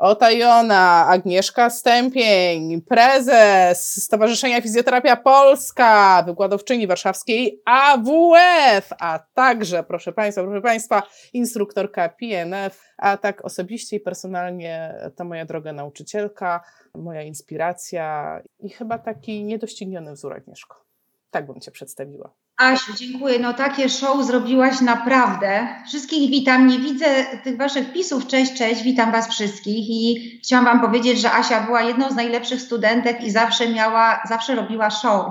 Otajona, 0.00 1.06
Agnieszka 1.06 1.70
Stępień, 1.70 2.82
prezes 2.82 4.04
Stowarzyszenia 4.04 4.60
Fizjoterapia 4.60 5.16
Polska, 5.16 6.22
wykładowczyni 6.26 6.86
warszawskiej 6.86 7.62
AWF, 7.64 8.92
a 9.00 9.18
także, 9.34 9.82
proszę 9.82 10.12
Państwa, 10.12 10.42
proszę 10.42 10.60
Państwa, 10.60 11.02
instruktorka 11.32 12.08
PNF, 12.08 12.92
a 12.98 13.16
tak 13.16 13.44
osobiście 13.44 13.96
i 13.96 14.00
personalnie 14.00 14.94
to 15.16 15.24
moja 15.24 15.44
droga 15.44 15.72
nauczycielka, 15.72 16.60
moja 16.94 17.22
inspiracja 17.22 18.40
i 18.58 18.68
chyba 18.68 18.98
taki 18.98 19.44
niedościgniony 19.44 20.12
wzór 20.12 20.32
Agnieszko. 20.32 20.84
Tak 21.30 21.46
bym 21.46 21.60
Cię 21.60 21.70
przedstawiła. 21.70 22.34
Asiu, 22.60 22.92
dziękuję. 22.94 23.38
No 23.38 23.54
takie 23.54 23.88
show 23.88 24.26
zrobiłaś 24.26 24.80
naprawdę. 24.80 25.68
Wszystkich 25.86 26.30
witam. 26.30 26.66
Nie 26.66 26.78
widzę 26.78 27.06
tych 27.44 27.56
waszych 27.56 27.92
pisów. 27.92 28.26
Cześć, 28.26 28.54
cześć. 28.54 28.82
Witam 28.82 29.12
was 29.12 29.28
wszystkich 29.28 29.90
i 29.90 30.40
chciałam 30.44 30.64
wam 30.64 30.80
powiedzieć, 30.80 31.20
że 31.20 31.32
Asia 31.32 31.60
była 31.60 31.82
jedną 31.82 32.10
z 32.10 32.14
najlepszych 32.14 32.60
studentek 32.60 33.24
i 33.24 33.30
zawsze 33.30 33.68
miała, 33.68 34.22
zawsze 34.28 34.54
robiła 34.54 34.90
show. 34.90 35.26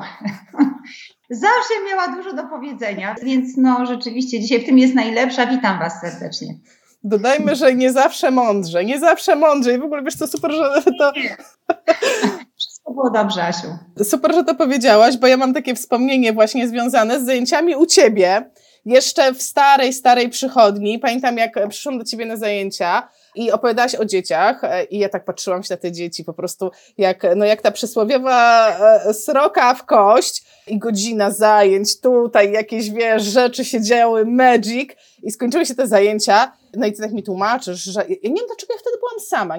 zawsze 1.29 1.73
miała 1.89 2.07
dużo 2.07 2.33
do 2.33 2.43
powiedzenia, 2.43 3.15
więc 3.23 3.57
no 3.57 3.85
rzeczywiście 3.85 4.39
dzisiaj 4.39 4.61
w 4.61 4.65
tym 4.65 4.77
jest 4.79 4.95
najlepsza. 4.95 5.45
Witam 5.45 5.79
was 5.79 6.01
serdecznie. 6.01 6.53
Dodajmy, 7.03 7.55
że 7.55 7.75
nie 7.75 7.91
zawsze 7.91 8.31
mądrze, 8.31 8.85
nie 8.85 8.99
zawsze 8.99 9.35
mądrze 9.35 9.73
i 9.73 9.79
w 9.79 9.83
ogóle 9.83 10.03
wiesz 10.03 10.15
co, 10.15 10.27
super, 10.27 10.51
że 10.51 10.83
to... 10.99 11.11
To 12.89 12.93
było 12.93 13.09
dobrze, 13.09 13.43
Asiu. 13.43 13.67
Super, 14.03 14.35
że 14.35 14.43
to 14.43 14.55
powiedziałaś, 14.55 15.17
bo 15.17 15.27
ja 15.27 15.37
mam 15.37 15.53
takie 15.53 15.75
wspomnienie 15.75 16.33
właśnie 16.33 16.67
związane 16.67 17.19
z 17.19 17.25
zajęciami 17.25 17.75
u 17.75 17.85
ciebie. 17.85 18.51
Jeszcze 18.85 19.33
w 19.33 19.41
starej, 19.41 19.93
starej 19.93 20.29
przychodni. 20.29 20.99
Pamiętam, 20.99 21.37
jak 21.37 21.69
przyszłam 21.69 21.97
do 21.97 22.03
ciebie 22.03 22.25
na 22.25 22.37
zajęcia 22.37 23.07
i 23.35 23.51
opowiadałaś 23.51 23.95
o 23.95 24.05
dzieciach 24.05 24.63
e, 24.63 24.83
i 24.83 24.99
ja 24.99 25.09
tak 25.09 25.25
patrzyłam 25.25 25.63
się 25.63 25.73
na 25.73 25.77
te 25.77 25.91
dzieci 25.91 26.23
po 26.23 26.33
prostu 26.33 26.71
jak, 26.97 27.25
no 27.35 27.45
jak 27.45 27.61
ta 27.61 27.71
przysłowiowa 27.71 28.69
e, 28.69 29.13
sroka 29.13 29.73
w 29.73 29.85
kość 29.85 30.43
i 30.67 30.79
godzina 30.79 31.31
zajęć, 31.31 32.01
tutaj 32.01 32.51
jakieś, 32.51 32.91
wiesz, 32.91 33.23
rzeczy 33.23 33.65
się 33.65 33.81
działy, 33.81 34.25
magic 34.25 34.89
i 35.23 35.31
skończyły 35.31 35.65
się 35.65 35.75
te 35.75 35.87
zajęcia 35.87 36.51
no 36.75 36.87
i 36.87 36.93
ty 36.93 37.01
tak 37.01 37.11
mi 37.11 37.23
tłumaczysz, 37.23 37.83
że 37.83 37.99
ja 38.09 38.29
nie 38.29 38.35
wiem, 38.35 38.47
dlaczego 38.47 38.73
ja 38.73 38.79
wtedy 38.79 38.97
byłam 38.97 39.19
sama. 39.19 39.55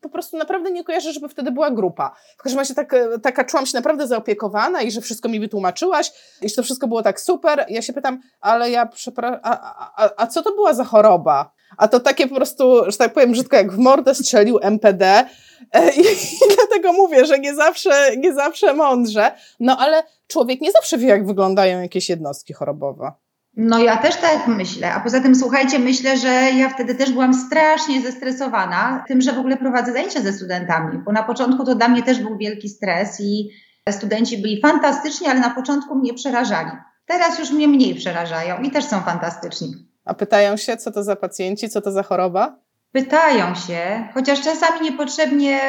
Po 0.00 0.08
prostu 0.08 0.36
naprawdę 0.36 0.70
nie 0.70 0.84
kojarzę, 0.84 1.12
żeby 1.12 1.28
wtedy 1.28 1.50
była 1.50 1.70
grupa. 1.70 2.14
W 2.38 2.42
każdym 2.42 2.58
razie 2.58 2.74
tak, 2.74 2.94
taka 3.22 3.44
czułam 3.44 3.66
się 3.66 3.76
naprawdę 3.76 4.06
zaopiekowana 4.06 4.82
i 4.82 4.90
że 4.90 5.00
wszystko 5.00 5.28
mi 5.28 5.40
wytłumaczyłaś 5.40 6.12
i 6.42 6.48
że 6.48 6.54
to 6.54 6.62
wszystko 6.62 6.88
było 6.88 7.02
tak 7.02 7.20
super. 7.20 7.66
Ja 7.68 7.82
się 7.82 7.92
pytam, 7.92 8.20
ale 8.40 8.70
ja 8.70 8.86
przepraszam, 8.86 9.40
a, 9.42 9.60
a, 9.60 10.04
a, 10.04 10.10
a 10.16 10.26
co 10.26 10.42
to 10.42 10.54
była 10.54 10.74
za 10.74 10.84
choroba? 10.84 11.52
A 11.76 11.88
to 11.88 12.00
takie 12.00 12.28
po 12.28 12.34
prostu, 12.34 12.90
że 12.90 12.98
tak 12.98 13.12
powiem 13.12 13.32
brzydko, 13.32 13.56
jak 13.56 13.72
w 13.72 13.78
mordę 13.78 14.14
strzelił 14.14 14.58
MPD. 14.62 15.24
E, 15.72 15.92
I, 15.92 16.00
I, 16.00 16.56
dlatego 16.56 16.92
mówię, 16.92 17.26
że 17.26 17.38
nie 17.38 17.54
zawsze, 17.54 18.16
nie 18.16 18.34
zawsze 18.34 18.74
mądrze. 18.74 19.32
No 19.60 19.76
ale 19.78 20.02
człowiek 20.26 20.60
nie 20.60 20.72
zawsze 20.72 20.98
wie, 20.98 21.08
jak 21.08 21.26
wyglądają 21.26 21.82
jakieś 21.82 22.08
jednostki 22.08 22.52
chorobowe. 22.52 23.12
No 23.56 23.78
ja 23.78 23.96
też 23.96 24.16
tak 24.16 24.46
myślę, 24.46 24.92
a 24.94 25.00
poza 25.00 25.20
tym 25.20 25.34
słuchajcie, 25.34 25.78
myślę, 25.78 26.16
że 26.16 26.28
ja 26.28 26.68
wtedy 26.68 26.94
też 26.94 27.12
byłam 27.12 27.34
strasznie 27.34 28.02
zestresowana 28.02 29.04
tym, 29.08 29.20
że 29.20 29.32
w 29.32 29.38
ogóle 29.38 29.56
prowadzę 29.56 29.92
zajęcia 29.92 30.20
ze 30.20 30.32
studentami, 30.32 30.98
bo 30.98 31.12
na 31.12 31.22
początku 31.22 31.64
to 31.64 31.74
dla 31.74 31.88
mnie 31.88 32.02
też 32.02 32.18
był 32.18 32.38
wielki 32.38 32.68
stres 32.68 33.20
i 33.20 33.50
studenci 33.90 34.38
byli 34.38 34.60
fantastyczni, 34.60 35.26
ale 35.26 35.40
na 35.40 35.50
początku 35.50 35.94
mnie 35.94 36.14
przerażali. 36.14 36.70
Teraz 37.06 37.38
już 37.38 37.50
mnie 37.50 37.68
mniej 37.68 37.94
przerażają 37.94 38.62
i 38.62 38.70
też 38.70 38.84
są 38.84 39.00
fantastyczni. 39.00 39.74
A 40.04 40.14
pytają 40.14 40.56
się, 40.56 40.76
co 40.76 40.92
to 40.92 41.02
za 41.02 41.16
pacjenci, 41.16 41.68
co 41.68 41.80
to 41.80 41.92
za 41.92 42.02
choroba? 42.02 42.58
Pytają 42.92 43.54
się, 43.54 44.08
chociaż 44.14 44.40
czasami 44.40 44.80
niepotrzebnie 44.80 45.60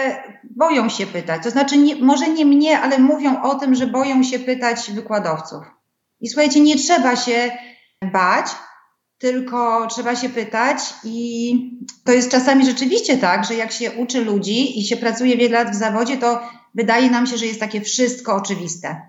boją 0.56 0.90
się 0.90 1.06
pytać. 1.06 1.44
To 1.44 1.50
znaczy, 1.50 1.78
nie, 1.78 1.96
może 1.96 2.30
nie 2.30 2.46
mnie, 2.46 2.80
ale 2.80 3.00
mówią 3.00 3.42
o 3.42 3.56
tym, 3.56 3.76
że 3.76 3.88
boją 3.88 4.24
się 4.24 4.40
pytać 4.40 4.92
wykładowców. 4.92 5.64
I 6.20 6.30
słuchajcie, 6.30 6.60
nie 6.60 6.76
trzeba 6.76 7.16
się 7.16 7.52
bać, 8.04 8.46
tylko 9.18 9.88
trzeba 9.88 10.16
się 10.16 10.30
pytać 10.30 10.78
i 11.04 11.54
to 12.06 12.12
jest 12.12 12.32
czasami 12.32 12.66
rzeczywiście 12.66 13.18
tak, 13.18 13.46
że 13.46 13.56
jak 13.56 13.72
się 13.72 13.92
uczy 13.92 14.26
ludzi 14.26 14.80
i 14.80 14.86
się 14.86 14.98
pracuje 14.98 15.38
wiele 15.38 15.64
lat 15.64 15.76
w 15.76 15.80
zawodzie, 15.80 16.18
to 16.18 16.42
wydaje 16.76 17.12
nam 17.12 17.28
się, 17.28 17.38
że 17.38 17.46
jest 17.46 17.60
takie 17.60 17.82
wszystko 17.82 18.36
oczywiste. 18.36 19.02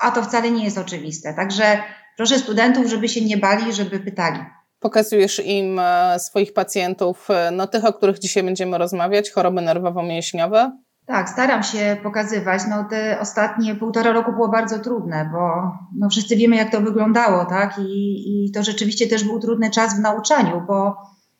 A 0.00 0.10
to 0.10 0.22
wcale 0.22 0.50
nie 0.50 0.64
jest 0.64 0.78
oczywiste. 0.78 1.34
Także 1.34 1.82
proszę 2.16 2.38
studentów, 2.38 2.86
żeby 2.86 3.08
się 3.08 3.20
nie 3.20 3.36
bali, 3.36 3.72
żeby 3.72 4.00
pytali. 4.00 4.38
Pokazujesz 4.80 5.42
im 5.44 5.78
e, 5.78 6.18
swoich 6.20 6.52
pacjentów, 6.52 7.30
e, 7.30 7.50
no 7.50 7.66
tych, 7.66 7.84
o 7.84 7.92
których 7.92 8.18
dzisiaj 8.18 8.42
będziemy 8.42 8.78
rozmawiać, 8.78 9.30
choroby 9.30 9.60
nerwowo-mięśniowe? 9.60 10.70
Tak, 11.06 11.28
staram 11.28 11.62
się 11.62 11.96
pokazywać. 12.02 12.62
No 12.70 12.84
te 12.84 13.20
ostatnie 13.20 13.74
półtora 13.74 14.12
roku 14.12 14.32
było 14.32 14.48
bardzo 14.48 14.78
trudne, 14.78 15.30
bo 15.32 15.72
no 15.94 16.08
wszyscy 16.08 16.36
wiemy, 16.36 16.56
jak 16.56 16.72
to 16.72 16.80
wyglądało, 16.80 17.44
tak? 17.44 17.78
I, 17.78 18.44
I 18.46 18.52
to 18.52 18.62
rzeczywiście 18.62 19.06
też 19.06 19.24
był 19.24 19.40
trudny 19.40 19.70
czas 19.70 19.96
w 19.96 20.00
nauczaniu, 20.00 20.62
bo 20.66 20.96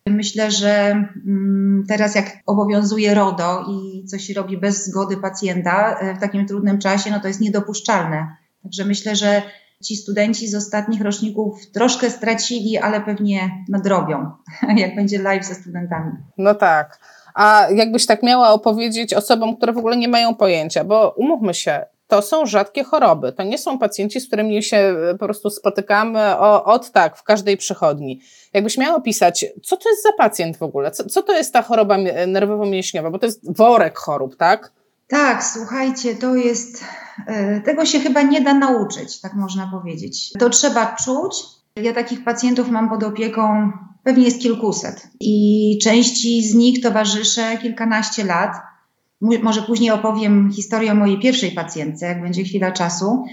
myślę, 0.06 0.50
że 0.50 0.90
mm, 1.26 1.84
teraz 1.88 2.14
jak 2.14 2.36
obowiązuje 2.46 3.14
RODO 3.14 3.64
i 3.70 4.04
coś 4.04 4.30
robi 4.30 4.58
bez 4.58 4.86
zgody 4.86 5.16
pacjenta 5.16 5.98
e, 5.98 6.14
w 6.14 6.18
takim 6.18 6.46
trudnym 6.46 6.78
czasie, 6.78 7.10
no 7.10 7.20
to 7.20 7.28
jest 7.28 7.40
niedopuszczalne. 7.40 8.36
Także 8.62 8.84
myślę, 8.84 9.16
że 9.16 9.42
ci 9.84 9.96
studenci 9.96 10.48
z 10.48 10.54
ostatnich 10.54 11.00
roczników 11.00 11.70
troszkę 11.70 12.10
stracili, 12.10 12.78
ale 12.78 13.00
pewnie 13.00 13.64
nadrobią, 13.68 14.30
jak 14.76 14.96
będzie 14.96 15.18
live 15.18 15.44
ze 15.44 15.54
studentami. 15.54 16.12
No 16.38 16.54
tak. 16.54 16.98
A 17.36 17.66
jakbyś 17.74 18.06
tak 18.06 18.22
miała 18.22 18.50
opowiedzieć 18.50 19.14
osobom, 19.14 19.56
które 19.56 19.72
w 19.72 19.78
ogóle 19.78 19.96
nie 19.96 20.08
mają 20.08 20.34
pojęcia, 20.34 20.84
bo 20.84 21.14
umówmy 21.16 21.54
się, 21.54 21.86
to 22.08 22.22
są 22.22 22.46
rzadkie 22.46 22.84
choroby. 22.84 23.32
To 23.32 23.42
nie 23.42 23.58
są 23.58 23.78
pacjenci, 23.78 24.20
z 24.20 24.26
którymi 24.26 24.62
się 24.62 24.76
e, 24.76 25.14
po 25.14 25.24
prostu 25.24 25.50
spotykamy 25.50 26.38
o, 26.38 26.64
od 26.64 26.90
tak 26.90 27.16
w 27.16 27.22
każdej 27.22 27.56
przychodni. 27.56 28.20
Jakbyś 28.52 28.78
miała 28.78 28.96
opisać, 28.96 29.44
co 29.64 29.76
to 29.76 29.88
jest 29.88 30.02
za 30.02 30.12
pacjent 30.12 30.56
w 30.56 30.62
ogóle? 30.62 30.90
Co, 30.90 31.04
co 31.04 31.22
to 31.22 31.32
jest 31.32 31.52
ta 31.52 31.62
choroba 31.62 31.96
nerwowo-mięśniowa? 32.26 33.10
Bo 33.10 33.18
to 33.18 33.26
jest 33.26 33.56
worek 33.56 33.98
chorób, 33.98 34.36
tak? 34.36 34.72
Tak, 35.08 35.44
słuchajcie, 35.44 36.14
to 36.14 36.34
jest. 36.34 36.84
E, 37.26 37.60
tego 37.60 37.86
się 37.86 38.00
chyba 38.00 38.22
nie 38.22 38.40
da 38.40 38.54
nauczyć, 38.54 39.20
tak 39.20 39.34
można 39.34 39.70
powiedzieć. 39.72 40.32
To 40.38 40.50
trzeba 40.50 40.96
czuć. 41.04 41.34
Ja 41.76 41.92
takich 41.92 42.24
pacjentów 42.24 42.68
mam 42.68 42.88
pod 42.88 43.02
opieką 43.02 43.72
pewnie 44.06 44.24
jest 44.24 44.40
kilkuset 44.40 45.08
i 45.20 45.78
części 45.82 46.48
z 46.48 46.54
nich 46.54 46.82
towarzyszę 46.82 47.58
kilkanaście 47.62 48.24
lat. 48.24 48.56
Może 49.20 49.62
później 49.62 49.90
opowiem 49.90 50.52
historię 50.52 50.92
o 50.92 50.94
mojej 50.94 51.20
pierwszej 51.20 51.50
pacjentce, 51.50 52.06
jak 52.06 52.22
będzie 52.22 52.44
chwila 52.44 52.72
czasu. 52.72 53.24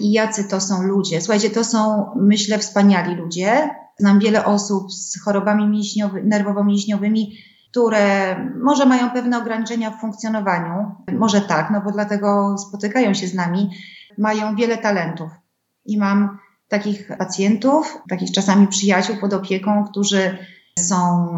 I 0.00 0.12
jacy 0.12 0.48
to 0.48 0.60
są 0.60 0.82
ludzie? 0.82 1.20
Słuchajcie, 1.20 1.50
to 1.50 1.64
są, 1.64 2.06
myślę, 2.16 2.58
wspaniali 2.58 3.14
ludzie. 3.14 3.70
Znam 3.98 4.18
wiele 4.18 4.44
osób 4.44 4.92
z 4.92 5.22
chorobami 5.24 5.82
nerwowo-mięśniowymi, 6.24 7.36
które 7.70 8.36
może 8.64 8.86
mają 8.86 9.10
pewne 9.10 9.38
ograniczenia 9.38 9.90
w 9.90 10.00
funkcjonowaniu. 10.00 10.94
Może 11.12 11.40
tak, 11.40 11.70
no 11.70 11.80
bo 11.80 11.92
dlatego 11.92 12.58
spotykają 12.58 13.14
się 13.14 13.26
z 13.26 13.34
nami. 13.34 13.70
Mają 14.18 14.56
wiele 14.56 14.78
talentów. 14.78 15.30
I 15.86 15.98
mam 15.98 16.38
takich 16.72 17.08
pacjentów, 17.18 17.98
takich 18.08 18.32
czasami 18.32 18.66
przyjaciół 18.66 19.16
pod 19.20 19.32
opieką, 19.32 19.84
którzy 19.90 20.38
są, 20.78 21.28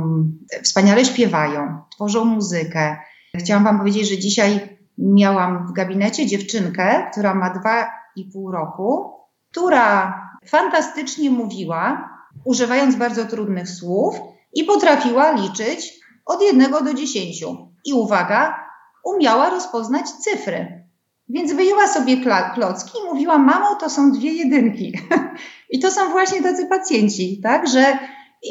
wspaniale 0.63 1.05
śpiewają, 1.05 1.83
tworzą 1.95 2.25
muzykę. 2.25 2.97
Chciałam 3.37 3.65
Wam 3.65 3.79
powiedzieć, 3.79 4.09
że 4.09 4.19
dzisiaj 4.19 4.79
miałam 4.99 5.67
w 5.69 5.73
gabinecie 5.73 6.27
dziewczynkę, 6.27 7.11
która 7.13 7.35
ma 7.35 7.51
dwa 7.51 7.91
i 8.17 8.25
pół 8.25 8.51
roku, 8.51 9.13
która 9.51 10.21
fantastycznie 10.47 11.31
mówiła, 11.31 12.11
używając 12.45 12.97
bardzo 12.97 13.25
trudnych 13.25 13.69
słów 13.69 14.21
i 14.53 14.65
potrafiła 14.65 15.33
liczyć 15.33 16.01
od 16.27 16.43
jednego 16.43 16.81
do 16.81 16.95
dziesięciu. 16.95 17.73
I 17.85 17.93
uwaga, 17.93 18.61
umiała 19.05 19.51
rozpoznać 19.51 20.11
cyfry. 20.11 20.84
Więc 21.29 21.53
wyjęła 21.53 21.87
sobie 21.87 22.17
klocki 22.55 22.99
i 22.99 23.13
mówiła, 23.13 23.39
mamo, 23.39 23.75
to 23.75 23.91
są 23.91 24.13
dwie 24.13 24.33
jedynki. 24.33 24.99
I 25.71 25.79
to 25.79 25.91
są 25.91 26.11
właśnie 26.11 26.43
tacy 26.43 26.67
pacjenci, 26.67 27.41
tak, 27.43 27.69
że 27.69 27.99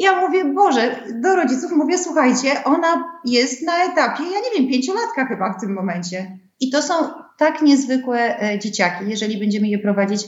ja 0.00 0.20
mówię, 0.20 0.44
Boże, 0.44 1.02
do 1.22 1.36
rodziców 1.36 1.72
mówię, 1.72 1.98
słuchajcie, 1.98 2.64
ona 2.64 3.18
jest 3.24 3.62
na 3.62 3.84
etapie, 3.84 4.22
ja 4.22 4.38
nie 4.40 4.58
wiem, 4.58 4.70
pięciolatka 4.70 5.26
chyba 5.26 5.52
w 5.52 5.60
tym 5.60 5.74
momencie. 5.74 6.38
I 6.60 6.70
to 6.70 6.82
są 6.82 6.94
tak 7.38 7.62
niezwykłe 7.62 8.42
e, 8.42 8.58
dzieciaki, 8.58 9.04
jeżeli 9.08 9.38
będziemy 9.38 9.68
je 9.68 9.78
prowadzić 9.78 10.24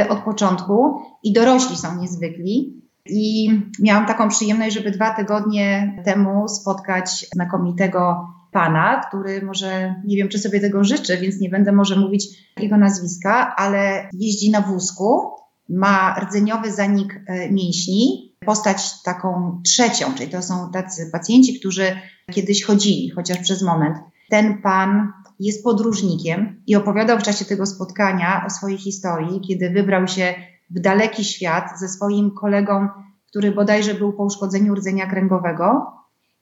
e, 0.00 0.08
od 0.08 0.18
początku. 0.18 1.02
I 1.22 1.32
dorośli 1.32 1.76
są 1.76 2.00
niezwykli. 2.00 2.82
I 3.06 3.50
miałam 3.80 4.06
taką 4.06 4.28
przyjemność, 4.28 4.74
żeby 4.74 4.90
dwa 4.90 5.14
tygodnie 5.14 5.96
temu 6.04 6.48
spotkać 6.48 7.26
znakomitego 7.32 8.28
pana, 8.52 9.02
który 9.08 9.42
może, 9.42 9.94
nie 10.04 10.16
wiem, 10.16 10.28
czy 10.28 10.38
sobie 10.38 10.60
tego 10.60 10.84
życzy, 10.84 11.16
więc 11.16 11.40
nie 11.40 11.48
będę 11.48 11.72
może 11.72 11.96
mówić 11.96 12.26
jego 12.56 12.76
nazwiska, 12.76 13.56
ale 13.56 14.08
jeździ 14.12 14.50
na 14.50 14.60
wózku 14.60 15.30
ma 15.68 16.16
rdzeniowy 16.20 16.72
zanik 16.72 17.20
e, 17.26 17.50
mięśni, 17.50 18.34
postać 18.46 19.02
taką 19.02 19.60
trzecią, 19.64 20.14
czyli 20.14 20.30
to 20.30 20.42
są 20.42 20.70
tacy 20.70 21.10
pacjenci, 21.12 21.58
którzy 21.58 21.96
kiedyś 22.32 22.64
chodzili, 22.64 23.10
chociaż 23.10 23.38
przez 23.38 23.62
moment. 23.62 23.96
Ten 24.30 24.62
pan 24.62 25.12
jest 25.40 25.64
podróżnikiem 25.64 26.62
i 26.66 26.76
opowiadał 26.76 27.18
w 27.18 27.22
czasie 27.22 27.44
tego 27.44 27.66
spotkania 27.66 28.44
o 28.46 28.50
swojej 28.50 28.78
historii, 28.78 29.40
kiedy 29.40 29.70
wybrał 29.70 30.08
się 30.08 30.34
w 30.70 30.80
daleki 30.80 31.24
świat 31.24 31.80
ze 31.80 31.88
swoim 31.88 32.30
kolegą, 32.30 32.88
który 33.28 33.52
bodajże 33.52 33.94
był 33.94 34.12
po 34.12 34.24
uszkodzeniu 34.24 34.74
rdzenia 34.74 35.06
kręgowego. 35.06 35.92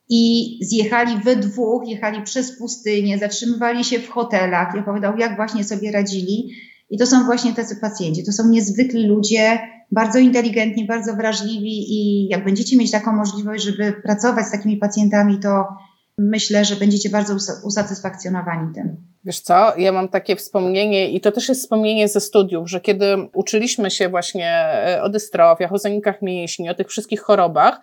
I 0.09 0.59
zjechali 0.63 1.19
we 1.25 1.37
dwóch, 1.37 1.89
jechali 1.89 2.23
przez 2.23 2.59
pustynię, 2.59 3.19
zatrzymywali 3.19 3.85
się 3.85 3.99
w 3.99 4.09
hotelach 4.09 4.75
i 4.77 4.79
opowiadał, 4.79 5.19
jak 5.19 5.37
właśnie 5.37 5.65
sobie 5.65 5.93
radzili. 5.93 6.51
I 6.91 6.99
to 6.99 7.07
są 7.07 7.25
właśnie 7.25 7.55
tacy 7.55 7.77
pacjenci. 7.77 8.25
To 8.25 8.33
są 8.33 8.49
niezwykli 8.49 9.07
ludzie, 9.07 9.59
bardzo 9.93 10.19
inteligentni, 10.19 10.87
bardzo 10.87 11.15
wrażliwi 11.15 11.93
i 11.93 12.29
jak 12.29 12.45
będziecie 12.45 12.77
mieć 12.77 12.91
taką 12.91 13.13
możliwość, 13.13 13.65
żeby 13.65 13.93
pracować 13.93 14.47
z 14.47 14.51
takimi 14.51 14.77
pacjentami, 14.77 15.39
to 15.41 15.65
myślę, 16.19 16.65
że 16.65 16.77
będziecie 16.77 17.11
bardzo 17.11 17.37
usatysfakcjonowani 17.65 18.75
tym. 18.75 18.97
Wiesz 19.25 19.41
co, 19.41 19.79
ja 19.79 19.93
mam 19.93 20.09
takie 20.09 20.37
wspomnienie 20.37 21.11
i 21.11 21.21
to 21.21 21.33
też 21.33 21.49
jest 21.49 21.61
wspomnienie 21.61 22.09
ze 22.09 22.21
studiów, 22.21 22.71
że 22.71 22.81
kiedy 22.81 23.05
uczyliśmy 23.35 23.91
się 23.91 24.09
właśnie 24.09 24.51
e, 24.51 25.03
o 25.03 25.09
dystrofiach, 25.09 25.73
o 25.73 25.79
zanikach 25.79 26.23
mięśni, 26.23 26.71
o 26.71 26.75
tych 26.75 26.89
wszystkich 26.89 27.21
chorobach, 27.21 27.81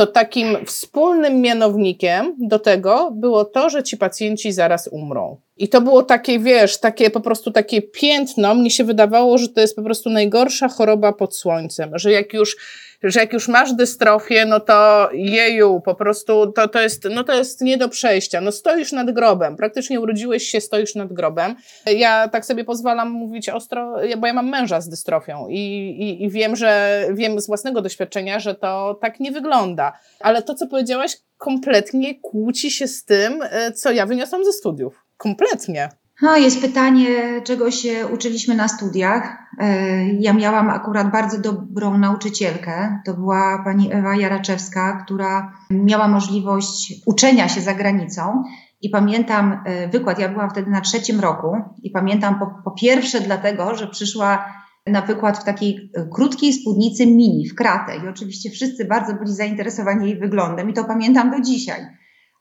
to 0.00 0.06
takim 0.06 0.66
wspólnym 0.66 1.40
mianownikiem 1.40 2.34
do 2.38 2.58
tego 2.58 3.10
było 3.14 3.44
to, 3.44 3.70
że 3.70 3.82
ci 3.82 3.96
pacjenci 3.96 4.52
zaraz 4.52 4.88
umrą. 4.92 5.40
I 5.56 5.68
to 5.68 5.80
było 5.80 6.02
takie, 6.02 6.38
wiesz, 6.38 6.80
takie 6.80 7.10
po 7.10 7.20
prostu 7.20 7.50
takie 7.50 7.82
piętno. 7.82 8.54
Mnie 8.54 8.70
się 8.70 8.84
wydawało, 8.84 9.38
że 9.38 9.48
to 9.48 9.60
jest 9.60 9.76
po 9.76 9.82
prostu 9.82 10.10
najgorsza 10.10 10.68
choroba 10.68 11.12
pod 11.12 11.36
słońcem, 11.36 11.90
że 11.94 12.12
jak 12.12 12.32
już 12.32 12.56
że 13.02 13.20
jak 13.20 13.32
już 13.32 13.48
masz 13.48 13.72
dystrofię, 13.72 14.46
no 14.46 14.60
to 14.60 15.08
jeju, 15.12 15.80
po 15.84 15.94
prostu 15.94 16.52
to, 16.52 16.68
to, 16.68 16.80
jest, 16.80 17.08
no 17.10 17.24
to 17.24 17.34
jest 17.34 17.60
nie 17.60 17.76
do 17.76 17.88
przejścia. 17.88 18.40
No 18.40 18.52
stoisz 18.52 18.92
nad 18.92 19.10
grobem, 19.10 19.56
praktycznie 19.56 20.00
urodziłeś 20.00 20.42
się, 20.42 20.60
stoisz 20.60 20.94
nad 20.94 21.12
grobem. 21.12 21.56
Ja 21.96 22.28
tak 22.28 22.46
sobie 22.46 22.64
pozwalam 22.64 23.10
mówić 23.10 23.48
ostro, 23.48 23.96
bo 24.18 24.26
ja 24.26 24.32
mam 24.32 24.48
męża 24.48 24.80
z 24.80 24.88
dystrofią 24.88 25.48
i, 25.48 25.58
i, 26.00 26.24
i 26.24 26.30
wiem, 26.30 26.56
że 26.56 27.04
wiem 27.12 27.40
z 27.40 27.46
własnego 27.46 27.82
doświadczenia, 27.82 28.40
że 28.40 28.54
to 28.54 28.98
tak 29.00 29.20
nie 29.20 29.32
wygląda. 29.32 29.92
Ale 30.20 30.42
to, 30.42 30.54
co 30.54 30.66
powiedziałaś, 30.66 31.16
kompletnie 31.38 32.20
kłóci 32.20 32.70
się 32.70 32.88
z 32.88 33.04
tym, 33.04 33.42
e, 33.42 33.72
co 33.72 33.92
ja 33.92 34.06
wyniosłam 34.06 34.44
ze 34.44 34.52
studiów. 34.52 35.04
Kompletnie. 35.16 35.88
No, 36.22 36.36
jest 36.36 36.60
pytanie, 36.60 37.40
czego 37.44 37.70
się 37.70 38.06
uczyliśmy 38.06 38.54
na 38.54 38.68
studiach. 38.68 39.38
E, 39.58 40.06
ja 40.12 40.32
miałam 40.32 40.70
akurat 40.70 41.12
bardzo 41.12 41.38
dobrą 41.38 41.98
nauczycielkę. 41.98 43.00
To 43.04 43.14
była 43.14 43.62
pani 43.64 43.92
Ewa 43.92 44.16
Jaraczewska, 44.16 45.02
która 45.04 45.52
miała 45.70 46.08
możliwość 46.08 46.94
uczenia 47.06 47.48
się 47.48 47.60
za 47.60 47.74
granicą. 47.74 48.42
I 48.82 48.90
pamiętam 48.90 49.60
e, 49.64 49.88
wykład, 49.88 50.18
ja 50.18 50.28
byłam 50.28 50.50
wtedy 50.50 50.70
na 50.70 50.80
trzecim 50.80 51.20
roku, 51.20 51.56
i 51.82 51.90
pamiętam 51.90 52.38
po, 52.38 52.46
po 52.64 52.70
pierwsze 52.70 53.20
dlatego, 53.20 53.74
że 53.74 53.86
przyszła 53.86 54.44
na 54.86 55.00
wykład 55.00 55.38
w 55.38 55.44
takiej 55.44 55.90
e, 55.94 56.06
krótkiej 56.12 56.52
spódnicy 56.52 57.06
mini, 57.06 57.48
w 57.48 57.54
kratę. 57.54 57.96
I 57.96 58.08
oczywiście 58.08 58.50
wszyscy 58.50 58.84
bardzo 58.84 59.14
byli 59.14 59.32
zainteresowani 59.32 60.06
jej 60.10 60.18
wyglądem, 60.18 60.70
i 60.70 60.72
to 60.72 60.84
pamiętam 60.84 61.30
do 61.30 61.40
dzisiaj 61.40 61.99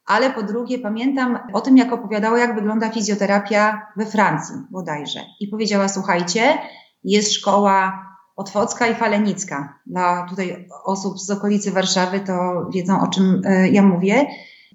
ale 0.09 0.29
po 0.29 0.43
drugie 0.43 0.79
pamiętam 0.79 1.39
o 1.53 1.61
tym, 1.61 1.77
jak 1.77 1.93
opowiadała, 1.93 2.39
jak 2.39 2.55
wygląda 2.55 2.89
fizjoterapia 2.89 3.87
we 3.97 4.05
Francji 4.05 4.55
bodajże. 4.71 5.19
I 5.39 5.47
powiedziała, 5.47 5.87
słuchajcie, 5.87 6.57
jest 7.03 7.33
szkoła 7.33 8.05
Otwocka 8.35 8.87
i 8.87 8.95
Falenicka. 8.95 9.79
Dla 9.85 10.27
tutaj 10.29 10.67
osób 10.85 11.19
z 11.19 11.29
okolicy 11.29 11.71
Warszawy 11.71 12.19
to 12.19 12.65
wiedzą, 12.73 13.01
o 13.01 13.07
czym 13.07 13.41
e, 13.45 13.69
ja 13.69 13.83
mówię. 13.83 14.27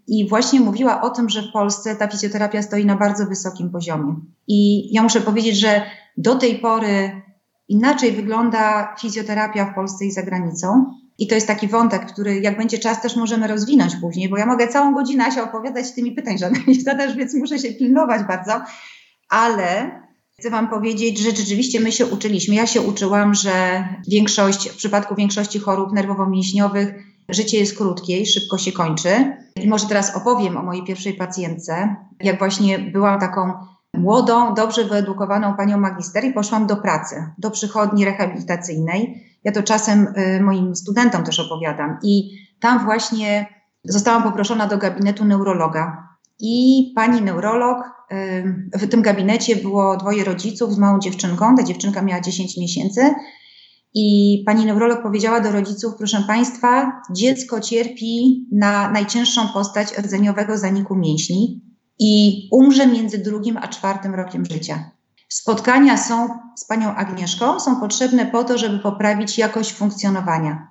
I 0.07 0.29
właśnie 0.29 0.61
mówiła 0.61 1.01
o 1.01 1.11
tym, 1.11 1.29
że 1.29 1.43
w 1.43 1.53
Polsce 1.53 1.97
ta 1.97 2.09
fizjoterapia 2.09 2.63
stoi 2.63 2.87
na 2.87 2.97
bardzo 2.97 3.27
wysokim 3.27 3.71
poziomie. 3.71 4.17
I 4.49 4.89
ja 4.95 5.03
muszę 5.03 5.21
powiedzieć, 5.21 5.61
że 5.61 5.83
do 6.17 6.35
tej 6.35 6.59
pory 6.59 7.23
inaczej 7.69 8.13
wygląda 8.13 8.95
fizjoterapia 9.01 9.65
w 9.65 9.75
Polsce 9.75 10.05
i 10.05 10.11
za 10.11 10.23
granicą. 10.23 10.95
I 11.19 11.27
to 11.27 11.35
jest 11.35 11.47
taki 11.47 11.69
wątek, 11.69 12.07
który 12.13 12.41
jak 12.41 12.57
będzie 12.57 12.79
czas 12.79 13.03
też 13.03 13.17
możemy 13.17 13.47
rozwinąć 13.47 13.97
później, 13.97 14.29
bo 14.29 14.37
ja 14.37 14.47
mogę 14.47 14.69
całą 14.69 14.95
godzinę 14.95 15.33
się 15.33 15.43
opowiadać 15.43 15.93
tymi 15.93 16.13
pytań, 16.13 16.39
żadnych 16.39 16.67
nie 16.69 16.81
zadasz, 16.81 17.17
więc 17.17 17.35
muszę 17.35 17.59
się 17.59 17.73
pilnować 17.73 18.23
bardzo. 18.27 18.61
Ale 19.29 19.91
chcę 20.41 20.51
Wam 20.51 20.69
powiedzieć, 20.69 21.19
że 21.19 21.31
rzeczywiście 21.31 21.81
my 21.81 21.93
się 21.93 22.07
uczyliśmy. 22.07 22.55
Ja 22.55 22.67
się 22.67 22.81
uczyłam, 22.81 23.35
że 23.35 23.85
większość, 24.09 24.69
w 24.69 24.77
przypadku 24.77 25.15
większości 25.15 25.59
chorób 25.59 25.93
nerwowo-mięśniowych 25.93 26.95
życie 27.29 27.59
jest 27.59 27.77
krótkie 27.77 28.21
i 28.21 28.27
szybko 28.27 28.59
się 28.59 28.73
kończy. 28.73 29.37
I 29.63 29.69
może 29.69 29.87
teraz 29.87 30.17
opowiem 30.17 30.57
o 30.57 30.63
mojej 30.63 30.85
pierwszej 30.85 31.15
pacjentce, 31.15 31.97
jak 32.21 32.39
właśnie 32.39 32.79
byłam 32.79 33.21
taką 33.21 33.53
młodą, 33.99 34.55
dobrze 34.55 34.85
wyedukowaną 34.85 35.57
panią 35.57 35.79
magister 35.79 36.25
i 36.25 36.33
poszłam 36.33 36.67
do 36.67 36.77
pracy, 36.77 37.15
do 37.39 37.51
przychodni 37.51 38.05
rehabilitacyjnej. 38.05 39.25
Ja 39.45 39.53
to 39.53 39.63
czasem 39.63 40.07
y, 40.19 40.41
moim 40.43 40.77
studentom 40.77 41.25
też 41.25 41.41
opowiadam. 41.41 41.99
I 42.03 42.31
tam 42.61 42.85
właśnie 42.85 43.47
zostałam 43.85 44.23
poproszona 44.23 44.67
do 44.67 44.79
gabinetu 44.79 45.25
neurologa. 45.25 46.09
I 46.41 46.93
pani 46.97 47.23
neurolog, 47.23 47.79
y, 48.13 48.79
w 48.79 48.89
tym 48.89 49.03
gabinecie 49.03 49.57
było 49.57 49.97
dwoje 49.97 50.25
rodziców 50.25 50.75
z 50.75 50.79
małą 50.79 50.99
dziewczynką. 50.99 51.57
Ta 51.57 51.63
dziewczynka 51.63 52.03
miała 52.03 52.21
10 52.21 52.57
miesięcy. 52.57 53.15
I 53.95 54.43
pani 54.47 54.67
neurolog 54.67 55.03
powiedziała 55.03 55.41
do 55.41 55.53
rodziców: 55.53 55.95
Proszę 55.99 56.25
Państwa, 56.27 56.93
dziecko 57.11 57.61
cierpi 57.61 58.47
na 58.53 58.91
najcięższą 58.91 59.49
postać 59.49 59.99
rdzeniowego 59.99 60.59
zaniku 60.59 60.97
mięśni 60.97 61.74
i 61.99 62.49
umrze 62.53 62.87
między 62.87 63.19
drugim 63.19 63.57
a 63.57 63.69
czwartym 63.69 64.15
rokiem 64.15 64.45
życia. 64.45 64.91
Spotkania 65.29 65.97
są 65.97 66.29
z 66.57 66.65
panią 66.65 66.95
Agnieszką, 66.95 67.61
są 67.61 67.81
potrzebne 67.81 68.27
po 68.27 68.45
to, 68.45 68.59
żeby 68.59 68.79
poprawić 68.79 69.39
jakość 69.39 69.73
funkcjonowania. 69.73 70.69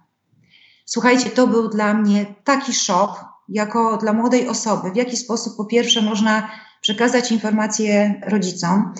Słuchajcie, 0.86 1.30
to 1.30 1.48
był 1.48 1.70
dla 1.70 1.94
mnie 1.94 2.26
taki 2.44 2.74
szok, 2.74 3.26
jako 3.50 3.98
dla 3.98 4.14
młodej 4.14 4.48
osoby, 4.48 4.92
w 4.92 4.96
jaki 4.96 5.18
sposób 5.18 5.58
po 5.58 5.66
pierwsze 5.66 6.02
można 6.02 6.50
przekazać 6.82 7.32
informacje 7.32 8.22
rodzicom. 8.28 8.94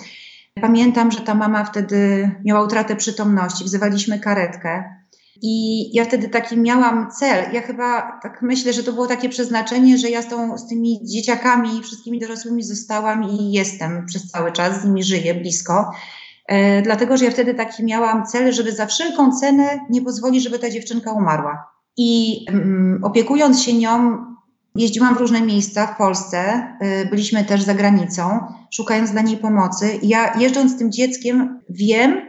Pamiętam, 0.60 1.10
że 1.10 1.20
ta 1.20 1.34
mama 1.34 1.64
wtedy 1.64 2.30
miała 2.44 2.62
utratę 2.62 2.96
przytomności, 2.96 3.64
wzywaliśmy 3.64 4.18
karetkę. 4.18 5.03
I 5.46 5.90
ja 5.96 6.04
wtedy 6.04 6.28
taki 6.28 6.56
miałam 6.56 7.10
cel. 7.10 7.52
Ja 7.52 7.62
chyba 7.62 8.18
tak 8.22 8.42
myślę, 8.42 8.72
że 8.72 8.82
to 8.82 8.92
było 8.92 9.06
takie 9.06 9.28
przeznaczenie, 9.28 9.98
że 9.98 10.10
ja 10.10 10.22
z, 10.22 10.28
tą, 10.28 10.58
z 10.58 10.68
tymi 10.68 11.00
dzieciakami 11.02 11.78
i 11.78 11.82
wszystkimi 11.82 12.20
dorosłymi 12.20 12.62
zostałam 12.62 13.24
i 13.24 13.52
jestem 13.52 14.06
przez 14.06 14.30
cały 14.30 14.52
czas, 14.52 14.80
z 14.80 14.84
nimi 14.84 15.04
żyję 15.04 15.34
blisko. 15.34 15.90
E, 16.46 16.82
dlatego, 16.82 17.16
że 17.16 17.24
ja 17.24 17.30
wtedy 17.30 17.54
taki 17.54 17.84
miałam 17.84 18.26
cel, 18.26 18.52
żeby 18.52 18.72
za 18.72 18.86
wszelką 18.86 19.40
cenę 19.40 19.80
nie 19.90 20.02
pozwolić, 20.02 20.44
żeby 20.44 20.58
ta 20.58 20.70
dziewczynka 20.70 21.12
umarła. 21.12 21.70
I 21.96 22.44
mm, 22.48 23.04
opiekując 23.04 23.62
się 23.62 23.72
nią, 23.72 24.18
jeździłam 24.74 25.14
w 25.14 25.18
różne 25.18 25.40
miejsca 25.40 25.86
w 25.86 25.96
Polsce, 25.96 26.68
y, 27.02 27.08
byliśmy 27.10 27.44
też 27.44 27.62
za 27.62 27.74
granicą, 27.74 28.40
szukając 28.70 29.10
dla 29.10 29.22
niej 29.22 29.36
pomocy. 29.36 29.98
I 30.02 30.08
ja 30.08 30.38
jeżdżąc 30.38 30.72
z 30.72 30.78
tym 30.78 30.92
dzieckiem, 30.92 31.60
wiem, 31.68 32.20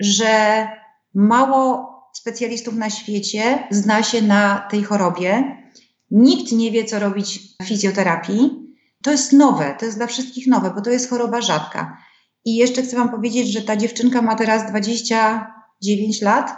że 0.00 0.66
mało 1.14 1.95
specjalistów 2.26 2.74
na 2.74 2.90
świecie 2.90 3.58
zna 3.70 4.02
się 4.02 4.22
na 4.22 4.66
tej 4.70 4.82
chorobie. 4.82 5.56
Nikt 6.10 6.52
nie 6.52 6.70
wie, 6.70 6.84
co 6.84 6.98
robić 6.98 7.40
w 7.62 7.64
fizjoterapii. 7.64 8.50
To 9.02 9.10
jest 9.10 9.32
nowe, 9.32 9.76
to 9.78 9.84
jest 9.84 9.98
dla 9.98 10.06
wszystkich 10.06 10.46
nowe, 10.46 10.70
bo 10.74 10.80
to 10.80 10.90
jest 10.90 11.10
choroba 11.10 11.40
rzadka. 11.40 11.98
I 12.44 12.56
jeszcze 12.56 12.82
chcę 12.82 12.96
Wam 12.96 13.08
powiedzieć, 13.08 13.52
że 13.52 13.62
ta 13.62 13.76
dziewczynka 13.76 14.22
ma 14.22 14.34
teraz 14.34 14.70
29 14.70 16.22
lat 16.22 16.56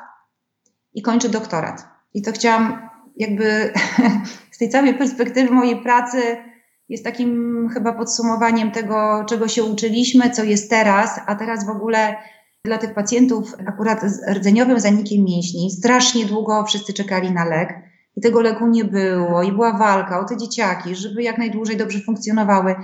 i 0.94 1.02
kończy 1.02 1.28
doktorat. 1.28 1.88
I 2.14 2.22
to 2.22 2.32
chciałam 2.32 2.88
jakby 3.16 3.72
z 4.54 4.58
tej 4.58 4.68
całej 4.68 4.94
perspektywy 4.94 5.50
mojej 5.50 5.82
pracy 5.82 6.36
jest 6.88 7.04
takim 7.04 7.68
chyba 7.74 7.92
podsumowaniem 7.92 8.70
tego, 8.70 9.24
czego 9.28 9.48
się 9.48 9.64
uczyliśmy, 9.64 10.30
co 10.30 10.44
jest 10.44 10.70
teraz, 10.70 11.20
a 11.26 11.34
teraz 11.34 11.66
w 11.66 11.70
ogóle 11.70 12.16
dla 12.68 12.78
tych 12.78 12.94
pacjentów 12.94 13.54
akurat 13.66 14.02
z 14.02 14.28
rdzeniowym 14.36 14.80
zanikiem 14.80 15.24
mięśni 15.24 15.70
strasznie 15.70 16.26
długo 16.26 16.64
wszyscy 16.64 16.92
czekali 16.92 17.32
na 17.32 17.44
lek 17.44 17.68
i 18.16 18.20
tego 18.20 18.40
leku 18.40 18.66
nie 18.66 18.84
było 18.84 19.42
i 19.42 19.52
była 19.52 19.78
walka 19.78 20.20
o 20.20 20.24
te 20.24 20.36
dzieciaki, 20.36 20.94
żeby 20.94 21.22
jak 21.22 21.38
najdłużej 21.38 21.76
dobrze 21.76 22.00
funkcjonowały. 22.00 22.74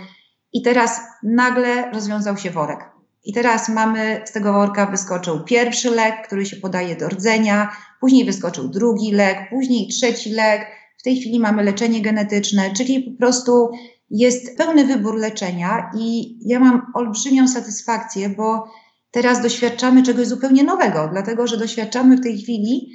I 0.52 0.62
teraz 0.62 1.00
nagle 1.22 1.90
rozwiązał 1.92 2.36
się 2.36 2.50
worek. 2.50 2.78
I 3.24 3.32
teraz 3.32 3.68
mamy 3.68 4.22
z 4.24 4.32
tego 4.32 4.52
worka 4.52 4.86
wyskoczył 4.86 5.44
pierwszy 5.44 5.90
lek, 5.90 6.14
który 6.26 6.46
się 6.46 6.56
podaje 6.56 6.96
do 6.96 7.08
rdzenia, 7.08 7.76
później 8.00 8.24
wyskoczył 8.24 8.68
drugi 8.68 9.12
lek, 9.12 9.50
później 9.50 9.88
trzeci 9.88 10.30
lek. 10.30 10.66
W 10.98 11.02
tej 11.02 11.16
chwili 11.16 11.40
mamy 11.40 11.62
leczenie 11.62 12.02
genetyczne, 12.02 12.72
czyli 12.76 13.00
po 13.00 13.18
prostu 13.18 13.70
jest 14.10 14.58
pełny 14.58 14.84
wybór 14.84 15.16
leczenia 15.16 15.90
i 15.98 16.36
ja 16.48 16.60
mam 16.60 16.86
olbrzymią 16.94 17.48
satysfakcję, 17.48 18.28
bo 18.28 18.64
teraz 19.14 19.42
doświadczamy 19.42 20.02
czegoś 20.02 20.26
zupełnie 20.26 20.64
nowego, 20.64 21.08
dlatego 21.12 21.46
że 21.46 21.56
doświadczamy 21.56 22.16
w 22.16 22.22
tej 22.22 22.38
chwili 22.38 22.90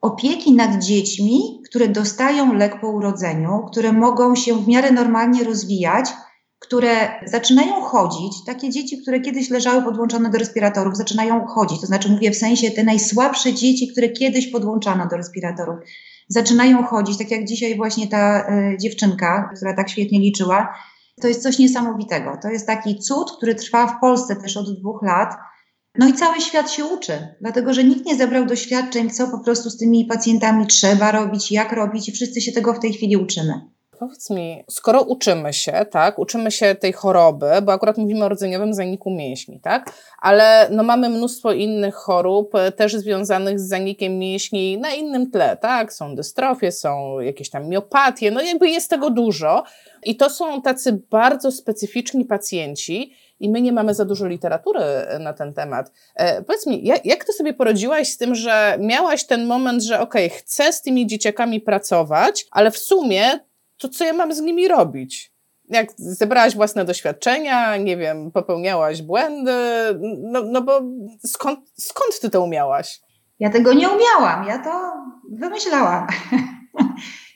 opieki 0.00 0.52
nad 0.52 0.82
dziećmi, 0.82 1.62
które 1.68 1.88
dostają 1.88 2.52
lek 2.52 2.80
po 2.80 2.88
urodzeniu, 2.88 3.64
które 3.70 3.92
mogą 3.92 4.36
się 4.36 4.54
w 4.54 4.68
miarę 4.68 4.92
normalnie 4.92 5.44
rozwijać, 5.44 6.10
które 6.58 7.08
zaczynają 7.26 7.80
chodzić, 7.80 8.44
takie 8.46 8.70
dzieci, 8.70 9.02
które 9.02 9.20
kiedyś 9.20 9.50
leżały 9.50 9.82
podłączone 9.82 10.30
do 10.30 10.38
respiratorów, 10.38 10.96
zaczynają 10.96 11.46
chodzić, 11.46 11.80
to 11.80 11.86
znaczy 11.86 12.08
mówię 12.08 12.30
w 12.30 12.36
sensie 12.36 12.70
te 12.70 12.84
najsłabsze 12.84 13.52
dzieci, 13.54 13.88
które 13.92 14.08
kiedyś 14.08 14.46
podłączano 14.46 15.08
do 15.08 15.16
respiratorów, 15.16 15.76
zaczynają 16.28 16.82
chodzić, 16.82 17.18
tak 17.18 17.30
jak 17.30 17.44
dzisiaj 17.44 17.76
właśnie 17.76 18.08
ta 18.08 18.48
y, 18.48 18.76
dziewczynka, 18.78 19.50
która 19.56 19.74
tak 19.74 19.90
świetnie 19.90 20.18
liczyła, 20.20 20.74
to 21.20 21.28
jest 21.28 21.42
coś 21.42 21.58
niesamowitego. 21.58 22.38
To 22.42 22.48
jest 22.48 22.66
taki 22.66 22.98
cud, 22.98 23.32
który 23.36 23.54
trwa 23.54 23.86
w 23.86 24.00
Polsce 24.00 24.36
też 24.36 24.56
od 24.56 24.80
dwóch 24.80 25.02
lat. 25.02 25.34
No 25.98 26.08
i 26.08 26.12
cały 26.12 26.40
świat 26.40 26.70
się 26.70 26.84
uczy, 26.84 27.12
dlatego 27.40 27.74
że 27.74 27.84
nikt 27.84 28.06
nie 28.06 28.16
zebrał 28.16 28.46
doświadczeń, 28.46 29.10
co 29.10 29.28
po 29.28 29.38
prostu 29.38 29.70
z 29.70 29.78
tymi 29.78 30.04
pacjentami 30.04 30.66
trzeba 30.66 31.12
robić, 31.12 31.52
jak 31.52 31.72
robić, 31.72 32.08
i 32.08 32.12
wszyscy 32.12 32.40
się 32.40 32.52
tego 32.52 32.74
w 32.74 32.80
tej 32.80 32.92
chwili 32.92 33.16
uczymy. 33.16 33.60
Powiedz 34.00 34.30
mi, 34.30 34.64
skoro 34.70 35.02
uczymy 35.02 35.52
się, 35.52 35.86
tak, 35.90 36.18
uczymy 36.18 36.50
się 36.50 36.74
tej 36.74 36.92
choroby, 36.92 37.46
bo 37.62 37.72
akurat 37.72 37.98
mówimy 37.98 38.24
o 38.24 38.28
rdzeniowym 38.28 38.74
zaniku 38.74 39.10
mięśni, 39.10 39.60
tak, 39.60 39.92
ale 40.20 40.68
no 40.70 40.82
mamy 40.82 41.08
mnóstwo 41.08 41.52
innych 41.52 41.94
chorób 41.94 42.54
e, 42.54 42.72
też 42.72 42.96
związanych 42.96 43.60
z 43.60 43.68
zanikiem 43.68 44.18
mięśni 44.18 44.78
na 44.78 44.90
innym 44.90 45.30
tle, 45.30 45.56
tak, 45.56 45.92
są 45.92 46.14
dystrofie, 46.14 46.72
są 46.72 47.20
jakieś 47.20 47.50
tam 47.50 47.68
miopatie, 47.68 48.30
no 48.30 48.40
jakby 48.42 48.70
jest 48.70 48.90
tego 48.90 49.10
dużo 49.10 49.64
i 50.02 50.16
to 50.16 50.30
są 50.30 50.62
tacy 50.62 51.02
bardzo 51.10 51.52
specyficzni 51.52 52.24
pacjenci, 52.24 53.14
i 53.40 53.48
my 53.48 53.60
nie 53.62 53.72
mamy 53.72 53.94
za 53.94 54.04
dużo 54.04 54.26
literatury 54.26 54.80
e, 54.80 55.18
na 55.18 55.32
ten 55.32 55.54
temat. 55.54 55.92
E, 56.14 56.42
powiedz 56.42 56.66
mi, 56.66 56.86
jak, 56.86 57.06
jak 57.06 57.24
sobie 57.24 57.54
poradziłaś 57.54 58.08
z 58.08 58.16
tym, 58.16 58.34
że 58.34 58.76
miałaś 58.80 59.24
ten 59.24 59.46
moment, 59.46 59.82
że 59.82 60.00
okej, 60.00 60.26
okay, 60.26 60.38
chcę 60.38 60.72
z 60.72 60.82
tymi 60.82 61.06
dzieciakami 61.06 61.60
pracować, 61.60 62.46
ale 62.50 62.70
w 62.70 62.78
sumie 62.78 63.40
to 63.80 63.88
co 63.88 64.04
ja 64.04 64.12
mam 64.12 64.34
z 64.34 64.40
nimi 64.40 64.68
robić? 64.68 65.32
Jak 65.68 65.88
zebrałaś 65.96 66.56
własne 66.56 66.84
doświadczenia, 66.84 67.76
nie 67.76 67.96
wiem, 67.96 68.30
popełniałaś 68.30 69.02
błędy, 69.02 69.52
no, 70.02 70.42
no 70.42 70.62
bo 70.62 70.80
skąd, 71.26 71.60
skąd 71.78 72.20
ty 72.20 72.30
to 72.30 72.42
umiałaś? 72.42 73.00
Ja 73.38 73.50
tego 73.50 73.72
nie 73.72 73.88
umiałam, 73.90 74.46
ja 74.48 74.58
to 74.58 74.92
wymyślałam. 75.30 76.06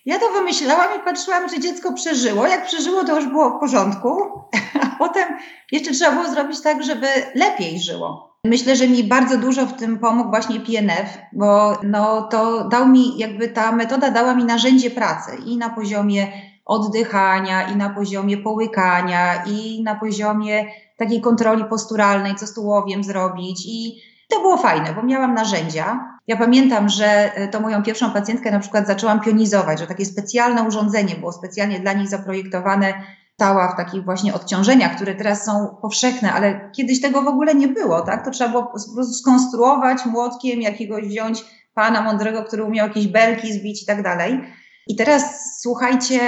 Ja 0.06 0.18
to 0.18 0.30
wymyślałam 0.30 1.00
i 1.00 1.04
patrzyłam, 1.04 1.48
czy 1.48 1.60
dziecko 1.60 1.92
przeżyło. 1.92 2.46
Jak 2.46 2.66
przeżyło, 2.66 3.04
to 3.04 3.16
już 3.16 3.28
było 3.28 3.50
w 3.50 3.60
porządku, 3.60 4.08
a 4.82 4.96
potem 4.98 5.38
jeszcze 5.72 5.90
trzeba 5.90 6.12
było 6.12 6.34
zrobić 6.34 6.60
tak, 6.60 6.82
żeby 6.82 7.06
lepiej 7.34 7.80
żyło. 7.80 8.33
Myślę, 8.44 8.76
że 8.76 8.88
mi 8.88 9.04
bardzo 9.04 9.38
dużo 9.38 9.66
w 9.66 9.72
tym 9.72 9.98
pomógł 9.98 10.30
właśnie 10.30 10.60
PNF, 10.60 11.18
bo 11.32 11.78
no, 11.82 12.22
to 12.22 12.68
dał 12.68 12.88
mi, 12.88 13.18
jakby 13.18 13.48
ta 13.48 13.72
metoda 13.72 14.10
dała 14.10 14.34
mi 14.34 14.44
narzędzie 14.44 14.90
pracy 14.90 15.30
i 15.46 15.56
na 15.56 15.70
poziomie 15.70 16.26
oddychania, 16.64 17.68
i 17.68 17.76
na 17.76 17.90
poziomie 17.90 18.36
połykania, 18.36 19.44
i 19.44 19.82
na 19.82 19.94
poziomie 19.94 20.64
takiej 20.96 21.20
kontroli 21.20 21.64
posturalnej, 21.64 22.34
co 22.34 22.46
z 22.46 22.54
tułowiem 22.54 23.04
zrobić. 23.04 23.64
I 23.66 24.00
to 24.28 24.40
było 24.40 24.56
fajne, 24.56 24.94
bo 24.94 25.02
miałam 25.02 25.34
narzędzia. 25.34 26.14
Ja 26.26 26.36
pamiętam, 26.36 26.88
że 26.88 27.34
e, 27.34 27.48
to 27.48 27.60
moją 27.60 27.82
pierwszą 27.82 28.10
pacjentkę 28.10 28.50
na 28.50 28.60
przykład 28.60 28.86
zaczęłam 28.86 29.20
pionizować, 29.20 29.78
że 29.78 29.86
takie 29.86 30.04
specjalne 30.04 30.62
urządzenie 30.62 31.14
było 31.14 31.32
specjalnie 31.32 31.80
dla 31.80 31.92
nich 31.92 32.08
zaprojektowane, 32.08 32.94
stała 33.34 33.72
w 33.72 33.76
takich 33.76 34.04
właśnie 34.04 34.34
odciążeniach, 34.34 34.96
które 34.96 35.14
teraz 35.14 35.44
są 35.44 35.76
powszechne, 35.82 36.32
ale 36.32 36.70
kiedyś 36.76 37.00
tego 37.00 37.22
w 37.22 37.28
ogóle 37.28 37.54
nie 37.54 37.68
było, 37.68 38.00
tak? 38.00 38.24
To 38.24 38.30
trzeba 38.30 38.50
było 38.50 38.62
po 38.62 38.70
prostu 38.70 39.12
skonstruować 39.14 40.06
młotkiem, 40.06 40.60
jakiegoś 40.60 41.04
wziąć 41.04 41.44
pana 41.74 42.02
mądrego, 42.02 42.42
który 42.42 42.64
umiał 42.64 42.88
jakieś 42.88 43.08
belki 43.08 43.52
zbić 43.52 43.82
i 43.82 43.86
tak 43.86 44.02
dalej. 44.02 44.40
I 44.86 44.96
teraz 44.96 45.22
słuchajcie, 45.60 46.20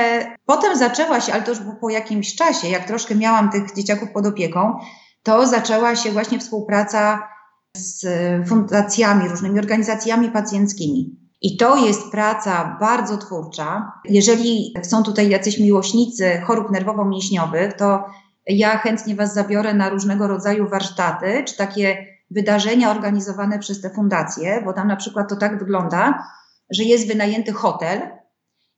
potem 0.47 0.77
zaczęła 0.77 1.21
się, 1.21 1.33
ale 1.33 1.43
to 1.43 1.51
już 1.51 1.61
po 1.81 1.91
jakimś 1.91 2.35
czasie, 2.35 2.69
jak 2.69 2.87
troszkę 2.87 3.15
miałam 3.15 3.51
tych 3.51 3.75
dzieciaków 3.75 4.11
pod 4.11 4.27
opieką, 4.27 4.79
to 5.23 5.47
zaczęła 5.47 5.97
się 5.97 6.11
właśnie 6.11 6.39
współpraca 6.39 7.29
z 7.77 8.07
fundacjami, 8.49 9.29
różnymi 9.29 9.59
organizacjami 9.59 10.31
pacjenckimi. 10.31 11.26
I 11.41 11.57
to 11.57 11.77
jest 11.77 12.11
praca 12.11 12.77
bardzo 12.81 13.17
twórcza. 13.17 13.93
Jeżeli 14.05 14.75
są 14.83 15.03
tutaj 15.03 15.29
jacyś 15.29 15.59
miłośnicy 15.59 16.41
chorób 16.47 16.71
nerwowo-mięśniowych, 16.71 17.73
to 17.73 18.05
ja 18.47 18.79
chętnie 18.79 19.15
Was 19.15 19.35
zabiorę 19.35 19.75
na 19.75 19.89
różnego 19.89 20.29
rodzaju 20.29 20.69
warsztaty, 20.69 21.45
czy 21.47 21.57
takie 21.57 22.07
wydarzenia 22.31 22.91
organizowane 22.91 23.59
przez 23.59 23.81
te 23.81 23.91
fundacje, 23.91 24.63
bo 24.65 24.73
tam 24.73 24.89
na 24.89 24.97
przykład 24.97 25.29
to 25.29 25.37
tak 25.37 25.59
wygląda, 25.59 26.27
że 26.71 26.83
jest 26.83 27.09
wynajęty 27.09 27.53
hotel 27.53 28.01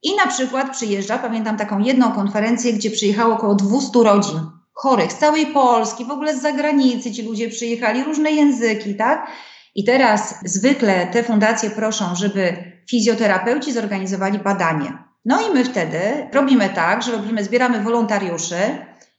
i 0.02 0.16
na 0.16 0.26
przykład 0.26 0.70
przyjeżdża, 0.70 1.18
pamiętam 1.18 1.56
taką 1.56 1.78
jedną 1.78 2.12
konferencję, 2.12 2.72
gdzie 2.72 2.90
przyjechało 2.90 3.34
około 3.34 3.54
200 3.54 4.02
rodzin 4.02 4.40
chorych 4.74 5.12
z 5.12 5.18
całej 5.18 5.46
Polski, 5.46 6.04
w 6.04 6.10
ogóle 6.10 6.36
z 6.36 6.42
zagranicy 6.42 7.12
ci 7.12 7.22
ludzie 7.22 7.48
przyjechali, 7.48 8.04
różne 8.04 8.30
języki, 8.30 8.94
tak? 8.94 9.30
I 9.78 9.84
teraz 9.84 10.34
zwykle 10.44 11.06
te 11.06 11.22
fundacje 11.22 11.70
proszą, 11.70 12.14
żeby 12.14 12.56
fizjoterapeuci 12.90 13.72
zorganizowali 13.72 14.38
badanie. 14.38 14.98
No 15.24 15.40
i 15.48 15.54
my 15.54 15.64
wtedy 15.64 16.00
robimy 16.32 16.68
tak, 16.68 17.02
że 17.02 17.12
robimy, 17.12 17.44
zbieramy 17.44 17.80
wolontariuszy, 17.80 18.56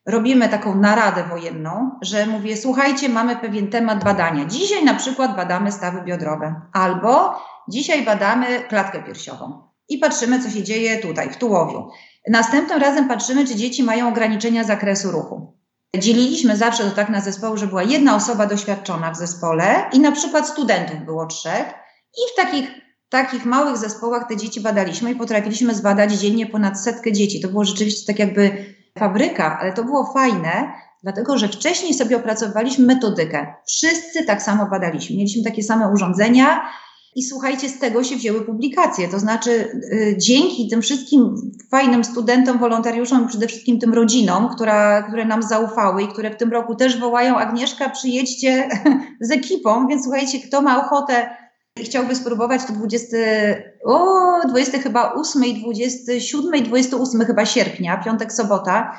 robimy 0.05 0.49
taką 0.49 0.75
naradę 0.75 1.23
wojenną, 1.23 1.91
że 2.01 2.25
mówię, 2.25 2.57
słuchajcie, 2.57 3.09
mamy 3.09 3.35
pewien 3.35 3.67
temat 3.67 4.03
badania. 4.03 4.45
Dzisiaj 4.45 4.83
na 4.85 4.93
przykład 4.93 5.35
badamy 5.35 5.71
stawy 5.71 6.01
biodrowe, 6.01 6.61
albo 6.73 7.41
dzisiaj 7.69 8.05
badamy 8.05 8.45
klatkę 8.69 9.03
piersiową 9.03 9.61
i 9.89 9.97
patrzymy, 9.97 10.43
co 10.43 10.49
się 10.49 10.63
dzieje 10.63 10.97
tutaj, 10.97 11.29
w 11.29 11.37
tułowiu. 11.37 11.89
Następnym 12.27 12.79
razem 12.79 13.07
patrzymy, 13.07 13.47
czy 13.47 13.55
dzieci 13.55 13.83
mają 13.83 14.07
ograniczenia 14.07 14.63
zakresu 14.63 15.11
ruchu. 15.11 15.58
Dzieliliśmy 15.97 16.57
zawsze 16.57 16.83
to 16.83 16.91
tak 16.91 17.09
na 17.09 17.21
zespoły, 17.21 17.57
że 17.57 17.67
była 17.67 17.83
jedna 17.83 18.15
osoba 18.15 18.45
doświadczona 18.45 19.11
w 19.11 19.17
zespole 19.17 19.89
i 19.93 19.99
na 19.99 20.11
przykład 20.11 20.47
studentów 20.47 21.05
było 21.05 21.25
trzech 21.25 21.65
i 22.17 22.21
w 22.33 22.35
takich, 22.35 22.69
takich 23.09 23.45
małych 23.45 23.77
zespołach 23.77 24.27
te 24.27 24.37
dzieci 24.37 24.61
badaliśmy 24.61 25.11
i 25.11 25.15
potrafiliśmy 25.15 25.75
zbadać 25.75 26.13
dziennie 26.13 26.45
ponad 26.45 26.83
setkę 26.83 27.11
dzieci. 27.11 27.41
To 27.41 27.47
było 27.47 27.65
rzeczywiście 27.65 28.07
tak 28.07 28.19
jakby 28.19 28.75
fabryka, 28.99 29.59
ale 29.59 29.73
to 29.73 29.83
było 29.83 30.13
fajne, 30.13 30.73
dlatego 31.03 31.37
że 31.37 31.47
wcześniej 31.47 31.93
sobie 31.93 32.17
opracowaliśmy 32.17 32.85
metodykę. 32.85 33.53
Wszyscy 33.67 34.25
tak 34.25 34.41
samo 34.41 34.65
badaliśmy. 34.65 35.15
Mieliśmy 35.15 35.43
takie 35.43 35.63
same 35.63 35.91
urządzenia, 35.91 36.69
i 37.15 37.23
słuchajcie, 37.23 37.69
z 37.69 37.79
tego 37.79 38.03
się 38.03 38.15
wzięły 38.15 38.41
publikacje. 38.41 39.07
To 39.07 39.19
znaczy, 39.19 39.51
y, 39.51 40.15
dzięki 40.17 40.69
tym 40.69 40.81
wszystkim 40.81 41.35
fajnym 41.71 42.03
studentom, 42.03 42.59
wolontariuszom 42.59 43.27
przede 43.27 43.47
wszystkim 43.47 43.79
tym 43.79 43.93
rodzinom, 43.93 44.49
która, 44.49 45.01
które 45.01 45.25
nam 45.25 45.43
zaufały 45.43 46.03
i 46.03 46.07
które 46.07 46.31
w 46.31 46.37
tym 46.37 46.51
roku 46.51 46.75
też 46.75 46.99
wołają: 46.99 47.37
Agnieszka, 47.37 47.89
przyjedźcie 47.89 48.69
z 49.21 49.31
ekipą. 49.31 49.87
Więc 49.87 50.03
słuchajcie, 50.03 50.39
kto 50.47 50.61
ma 50.61 50.85
ochotę 50.85 51.29
i 51.79 51.83
chciałby 51.83 52.15
spróbować, 52.15 52.65
to 52.65 52.73
20, 52.73 53.17
o, 53.85 54.47
20 54.47 54.77
chyba 54.77 55.13
8 55.13 55.45
i 55.45 55.61
27 55.61 56.55
i 56.55 56.61
28 56.61 57.21
chyba 57.21 57.45
sierpnia, 57.45 57.97
piątek, 57.97 58.33
sobota 58.33 58.91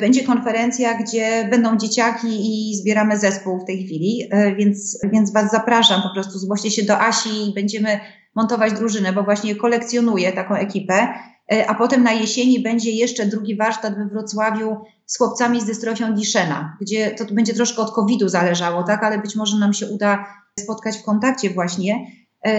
będzie 0.00 0.24
konferencja, 0.24 0.98
gdzie 0.98 1.48
będą 1.50 1.76
dzieciaki 1.76 2.28
i 2.28 2.76
zbieramy 2.76 3.18
zespół 3.18 3.60
w 3.60 3.64
tej 3.64 3.84
chwili, 3.84 4.28
e, 4.30 4.54
więc, 4.54 4.98
więc 5.12 5.32
Was 5.32 5.50
zapraszam, 5.50 6.02
po 6.02 6.10
prostu 6.14 6.38
zgłoście 6.38 6.70
się 6.70 6.82
do 6.82 7.00
Asi 7.00 7.50
i 7.50 7.54
będziemy 7.54 8.00
montować 8.34 8.72
drużynę, 8.72 9.12
bo 9.12 9.22
właśnie 9.22 9.56
kolekcjonuję 9.56 10.32
taką 10.32 10.54
ekipę. 10.54 11.08
E, 11.52 11.70
a 11.70 11.74
potem 11.74 12.02
na 12.02 12.12
jesieni 12.12 12.62
będzie 12.62 12.90
jeszcze 12.90 13.26
drugi 13.26 13.56
warsztat 13.56 13.94
we 13.94 14.06
Wrocławiu 14.06 14.76
z 15.06 15.18
chłopcami 15.18 15.60
z 15.60 15.64
dystrofią 15.64 16.14
Diszena, 16.14 16.76
gdzie 16.80 17.10
to 17.10 17.24
będzie 17.24 17.54
troszkę 17.54 17.82
od 17.82 17.92
COVID-u 17.92 18.28
zależało, 18.28 18.82
tak, 18.82 19.04
ale 19.04 19.18
być 19.18 19.36
może 19.36 19.58
nam 19.58 19.72
się 19.72 19.86
uda 19.86 20.26
spotkać 20.60 20.98
w 20.98 21.04
kontakcie 21.04 21.50
właśnie. 21.50 22.06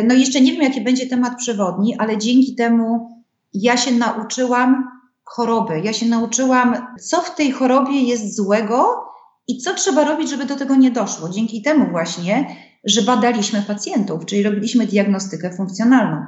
No 0.08 0.16
i 0.16 0.20
jeszcze 0.20 0.42
nie 0.42 0.52
wiem, 0.52 0.62
jaki 0.62 0.82
będzie 0.82 1.08
temat 1.08 1.38
przewodni, 1.38 1.96
ale 1.98 2.18
dzięki 2.18 2.56
temu 2.56 3.10
ja 3.54 3.78
się 3.78 3.92
nauczyłam 3.92 4.97
choroby. 5.28 5.82
Ja 5.84 5.94
się 5.94 6.06
nauczyłam, 6.06 6.96
co 7.02 7.22
w 7.22 7.36
tej 7.36 7.52
chorobie 7.52 8.02
jest 8.02 8.36
złego 8.36 9.04
i 9.48 9.58
co 9.58 9.74
trzeba 9.74 10.04
robić, 10.04 10.30
żeby 10.30 10.46
do 10.46 10.56
tego 10.56 10.76
nie 10.76 10.92
doszło. 10.92 11.30
Dzięki 11.30 11.62
temu 11.62 11.92
właśnie, 11.92 12.56
że 12.84 13.02
badaliśmy 13.02 13.62
pacjentów, 13.62 14.26
czyli 14.26 14.44
robiliśmy 14.44 14.88
diagnostykę 14.88 15.54
funkcjonalną. 15.54 16.22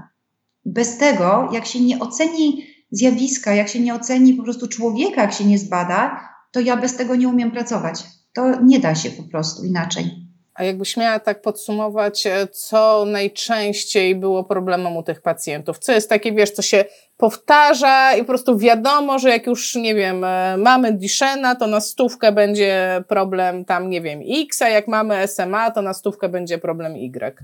Bez 0.65 0.97
tego, 0.97 1.49
jak 1.53 1.65
się 1.65 1.79
nie 1.79 1.99
oceni 1.99 2.65
zjawiska, 2.91 3.53
jak 3.53 3.69
się 3.69 3.79
nie 3.79 3.95
oceni 3.95 4.33
po 4.33 4.43
prostu 4.43 4.67
człowieka, 4.67 5.21
jak 5.21 5.33
się 5.33 5.45
nie 5.45 5.59
zbada, 5.59 6.29
to 6.51 6.59
ja 6.59 6.77
bez 6.77 6.95
tego 6.95 7.15
nie 7.15 7.27
umiem 7.27 7.51
pracować. 7.51 8.03
To 8.33 8.61
nie 8.61 8.79
da 8.79 8.95
się 8.95 9.09
po 9.09 9.23
prostu 9.23 9.63
inaczej. 9.63 10.28
A 10.59 10.63
jakbyś 10.63 10.97
miała 10.97 11.19
tak 11.19 11.41
podsumować, 11.41 12.27
e, 12.27 12.47
co 12.47 13.05
najczęściej 13.07 14.15
było 14.15 14.43
problemem 14.43 14.97
u 14.97 15.03
tych 15.03 15.21
pacjentów? 15.21 15.79
Co 15.79 15.91
jest 15.91 16.09
takie, 16.09 16.31
wiesz, 16.31 16.51
co 16.51 16.61
się 16.61 16.85
powtarza 17.17 18.13
i 18.13 18.19
po 18.19 18.27
prostu 18.27 18.57
wiadomo, 18.57 19.19
że 19.19 19.29
jak 19.29 19.47
już, 19.47 19.75
nie 19.75 19.95
wiem, 19.95 20.23
e, 20.23 20.57
mamy 20.57 20.93
Dishena, 20.93 21.55
to 21.55 21.67
na 21.67 21.79
stówkę 21.79 22.31
będzie 22.31 23.03
problem 23.07 23.65
tam, 23.65 23.89
nie 23.89 24.01
wiem, 24.01 24.19
X, 24.43 24.61
a 24.61 24.69
jak 24.69 24.87
mamy 24.87 25.27
SMA, 25.27 25.71
to 25.71 25.81
na 25.81 25.93
stówkę 25.93 26.29
będzie 26.29 26.57
problem 26.57 26.95
Y. 26.95 27.43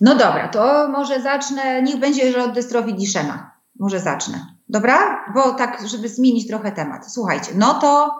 No 0.00 0.14
dobra, 0.14 0.48
to 0.48 0.88
może 0.88 1.20
zacznę, 1.20 1.82
niech 1.82 1.96
będzie, 1.96 2.32
że 2.32 2.44
od 2.44 2.52
dystrofii 2.52 2.94
Dishena. 2.94 3.50
Może 3.78 4.00
zacznę. 4.00 4.46
Dobra? 4.68 5.24
Bo 5.34 5.54
tak, 5.54 5.88
żeby 5.88 6.08
zmienić 6.08 6.48
trochę 6.48 6.72
temat. 6.72 7.12
Słuchajcie, 7.12 7.52
no 7.54 7.74
to 7.74 8.10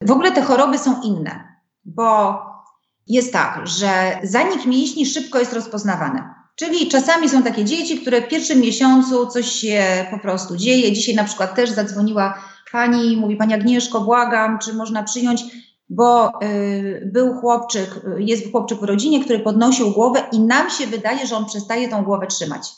w 0.00 0.10
ogóle 0.10 0.32
te 0.32 0.42
choroby 0.42 0.78
są 0.78 1.02
inne, 1.02 1.44
bo 1.84 2.38
jest 3.06 3.32
tak, 3.32 3.60
że 3.64 4.18
zanik 4.22 4.66
mięśni 4.66 5.06
szybko 5.06 5.38
jest 5.38 5.52
rozpoznawany. 5.52 6.22
Czyli 6.56 6.88
czasami 6.88 7.28
są 7.28 7.42
takie 7.42 7.64
dzieci, 7.64 8.00
które 8.00 8.22
w 8.22 8.28
pierwszym 8.28 8.60
miesiącu 8.60 9.26
coś 9.26 9.46
się 9.46 10.06
po 10.10 10.18
prostu 10.18 10.56
dzieje. 10.56 10.92
Dzisiaj 10.92 11.14
na 11.14 11.24
przykład 11.24 11.54
też 11.54 11.70
zadzwoniła 11.70 12.38
pani, 12.72 13.16
mówi 13.16 13.36
pani 13.36 13.54
Agnieszko, 13.54 14.00
błagam, 14.00 14.58
czy 14.58 14.74
można 14.74 15.02
przyjąć, 15.02 15.44
bo 15.88 16.28
y, 16.42 17.10
był 17.12 17.34
chłopczyk, 17.34 18.00
jest 18.18 18.50
chłopczyk 18.50 18.78
w 18.80 18.84
rodzinie, 18.84 19.24
który 19.24 19.40
podnosił 19.40 19.90
głowę 19.90 20.22
i 20.32 20.40
nam 20.40 20.70
się 20.70 20.86
wydaje, 20.86 21.26
że 21.26 21.36
on 21.36 21.44
przestaje 21.44 21.88
tą 21.88 22.04
głowę 22.04 22.26
trzymać. 22.26 22.72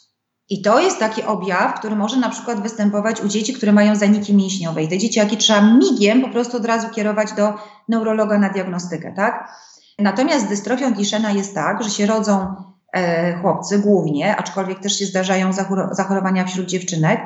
I 0.49 0.63
to 0.63 0.81
jest 0.81 0.99
taki 0.99 1.23
objaw, 1.23 1.79
który 1.79 1.97
może 1.97 2.17
na 2.17 2.29
przykład 2.29 2.63
występować 2.63 3.21
u 3.21 3.29
dzieci, 3.29 3.53
które 3.53 3.73
mają 3.73 3.97
zaniki 3.97 4.35
mięśniowe. 4.35 4.83
I 4.83 4.89
te 4.89 4.99
dzieciaki 4.99 5.37
trzeba 5.37 5.61
migiem 5.61 6.23
po 6.23 6.29
prostu 6.29 6.57
od 6.57 6.65
razu 6.65 6.89
kierować 6.89 7.33
do 7.33 7.55
neurologa 7.89 8.39
na 8.39 8.51
diagnostykę, 8.51 9.13
tak? 9.17 9.51
Natomiast 9.99 10.47
z 10.47 10.49
dystrofią 10.49 10.95
Duchenne 10.95 11.35
jest 11.35 11.55
tak, 11.55 11.83
że 11.83 11.91
się 11.91 12.07
rodzą 12.07 12.55
e, 12.93 13.39
chłopcy 13.39 13.79
głównie, 13.79 14.37
aczkolwiek 14.37 14.81
też 14.81 14.99
się 14.99 15.07
zdarzają 15.07 15.53
zachorowania 15.93 16.45
wśród 16.45 16.67
dziewczynek 16.67 17.21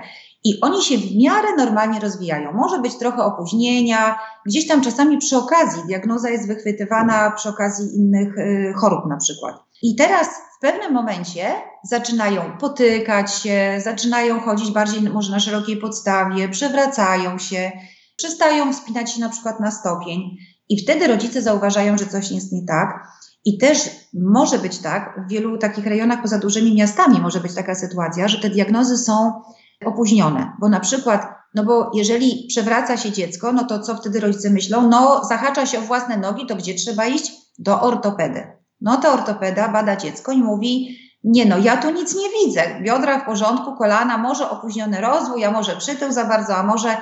i 0.44 0.60
oni 0.60 0.82
się 0.82 0.98
w 0.98 1.16
miarę 1.16 1.48
normalnie 1.56 2.00
rozwijają. 2.00 2.52
Może 2.52 2.78
być 2.78 2.98
trochę 2.98 3.24
opóźnienia, 3.24 4.18
gdzieś 4.46 4.68
tam 4.68 4.80
czasami 4.80 5.18
przy 5.18 5.36
okazji, 5.36 5.82
diagnoza 5.86 6.30
jest 6.30 6.46
wychwytywana 6.46 7.30
przy 7.30 7.48
okazji 7.48 7.96
innych 7.96 8.38
y, 8.38 8.72
chorób 8.76 9.06
na 9.08 9.16
przykład. 9.16 9.56
I 9.82 9.96
teraz 9.96 10.28
w 10.28 10.60
pewnym 10.60 10.92
momencie 10.92 11.54
zaczynają 11.84 12.58
potykać 12.58 13.34
się, 13.34 13.80
zaczynają 13.84 14.40
chodzić 14.40 14.70
bardziej 14.70 15.02
może 15.02 15.32
na 15.32 15.40
szerokiej 15.40 15.76
podstawie, 15.76 16.48
przewracają 16.48 17.38
się, 17.38 17.72
przestają 18.16 18.72
wspinać 18.72 19.12
się 19.12 19.20
na 19.20 19.28
przykład 19.28 19.60
na 19.60 19.70
stopień. 19.70 20.36
I 20.70 20.82
wtedy 20.82 21.06
rodzice 21.06 21.42
zauważają, 21.42 21.98
że 21.98 22.06
coś 22.06 22.30
jest 22.30 22.52
nie 22.52 22.66
tak. 22.66 23.08
I 23.44 23.58
też 23.58 23.90
może 24.14 24.58
być 24.58 24.78
tak, 24.78 25.20
w 25.26 25.30
wielu 25.30 25.58
takich 25.58 25.86
rejonach 25.86 26.22
poza 26.22 26.38
dużymi 26.38 26.74
miastami 26.74 27.20
może 27.20 27.40
być 27.40 27.54
taka 27.54 27.74
sytuacja, 27.74 28.28
że 28.28 28.38
te 28.38 28.50
diagnozy 28.50 28.98
są 28.98 29.42
opóźnione, 29.84 30.52
bo 30.58 30.68
na 30.68 30.80
przykład, 30.80 31.26
no 31.54 31.64
bo 31.64 31.90
jeżeli 31.94 32.46
przewraca 32.48 32.96
się 32.96 33.12
dziecko, 33.12 33.52
no 33.52 33.64
to 33.64 33.78
co 33.78 33.96
wtedy 33.96 34.20
rodzice 34.20 34.50
myślą? 34.50 34.88
No, 34.88 35.24
zahacza 35.24 35.66
się 35.66 35.78
o 35.78 35.82
własne 35.82 36.16
nogi, 36.16 36.46
to 36.46 36.56
gdzie 36.56 36.74
trzeba 36.74 37.06
iść? 37.06 37.32
Do 37.58 37.80
ortopedy. 37.80 38.46
No 38.80 38.96
to 38.96 39.12
ortopeda 39.12 39.68
bada 39.68 39.96
dziecko 39.96 40.32
i 40.32 40.38
mówi, 40.38 40.98
nie 41.24 41.46
no, 41.46 41.58
ja 41.58 41.76
tu 41.76 41.90
nic 41.90 42.14
nie 42.14 42.28
widzę. 42.28 42.80
Biodra 42.82 43.18
w 43.18 43.26
porządku, 43.26 43.76
kolana, 43.76 44.18
może 44.18 44.50
opóźniony 44.50 45.00
rozwój, 45.00 45.44
a 45.44 45.50
może 45.50 45.76
przytył 45.76 46.12
za 46.12 46.24
bardzo, 46.24 46.56
a 46.56 46.62
może 46.62 46.96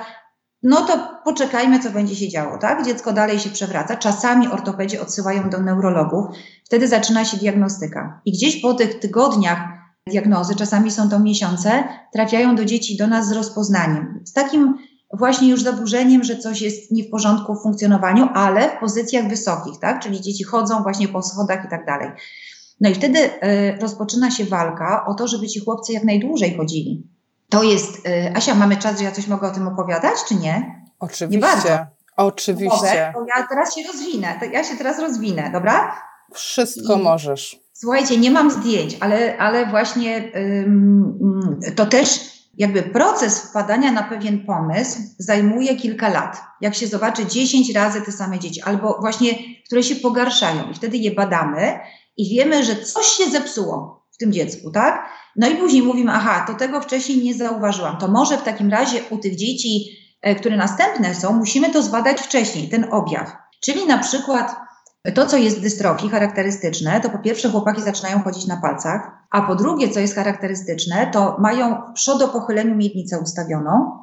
no 0.63 0.81
to 0.81 1.21
poczekajmy, 1.25 1.79
co 1.79 1.91
będzie 1.91 2.15
się 2.15 2.29
działo, 2.29 2.57
tak? 2.57 2.85
Dziecko 2.85 3.13
dalej 3.13 3.39
się 3.39 3.49
przewraca. 3.49 3.95
Czasami 3.95 4.47
ortopedzi 4.47 4.99
odsyłają 4.99 5.49
do 5.49 5.61
neurologów, 5.61 6.25
wtedy 6.65 6.87
zaczyna 6.87 7.25
się 7.25 7.37
diagnostyka. 7.37 8.21
I 8.25 8.31
gdzieś 8.31 8.61
po 8.61 8.73
tych 8.73 8.99
tygodniach 8.99 9.59
diagnozy, 10.07 10.55
czasami 10.55 10.91
są 10.91 11.09
to 11.09 11.19
miesiące, 11.19 11.83
trafiają 12.13 12.55
do 12.55 12.65
dzieci 12.65 12.97
do 12.97 13.07
nas 13.07 13.27
z 13.27 13.31
rozpoznaniem. 13.31 14.21
Z 14.25 14.33
takim 14.33 14.77
właśnie 15.13 15.49
już 15.49 15.63
zaburzeniem, 15.63 16.23
że 16.23 16.37
coś 16.37 16.61
jest 16.61 16.91
nie 16.91 17.03
w 17.03 17.09
porządku 17.09 17.55
w 17.55 17.63
funkcjonowaniu, 17.63 18.27
ale 18.33 18.69
w 18.69 18.79
pozycjach 18.79 19.29
wysokich, 19.29 19.79
tak? 19.81 20.03
Czyli 20.03 20.21
dzieci 20.21 20.43
chodzą 20.43 20.83
właśnie 20.83 21.07
po 21.07 21.21
schodach 21.21 21.65
i 21.65 21.69
tak 21.69 21.85
dalej. 21.85 22.09
No 22.81 22.89
i 22.89 22.93
wtedy 22.95 23.19
y, 23.19 23.31
rozpoczyna 23.81 24.31
się 24.31 24.45
walka 24.45 25.05
o 25.07 25.13
to, 25.13 25.27
żeby 25.27 25.47
ci 25.47 25.59
chłopcy 25.59 25.93
jak 25.93 26.03
najdłużej 26.03 26.57
chodzili. 26.57 27.07
To 27.49 27.63
jest, 27.63 28.07
y, 28.07 28.33
Asia, 28.35 28.55
mamy 28.55 28.77
czas, 28.77 28.97
że 28.97 29.03
ja 29.03 29.11
coś 29.11 29.27
mogę 29.27 29.47
o 29.47 29.51
tym 29.51 29.67
opowiadać, 29.67 30.13
czy 30.27 30.35
nie? 30.35 30.85
Oczywiście. 30.99 31.27
Nie 31.27 31.39
bardzo. 31.39 31.85
Oczywiście. 32.17 33.11
Mogę, 33.13 33.13
to 33.13 33.39
ja 33.39 33.47
teraz 33.49 33.75
się 33.75 33.81
rozwinę. 33.87 34.39
Ja 34.51 34.63
się 34.63 34.77
teraz 34.77 34.99
rozwinę, 34.99 35.49
dobra? 35.53 36.01
Wszystko 36.33 36.95
I, 36.95 37.03
możesz. 37.03 37.59
Słuchajcie, 37.73 38.17
nie 38.17 38.31
mam 38.31 38.51
zdjęć, 38.51 38.97
ale, 38.99 39.37
ale 39.37 39.65
właśnie 39.65 40.31
ym, 40.35 41.59
to 41.75 41.85
też 41.85 42.39
jakby 42.57 42.83
proces 42.83 43.39
wpadania 43.39 43.91
na 43.91 44.03
pewien 44.03 44.45
pomysł 44.45 44.99
zajmuje 45.17 45.75
kilka 45.75 46.09
lat. 46.09 46.41
Jak 46.61 46.75
się 46.75 46.87
zobaczy 46.87 47.25
10 47.25 47.73
razy 47.75 48.01
te 48.01 48.11
same 48.11 48.39
dzieci, 48.39 48.61
albo 48.61 48.97
właśnie, 49.01 49.29
które 49.65 49.83
się 49.83 49.95
pogarszają, 49.95 50.71
i 50.71 50.73
wtedy 50.73 50.97
je 50.97 51.11
badamy 51.11 51.79
i 52.17 52.35
wiemy, 52.35 52.63
że 52.63 52.75
coś 52.75 53.05
się 53.05 53.31
zepsuło 53.31 53.98
tym 54.19 54.33
dziecku, 54.33 54.71
tak? 54.71 55.09
No 55.35 55.49
i 55.49 55.55
później 55.55 55.83
mówimy, 55.83 56.11
aha, 56.11 56.45
to 56.47 56.53
tego 56.53 56.81
wcześniej 56.81 57.23
nie 57.23 57.33
zauważyłam. 57.33 57.97
To 57.97 58.07
może 58.07 58.37
w 58.37 58.43
takim 58.43 58.69
razie 58.69 59.01
u 59.09 59.17
tych 59.17 59.35
dzieci, 59.35 59.85
e, 60.21 60.35
które 60.35 60.57
następne 60.57 61.15
są, 61.15 61.33
musimy 61.33 61.71
to 61.71 61.81
zbadać 61.81 62.21
wcześniej, 62.21 62.69
ten 62.69 62.87
objaw. 62.91 63.31
Czyli 63.61 63.85
na 63.85 63.97
przykład 63.97 64.55
to, 65.15 65.25
co 65.25 65.37
jest 65.37 65.61
dystrofii 65.61 66.09
charakterystyczne, 66.09 67.01
to 67.01 67.09
po 67.09 67.19
pierwsze 67.19 67.49
chłopaki 67.49 67.81
zaczynają 67.81 68.23
chodzić 68.23 68.47
na 68.47 68.57
palcach, 68.57 69.11
a 69.31 69.41
po 69.41 69.55
drugie, 69.55 69.89
co 69.89 69.99
jest 69.99 70.15
charakterystyczne, 70.15 71.09
to 71.13 71.37
mają 71.39 71.93
przodopochyleniu 71.93 72.75
miednicę 72.75 73.19
ustawioną 73.19 73.99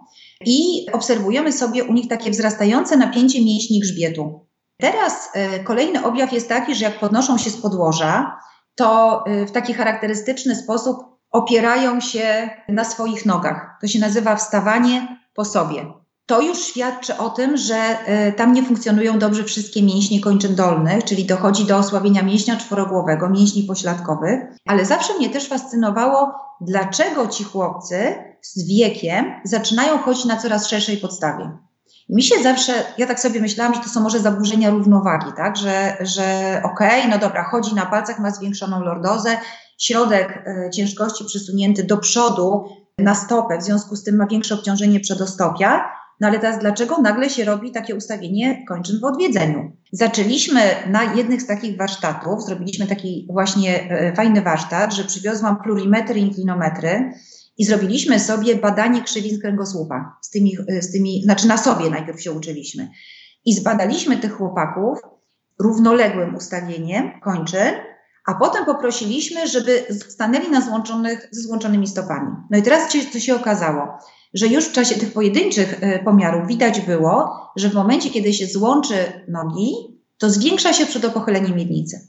i 0.46 0.86
obserwujemy 0.92 1.52
sobie 1.52 1.84
u 1.84 1.92
nich 1.92 2.08
takie 2.08 2.30
wzrastające 2.30 2.96
napięcie 2.96 3.44
mięśni 3.44 3.80
grzbietu. 3.80 4.46
Teraz 4.80 5.30
y, 5.60 5.64
kolejny 5.64 6.04
objaw 6.04 6.32
jest 6.32 6.48
taki, 6.48 6.74
że 6.74 6.84
jak 6.84 7.00
podnoszą 7.00 7.38
się 7.38 7.50
z 7.50 7.56
podłoża, 7.56 8.38
to 8.76 9.24
y, 9.28 9.46
w 9.46 9.52
taki 9.52 9.74
charakterystyczny 9.74 10.56
sposób 10.56 10.96
opierają 11.30 12.00
się 12.00 12.50
na 12.68 12.84
swoich 12.84 13.26
nogach. 13.26 13.78
To 13.80 13.86
się 13.86 13.98
nazywa 13.98 14.36
wstawanie 14.36 15.18
po 15.34 15.44
sobie 15.44 15.86
to 16.26 16.40
już 16.40 16.58
świadczy 16.58 17.18
o 17.18 17.30
tym, 17.30 17.56
że 17.56 17.76
e, 17.76 18.32
tam 18.32 18.52
nie 18.52 18.62
funkcjonują 18.62 19.18
dobrze 19.18 19.44
wszystkie 19.44 19.82
mięśnie 19.82 20.20
kończyn 20.20 20.54
dolnych, 20.54 21.04
czyli 21.04 21.24
dochodzi 21.24 21.64
do 21.64 21.76
osłabienia 21.76 22.22
mięśnia 22.22 22.56
czworogłowego, 22.56 23.30
mięśni 23.30 23.62
pośladkowych. 23.62 24.40
Ale 24.66 24.84
zawsze 24.84 25.14
mnie 25.14 25.30
też 25.30 25.48
fascynowało, 25.48 26.34
dlaczego 26.60 27.26
ci 27.26 27.44
chłopcy 27.44 28.14
z 28.42 28.68
wiekiem 28.68 29.24
zaczynają 29.44 29.98
chodzić 29.98 30.24
na 30.24 30.36
coraz 30.36 30.68
szerszej 30.68 30.96
podstawie. 30.96 31.58
Mi 32.08 32.22
się 32.22 32.42
zawsze, 32.42 32.72
ja 32.98 33.06
tak 33.06 33.20
sobie 33.20 33.40
myślałam, 33.40 33.74
że 33.74 33.80
to 33.80 33.88
są 33.88 34.00
może 34.00 34.20
zaburzenia 34.20 34.70
równowagi, 34.70 35.32
tak, 35.36 35.56
że, 35.56 35.96
że 36.00 36.60
okej, 36.64 37.00
okay, 37.00 37.10
no 37.10 37.18
dobra, 37.18 37.44
chodzi 37.44 37.74
na 37.74 37.86
palcach, 37.86 38.18
ma 38.18 38.30
zwiększoną 38.30 38.80
lordozę, 38.80 39.38
środek 39.78 40.44
e, 40.46 40.70
ciężkości 40.70 41.24
przesunięty 41.24 41.84
do 41.84 41.96
przodu 41.96 42.68
na 42.98 43.14
stopę, 43.14 43.58
w 43.58 43.62
związku 43.62 43.96
z 43.96 44.04
tym 44.04 44.16
ma 44.16 44.26
większe 44.26 44.54
obciążenie 44.54 45.00
przedostopia, 45.00 45.84
no 46.20 46.28
ale 46.28 46.38
teraz 46.38 46.58
dlaczego 46.58 46.98
nagle 46.98 47.30
się 47.30 47.44
robi 47.44 47.72
takie 47.72 47.94
ustawienie 47.94 48.64
kończyn 48.68 49.00
w 49.00 49.04
odwiedzeniu? 49.04 49.72
Zaczęliśmy 49.92 50.60
na 50.86 51.14
jednych 51.14 51.42
z 51.42 51.46
takich 51.46 51.76
warsztatów, 51.76 52.44
zrobiliśmy 52.44 52.86
taki 52.86 53.28
właśnie 53.30 53.90
e, 53.90 54.14
fajny 54.14 54.42
warsztat, 54.42 54.94
że 54.94 55.04
przywiozłam 55.04 55.56
plurimetry 55.62 56.20
i 56.20 56.22
inklinometry 56.22 57.12
i 57.58 57.64
zrobiliśmy 57.64 58.20
sobie 58.20 58.56
badanie 58.56 59.02
krzywin 59.02 59.40
kręgosłupa 59.40 60.16
z 60.22 60.30
tymi, 60.30 60.56
z 60.80 60.92
tymi, 60.92 61.22
znaczy 61.22 61.48
na 61.48 61.56
sobie 61.56 61.90
najpierw 61.90 62.22
się 62.22 62.32
uczyliśmy. 62.32 62.88
I 63.44 63.54
zbadaliśmy 63.54 64.16
tych 64.16 64.32
chłopaków 64.32 64.98
równoległym 65.58 66.34
ustawieniem 66.34 67.20
kończyn, 67.20 67.74
a 68.26 68.34
potem 68.34 68.64
poprosiliśmy, 68.64 69.46
żeby 69.46 69.84
stanęli 70.08 70.50
na 70.50 70.60
złączonych, 70.60 71.28
ze 71.32 71.40
złączonymi 71.42 71.86
stopami. 71.88 72.30
No 72.50 72.58
i 72.58 72.62
teraz 72.62 72.92
co 73.12 73.20
się 73.20 73.36
okazało? 73.36 73.98
że 74.36 74.46
już 74.46 74.64
w 74.64 74.72
czasie 74.72 74.94
tych 74.94 75.12
pojedynczych 75.12 75.78
e, 75.80 75.98
pomiarów 75.98 76.48
widać 76.48 76.80
było, 76.80 77.36
że 77.56 77.70
w 77.70 77.74
momencie, 77.74 78.10
kiedy 78.10 78.32
się 78.32 78.46
złączy 78.46 79.24
nogi, 79.28 79.74
to 80.18 80.30
zwiększa 80.30 80.72
się 80.72 80.86
przedopochylenie 80.86 81.54
miednicy. 81.54 82.08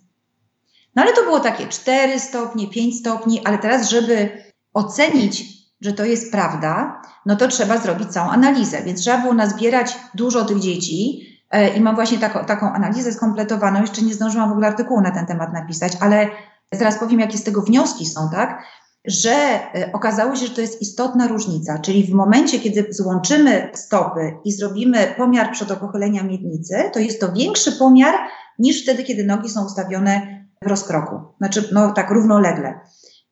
No 0.95 1.03
ale 1.03 1.13
to 1.13 1.23
było 1.23 1.39
takie 1.39 1.67
4 1.67 2.19
stopnie, 2.19 2.67
5 2.67 2.99
stopni, 2.99 3.41
ale 3.45 3.57
teraz, 3.57 3.89
żeby 3.89 4.29
ocenić, 4.73 5.43
że 5.81 5.93
to 5.93 6.05
jest 6.05 6.31
prawda, 6.31 7.01
no 7.25 7.35
to 7.35 7.47
trzeba 7.47 7.77
zrobić 7.77 8.09
całą 8.09 8.29
analizę. 8.29 8.81
Więc 8.83 9.01
trzeba 9.01 9.17
było 9.17 9.33
nazbierać 9.33 9.97
dużo 10.15 10.45
tych 10.45 10.59
dzieci 10.59 11.21
e, 11.51 11.69
i 11.69 11.81
mam 11.81 11.95
właśnie 11.95 12.17
taką, 12.17 12.45
taką 12.45 12.73
analizę 12.73 13.13
skompletowaną. 13.13 13.81
Jeszcze 13.81 14.01
nie 14.01 14.13
zdążyłam 14.13 14.49
w 14.49 14.51
ogóle 14.51 14.67
artykułu 14.67 15.01
na 15.01 15.11
ten 15.11 15.25
temat 15.25 15.53
napisać, 15.53 15.97
ale 15.99 16.29
zaraz 16.71 16.99
powiem, 16.99 17.19
jakie 17.19 17.37
z 17.37 17.43
tego 17.43 17.61
wnioski 17.61 18.05
są, 18.05 18.29
tak? 18.29 18.63
że 19.07 19.31
e, 19.31 19.91
okazało 19.93 20.35
się, 20.35 20.47
że 20.47 20.55
to 20.55 20.61
jest 20.61 20.81
istotna 20.81 21.27
różnica, 21.27 21.79
czyli 21.79 22.03
w 22.03 22.13
momencie, 22.13 22.59
kiedy 22.59 22.87
złączymy 22.89 23.69
stopy 23.73 24.37
i 24.45 24.51
zrobimy 24.51 25.13
pomiar 25.17 25.51
przodopochylenia 25.51 26.23
miednicy, 26.23 26.75
to 26.93 26.99
jest 26.99 27.21
to 27.21 27.31
większy 27.31 27.71
pomiar 27.71 28.13
niż 28.59 28.83
wtedy, 28.83 29.03
kiedy 29.03 29.23
nogi 29.23 29.49
są 29.49 29.65
ustawione 29.65 30.45
w 30.63 30.67
rozkroku, 30.67 31.19
znaczy 31.37 31.69
no 31.71 31.93
tak 31.93 32.11
równolegle. 32.11 32.79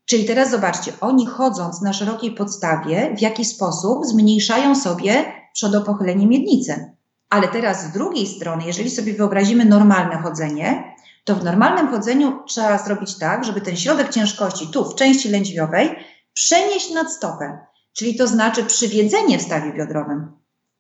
Czyli 0.06 0.26
teraz 0.26 0.52
zobaczcie, 0.52 0.94
oni 1.02 1.26
chodząc 1.26 1.82
na 1.82 1.94
szerokiej 1.94 2.32
podstawie, 2.32 3.16
w 3.18 3.22
jaki 3.22 3.46
sposób 3.46 4.06
zmniejszają 4.06 4.76
sobie 4.76 5.26
przodopochylenie 5.54 6.28
miednicy. 6.28 6.96
Ale 7.30 7.48
teraz 7.48 7.84
z 7.84 7.92
drugiej 7.92 8.28
strony, 8.28 8.64
jeżeli 8.66 8.90
sobie 8.90 9.14
wyobrazimy 9.14 9.66
normalne 9.66 10.18
chodzenie, 10.18 10.96
to 11.24 11.36
w 11.36 11.44
normalnym 11.44 11.88
chodzeniu 11.88 12.40
trzeba 12.48 12.78
zrobić 12.78 13.18
tak, 13.18 13.44
żeby 13.44 13.62
ten 13.62 13.76
środek 13.76 14.10
ciężkości 14.10 14.68
tu 14.68 14.90
w 14.90 14.96
części 14.96 15.30
lędźwiowej 15.30 15.96
przenieść 16.34 16.94
nad 16.94 17.12
stopę, 17.12 17.60
czyli 17.94 18.16
to 18.16 18.28
znaczy 18.28 18.64
przywiedzenie 18.64 19.40
w 19.40 19.42
stawie 19.42 19.74
biodrowym. 19.74 20.32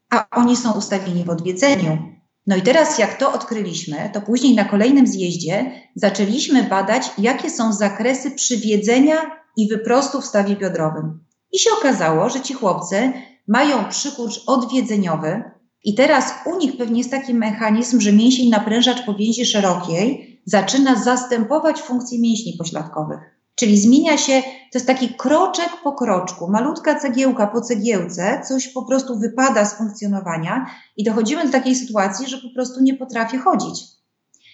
A 0.09 0.27
oni 0.31 0.57
są 0.57 0.71
ustawieni 0.71 1.23
w 1.23 1.29
odwiedzeniu. 1.29 2.14
No 2.47 2.55
i 2.55 2.61
teraz, 2.61 2.99
jak 2.99 3.17
to 3.17 3.33
odkryliśmy, 3.33 4.09
to 4.13 4.21
później 4.21 4.55
na 4.55 4.65
kolejnym 4.65 5.07
zjeździe 5.07 5.71
zaczęliśmy 5.95 6.63
badać, 6.63 7.11
jakie 7.17 7.49
są 7.49 7.73
zakresy 7.73 8.31
przywiedzenia 8.31 9.15
i 9.57 9.67
wyprostu 9.67 10.21
w 10.21 10.25
stawie 10.25 10.55
biodrowym. 10.55 11.19
I 11.51 11.59
się 11.59 11.69
okazało, 11.79 12.29
że 12.29 12.41
ci 12.41 12.53
chłopcy 12.53 13.13
mają 13.47 13.89
przykurcz 13.89 14.43
odwiedzeniowy, 14.47 15.43
i 15.85 15.95
teraz 15.95 16.33
u 16.45 16.57
nich 16.57 16.77
pewnie 16.77 16.97
jest 16.97 17.11
taki 17.11 17.33
mechanizm, 17.33 17.99
że 17.99 18.13
mięsień 18.13 18.49
naprężacz 18.49 19.05
powięzi 19.05 19.45
szerokiej 19.45 20.41
zaczyna 20.45 21.03
zastępować 21.03 21.81
funkcje 21.81 22.19
mięśni 22.19 22.53
pośladkowych. 22.57 23.34
Czyli 23.55 23.77
zmienia 23.77 24.17
się, 24.17 24.41
to 24.41 24.77
jest 24.77 24.87
taki 24.87 25.09
kroczek 25.09 25.69
po 25.83 25.93
kroczku, 25.93 26.47
malutka 26.47 26.99
cegiełka 26.99 27.47
po 27.47 27.61
cegiełce, 27.61 28.41
coś 28.47 28.67
po 28.67 28.83
prostu 28.83 29.19
wypada 29.19 29.65
z 29.65 29.77
funkcjonowania 29.77 30.65
i 30.97 31.03
dochodzimy 31.03 31.45
do 31.45 31.51
takiej 31.51 31.75
sytuacji, 31.75 32.27
że 32.27 32.37
po 32.37 32.49
prostu 32.55 32.81
nie 32.81 32.93
potrafię 32.93 33.37
chodzić. 33.37 33.83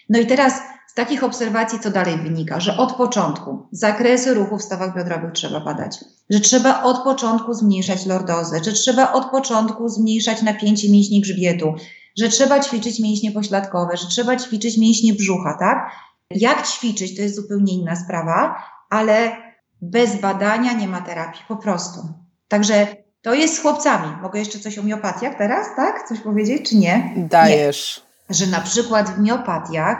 No 0.09 0.19
i 0.19 0.27
teraz 0.27 0.53
z 0.87 0.93
takich 0.93 1.23
obserwacji 1.23 1.79
co 1.79 1.91
dalej 1.91 2.17
wynika? 2.17 2.59
Że 2.59 2.77
od 2.77 2.93
początku 2.93 3.67
zakresy 3.71 4.33
ruchu 4.33 4.57
w 4.57 4.63
stawach 4.63 4.95
biodrowych 4.95 5.31
trzeba 5.31 5.59
badać, 5.59 5.97
że 6.29 6.39
trzeba 6.39 6.83
od 6.83 7.03
początku 7.03 7.53
zmniejszać 7.53 8.05
lordozę, 8.05 8.63
że 8.63 8.71
trzeba 8.71 9.13
od 9.13 9.25
początku 9.25 9.89
zmniejszać 9.89 10.41
napięcie 10.41 10.91
mięśni 10.91 11.21
grzbietu, 11.21 11.73
że 12.17 12.29
trzeba 12.29 12.59
ćwiczyć 12.59 12.99
mięśnie 12.99 13.31
pośladkowe, 13.31 13.97
że 13.97 14.07
trzeba 14.07 14.35
ćwiczyć 14.35 14.77
mięśnie 14.77 15.13
brzucha, 15.13 15.57
tak? 15.59 15.91
Jak 16.31 16.67
ćwiczyć, 16.67 17.15
to 17.15 17.21
jest 17.21 17.35
zupełnie 17.35 17.73
inna 17.73 17.95
sprawa, 17.95 18.55
ale 18.91 19.37
bez 19.81 20.15
badania 20.15 20.73
nie 20.73 20.87
ma 20.87 21.01
terapii, 21.01 21.41
po 21.47 21.55
prostu. 21.55 21.99
Także 22.47 22.87
to 23.21 23.33
jest 23.33 23.55
z 23.55 23.61
chłopcami. 23.61 24.21
Mogę 24.21 24.39
jeszcze 24.39 24.59
coś 24.59 24.77
o 24.77 24.83
miopatiach 24.83 25.37
teraz, 25.37 25.67
tak? 25.75 26.07
Coś 26.07 26.19
powiedzieć, 26.19 26.69
czy 26.69 26.75
nie? 26.75 27.13
Dajesz. 27.17 28.03
Nie. 28.29 28.35
Że 28.35 28.47
na 28.47 28.61
przykład 28.61 29.09
w 29.09 29.19
miopatiach 29.19 29.97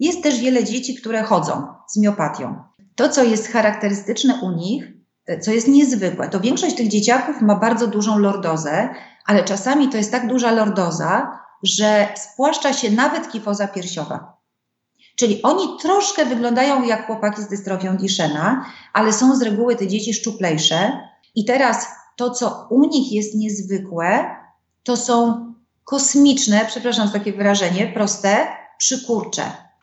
jest 0.00 0.22
też 0.22 0.40
wiele 0.40 0.64
dzieci, 0.64 0.94
które 0.94 1.22
chodzą 1.22 1.66
z 1.88 1.96
miopatią. 1.96 2.62
To, 2.94 3.08
co 3.08 3.24
jest 3.24 3.52
charakterystyczne 3.52 4.40
u 4.42 4.50
nich, 4.50 4.84
co 5.40 5.50
jest 5.50 5.68
niezwykłe, 5.68 6.28
to 6.28 6.40
większość 6.40 6.76
tych 6.76 6.88
dzieciaków 6.88 7.40
ma 7.40 7.56
bardzo 7.56 7.86
dużą 7.86 8.18
lordozę, 8.18 8.88
ale 9.26 9.44
czasami 9.44 9.88
to 9.88 9.96
jest 9.96 10.12
tak 10.12 10.26
duża 10.26 10.50
lordoza, 10.50 11.38
że 11.62 12.08
spłaszcza 12.16 12.72
się 12.72 12.90
nawet 12.90 13.30
kifoza 13.30 13.68
piersiowa. 13.68 14.31
Czyli 15.16 15.42
oni 15.42 15.64
troszkę 15.82 16.26
wyglądają 16.26 16.82
jak 16.82 17.06
chłopaki 17.06 17.42
z 17.42 17.48
dystrofią 17.48 17.96
Duchena, 17.96 18.66
ale 18.92 19.12
są 19.12 19.36
z 19.36 19.42
reguły 19.42 19.76
te 19.76 19.86
dzieci 19.86 20.14
szczuplejsze. 20.14 21.08
I 21.34 21.44
teraz 21.44 21.86
to, 22.16 22.30
co 22.30 22.66
u 22.70 22.84
nich 22.84 23.12
jest 23.12 23.34
niezwykłe, 23.34 24.36
to 24.82 24.96
są 24.96 25.46
kosmiczne, 25.84 26.64
przepraszam 26.66 27.06
za 27.06 27.12
takie 27.12 27.32
wyrażenie, 27.32 27.86
proste, 27.86 28.46
przykurcze. 28.78 29.42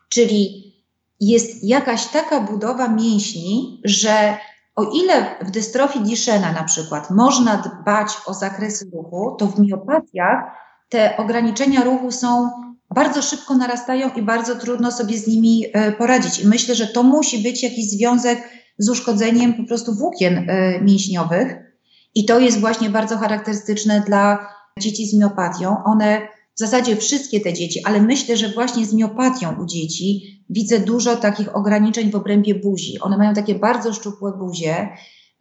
Czyli 0.09 0.73
jest 1.19 1.63
jakaś 1.63 2.07
taka 2.07 2.41
budowa 2.41 2.87
mięśni, 2.87 3.81
że 3.83 4.37
o 4.75 4.83
ile 4.83 5.35
w 5.41 5.51
dystrofii 5.51 5.99
Duchena 5.99 6.51
na 6.51 6.63
przykład 6.63 7.11
można 7.11 7.57
dbać 7.57 8.07
o 8.25 8.33
zakresy 8.33 8.89
ruchu, 8.93 9.35
to 9.39 9.47
w 9.47 9.59
miopatiach 9.59 10.43
te 10.89 11.17
ograniczenia 11.17 11.83
ruchu 11.83 12.11
są 12.11 12.49
bardzo 12.95 13.21
szybko 13.21 13.57
narastają 13.57 14.09
i 14.09 14.21
bardzo 14.21 14.55
trudno 14.55 14.91
sobie 14.91 15.17
z 15.17 15.27
nimi 15.27 15.65
e, 15.73 15.91
poradzić. 15.91 16.39
I 16.39 16.47
myślę, 16.47 16.75
że 16.75 16.87
to 16.87 17.03
musi 17.03 17.43
być 17.43 17.63
jakiś 17.63 17.89
związek 17.89 18.49
z 18.77 18.89
uszkodzeniem 18.89 19.53
po 19.53 19.63
prostu 19.63 19.95
włókien 19.95 20.49
e, 20.49 20.81
mięśniowych. 20.81 21.55
I 22.15 22.25
to 22.25 22.39
jest 22.39 22.59
właśnie 22.59 22.89
bardzo 22.89 23.17
charakterystyczne 23.17 24.03
dla 24.07 24.47
dzieci 24.79 25.07
z 25.07 25.13
miopatią. 25.13 25.83
One 25.85 26.21
w 26.55 26.59
zasadzie 26.59 26.95
wszystkie 26.95 27.39
te 27.41 27.53
dzieci, 27.53 27.79
ale 27.85 28.01
myślę, 28.01 28.37
że 28.37 28.49
właśnie 28.49 28.85
z 28.85 28.93
miopatią 28.93 29.61
u 29.61 29.65
dzieci 29.65 30.21
widzę 30.49 30.79
dużo 30.79 31.15
takich 31.15 31.55
ograniczeń 31.55 32.11
w 32.11 32.15
obrębie 32.15 32.55
buzi. 32.55 32.99
One 32.99 33.17
mają 33.17 33.33
takie 33.33 33.55
bardzo 33.55 33.93
szczupłe 33.93 34.31
buzie. 34.37 34.89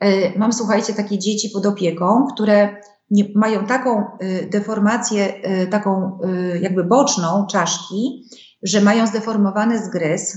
E, 0.00 0.38
mam, 0.38 0.52
słuchajcie, 0.52 0.94
takie 0.94 1.18
dzieci 1.18 1.50
pod 1.50 1.66
opieką, 1.66 2.26
które 2.34 2.76
nie, 3.10 3.24
mają 3.34 3.66
taką 3.66 4.04
y, 4.22 4.48
deformację, 4.52 5.34
y, 5.62 5.66
taką 5.66 6.18
y, 6.24 6.58
jakby 6.62 6.84
boczną 6.84 7.46
czaszki, 7.46 8.28
że 8.62 8.80
mają 8.80 9.06
zdeformowany 9.06 9.84
zgryz 9.84 10.36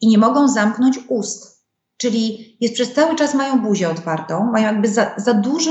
i 0.00 0.08
nie 0.08 0.18
mogą 0.18 0.48
zamknąć 0.48 0.98
ust. 1.08 1.60
Czyli 1.96 2.56
jest 2.60 2.74
przez 2.74 2.92
cały 2.92 3.16
czas 3.16 3.34
mają 3.34 3.62
buzię 3.62 3.88
otwartą, 3.88 4.50
mają 4.52 4.66
jakby 4.66 4.88
za, 4.88 5.10
za 5.16 5.34
dużo 5.34 5.70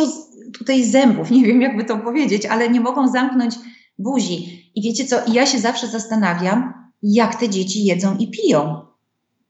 tutaj 0.58 0.84
zębów, 0.84 1.32
nie 1.32 1.43
wiem 1.43 1.62
jakby 1.62 1.86
to 1.86 1.97
powiedzieć, 1.97 2.45
ale 2.45 2.69
nie 2.69 2.82
mogą 2.82 3.08
zamknąć 3.08 3.56
buzi. 3.99 4.71
I 4.75 4.82
wiecie 4.82 5.06
co, 5.06 5.15
ja 5.28 5.45
się 5.45 5.60
zawsze 5.60 5.88
zastanawiam, 5.88 6.73
jak 7.04 7.36
te 7.36 7.49
dzieci 7.49 7.86
jedzą 7.86 8.17
i 8.17 8.32
piją. 8.32 8.86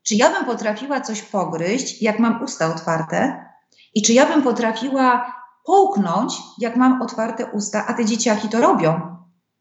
Czy 0.04 0.16
ja 0.16 0.34
bym 0.34 0.46
potrafiła 0.46 1.02
coś 1.02 1.22
pogryźć, 1.22 2.02
jak 2.02 2.20
mam 2.20 2.44
usta 2.44 2.74
otwarte? 2.76 3.46
I 3.96 4.02
czy 4.02 4.14
ja 4.14 4.26
bym 4.26 4.42
potrafiła 4.42 5.39
połknąć, 5.70 6.34
jak 6.58 6.76
mam 6.76 7.02
otwarte 7.02 7.46
usta, 7.46 7.88
a 7.88 7.94
te 7.94 8.06
dzieciaki 8.06 8.50
to 8.50 8.62
robią. 8.62 9.02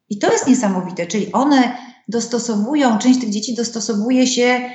I 0.08 0.18
to 0.18 0.32
jest 0.32 0.46
niesamowite, 0.46 1.06
czyli 1.06 1.32
one 1.32 1.78
dostosowują, 2.08 2.98
część 2.98 3.20
tych 3.20 3.30
dzieci 3.30 3.54
dostosowuje 3.54 4.26
się 4.26 4.70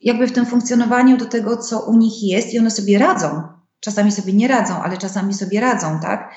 jakby 0.00 0.26
w 0.26 0.32
tym 0.32 0.46
funkcjonowaniu 0.46 1.16
do 1.16 1.24
tego, 1.24 1.56
co 1.56 1.80
u 1.80 1.96
nich 1.96 2.22
jest 2.22 2.54
i 2.54 2.58
one 2.58 2.70
sobie 2.70 2.98
radzą. 2.98 3.42
Czasami 3.80 4.12
sobie 4.12 4.32
nie 4.32 4.48
radzą, 4.48 4.82
ale 4.82 4.98
czasami 4.98 5.34
sobie 5.34 5.60
radzą, 5.60 6.00
tak? 6.00 6.34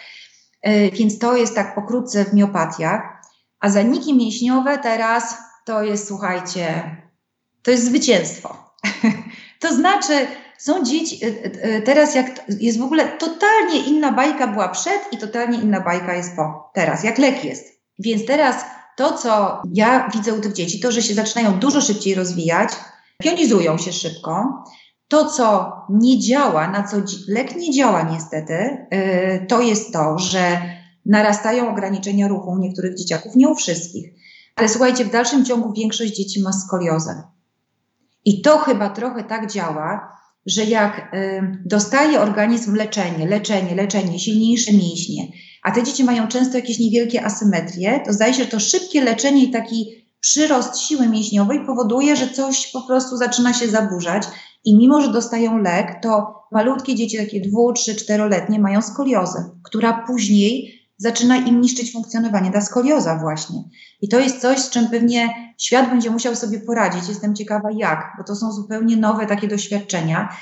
E, 0.62 0.92
więc 0.92 1.20
to 1.20 1.38
jest 1.38 1.56
tak 1.56 1.76
pokrótce 1.76 2.26
w 2.26 2.34
miopatiach. 2.34 3.02
A 3.60 3.70
zaniki 3.70 4.14
mięśniowe 4.14 4.78
teraz 4.78 5.38
to 5.66 5.84
jest, 5.84 6.08
słuchajcie, 6.08 6.96
to 7.64 7.72
jest 7.72 7.86
zwycięstwo. 7.86 8.74
to 9.62 9.76
znaczy, 9.76 10.28
są 10.58 10.84
dzieci, 10.84 11.26
y, 11.26 11.28
y, 11.28 11.76
y, 11.78 11.82
teraz 11.82 12.16
jak 12.16 12.52
jest 12.60 12.80
w 12.80 12.84
ogóle 12.84 13.08
totalnie 13.08 13.80
inna 13.88 14.12
bajka 14.12 14.48
była 14.48 14.70
przed 14.70 15.00
i 15.12 15.18
totalnie 15.18 15.58
inna 15.58 15.82
bajka 15.82 16.14
jest 16.14 16.36
po, 16.36 16.72
teraz, 16.74 17.04
jak 17.04 17.18
lek 17.18 17.44
jest. 17.44 17.80
Więc 18.00 18.26
teraz 18.26 18.66
to, 18.98 19.18
co 19.18 19.62
ja 19.74 20.10
widzę 20.14 20.34
u 20.34 20.42
tych 20.42 20.54
dzieci, 20.54 20.80
to, 20.80 20.92
że 20.92 21.02
się 21.02 21.14
zaczynają 21.14 21.60
dużo 21.60 21.82
szybciej 21.82 22.16
rozwijać, 22.16 22.70
pionizują 23.18 23.78
się 23.78 23.94
szybko. 23.94 24.64
To, 25.08 25.26
co 25.26 25.74
nie 25.90 26.20
działa, 26.20 26.72
na 26.72 26.84
co 26.84 26.98
lek 27.28 27.56
nie 27.56 27.72
działa 27.72 28.04
niestety, 28.04 28.88
to 29.48 29.62
jest 29.62 29.94
to, 29.94 30.20
że 30.20 30.62
narastają 31.06 31.72
ograniczenia 31.72 32.28
ruchu 32.28 32.52
u 32.52 32.58
niektórych 32.58 32.96
dzieciaków, 32.96 33.36
nie 33.36 33.50
u 33.50 33.56
wszystkich. 33.56 34.14
Ale 34.56 34.70
słuchajcie, 34.70 35.06
w 35.06 35.12
dalszym 35.12 35.46
ciągu 35.46 35.74
większość 35.74 36.16
dzieci 36.16 36.42
ma 36.42 36.52
skoliozę. 36.54 37.24
I 38.26 38.42
to 38.42 38.58
chyba 38.58 38.90
trochę 38.90 39.24
tak 39.24 39.52
działa, 39.52 40.18
że 40.46 40.64
jak 40.64 41.14
y, 41.14 41.62
dostaje 41.66 42.20
organizm 42.20 42.76
leczenie, 42.76 43.28
leczenie, 43.28 43.76
leczenie, 43.76 44.20
silniejsze 44.20 44.74
mięśnie, 44.74 45.28
a 45.64 45.72
te 45.72 45.84
dzieci 45.84 46.04
mają 46.04 46.28
często 46.28 46.58
jakieś 46.58 46.80
niewielkie 46.80 47.26
asymetrie, 47.26 48.00
to 48.06 48.14
zdaje 48.14 48.34
się, 48.34 48.44
że 48.44 48.50
to 48.50 48.60
szybkie 48.60 49.02
leczenie 49.04 49.44
i 49.44 49.52
taki 49.52 50.06
przyrost 50.20 50.80
siły 50.80 51.08
mięśniowej 51.08 51.66
powoduje, 51.66 52.16
że 52.16 52.28
coś 52.28 52.72
po 52.72 52.82
prostu 52.82 53.18
zaczyna 53.18 53.54
się 53.54 53.68
zaburzać 53.68 54.24
i 54.66 54.78
mimo, 54.78 55.02
że 55.02 55.12
dostają 55.12 55.58
lek, 55.58 56.00
to 56.04 56.36
malutkie 56.52 56.96
dzieci, 56.96 57.18
takie 57.18 57.42
dwu, 57.42 57.74
trzy, 57.74 57.96
czteroletnie 57.96 58.60
mają 58.60 58.82
skoliozę, 58.82 59.50
która 59.64 60.04
później 60.08 60.85
zaczyna 60.98 61.38
im 61.38 61.62
niszczyć 61.62 61.92
funkcjonowanie, 61.94 62.52
ta 62.52 62.62
skolioza 62.62 63.18
właśnie. 63.18 63.64
I 64.02 64.10
to 64.10 64.20
jest 64.20 64.42
coś, 64.42 64.60
z 64.60 64.70
czym 64.70 64.88
pewnie 64.88 65.54
świat 65.58 65.90
będzie 65.90 66.12
musiał 66.12 66.36
sobie 66.36 66.60
poradzić. 66.60 67.08
Jestem 67.10 67.36
ciekawa 67.36 67.70
jak, 67.78 68.16
bo 68.18 68.24
to 68.24 68.36
są 68.36 68.52
zupełnie 68.52 68.98
nowe 68.98 69.26
takie 69.26 69.48
doświadczenia. 69.48 70.38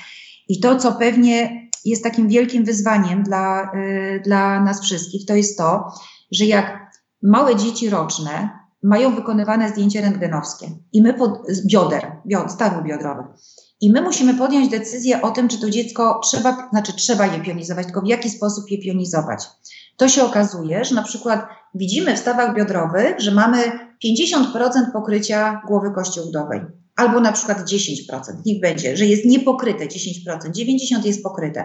I 0.48 0.60
to, 0.60 0.76
co 0.76 0.92
pewnie 0.92 1.68
jest 1.84 2.04
takim 2.04 2.28
wielkim 2.28 2.64
wyzwaniem 2.64 3.22
dla, 3.22 3.70
yy, 3.74 4.20
dla 4.20 4.60
nas 4.60 4.82
wszystkich, 4.82 5.26
to 5.26 5.34
jest 5.34 5.58
to, 5.58 5.92
że 6.32 6.44
jak 6.44 6.90
małe 7.22 7.56
dzieci 7.56 7.90
roczne 7.90 8.64
mają 8.82 9.14
wykonywane 9.14 9.68
zdjęcie 9.68 10.00
rentgenowskie 10.00 10.66
i 10.92 11.02
my 11.02 11.14
pod, 11.14 11.42
bioder, 11.66 12.12
biod, 12.26 12.52
stawów 12.52 12.84
biodrowych, 12.84 13.26
i 13.84 13.90
my 13.90 14.02
musimy 14.02 14.34
podjąć 14.34 14.68
decyzję 14.68 15.22
o 15.22 15.30
tym, 15.30 15.48
czy 15.48 15.60
to 15.60 15.70
dziecko 15.70 16.20
trzeba, 16.22 16.68
znaczy 16.70 16.92
trzeba 16.92 17.26
je 17.26 17.40
pionizować, 17.40 17.84
tylko 17.84 18.00
w 18.00 18.06
jaki 18.06 18.30
sposób 18.30 18.70
je 18.70 18.78
pionizować. 18.78 19.44
To 19.96 20.08
się 20.08 20.24
okazuje, 20.24 20.84
że 20.84 20.94
na 20.94 21.02
przykład 21.02 21.46
widzimy 21.74 22.16
w 22.16 22.18
stawach 22.18 22.56
biodrowych, 22.56 23.20
że 23.20 23.30
mamy 23.30 23.58
50% 24.04 24.92
pokrycia 24.92 25.62
głowy 25.66 25.90
kości 25.94 26.20
udowej. 26.20 26.60
albo 26.96 27.20
na 27.20 27.32
przykład 27.32 27.58
10%, 27.58 27.72
niech 28.46 28.60
będzie, 28.60 28.96
że 28.96 29.06
jest 29.06 29.24
niepokryte 29.24 29.86
10%, 29.86 29.90
90% 31.00 31.06
jest 31.06 31.22
pokryte. 31.22 31.64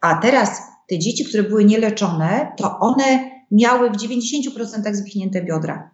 A 0.00 0.14
teraz 0.14 0.62
te 0.88 0.98
dzieci, 0.98 1.24
które 1.24 1.42
były 1.42 1.64
nieleczone, 1.64 2.52
to 2.56 2.78
one 2.78 3.30
miały 3.50 3.90
w 3.90 3.96
90% 3.96 4.94
zwichnięte 4.94 5.42
biodra. 5.42 5.93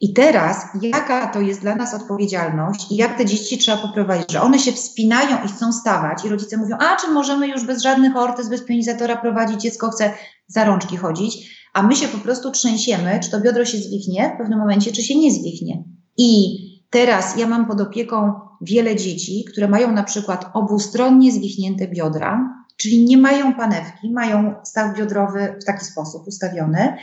I 0.00 0.12
teraz, 0.12 0.66
jaka 0.82 1.26
to 1.26 1.40
jest 1.40 1.60
dla 1.60 1.74
nas 1.74 1.94
odpowiedzialność 1.94 2.92
i 2.92 2.96
jak 2.96 3.18
te 3.18 3.26
dzieci 3.26 3.58
trzeba 3.58 3.78
poprowadzić, 3.78 4.32
że 4.32 4.42
one 4.42 4.58
się 4.58 4.72
wspinają 4.72 5.44
i 5.44 5.48
chcą 5.48 5.72
stawać 5.72 6.24
i 6.24 6.28
rodzice 6.28 6.56
mówią, 6.56 6.76
a 6.78 6.96
czy 6.96 7.08
możemy 7.08 7.48
już 7.48 7.64
bez 7.64 7.82
żadnych 7.82 8.16
ortez, 8.16 8.48
bez 8.48 8.64
pionizatora 8.64 9.16
prowadzić, 9.16 9.60
dziecko 9.60 9.90
chce 9.90 10.12
za 10.46 10.64
rączki 10.64 10.96
chodzić, 10.96 11.60
a 11.72 11.82
my 11.82 11.96
się 11.96 12.08
po 12.08 12.18
prostu 12.18 12.50
trzęsiemy, 12.50 13.20
czy 13.22 13.30
to 13.30 13.40
biodro 13.40 13.64
się 13.64 13.78
zwichnie 13.78 14.32
w 14.34 14.38
pewnym 14.38 14.58
momencie, 14.58 14.92
czy 14.92 15.02
się 15.02 15.18
nie 15.18 15.32
zwichnie. 15.32 15.84
I 16.16 16.58
teraz 16.90 17.36
ja 17.36 17.46
mam 17.46 17.66
pod 17.66 17.80
opieką 17.80 18.32
wiele 18.60 18.96
dzieci, 18.96 19.44
które 19.52 19.68
mają 19.68 19.92
na 19.92 20.02
przykład 20.02 20.50
obustronnie 20.54 21.32
zwichnięte 21.32 21.88
biodra, 21.88 22.64
czyli 22.76 23.04
nie 23.04 23.16
mają 23.16 23.54
panewki, 23.54 24.12
mają 24.12 24.54
staw 24.64 24.96
biodrowy 24.96 25.56
w 25.62 25.64
taki 25.64 25.84
sposób 25.84 26.26
ustawiony 26.26 26.96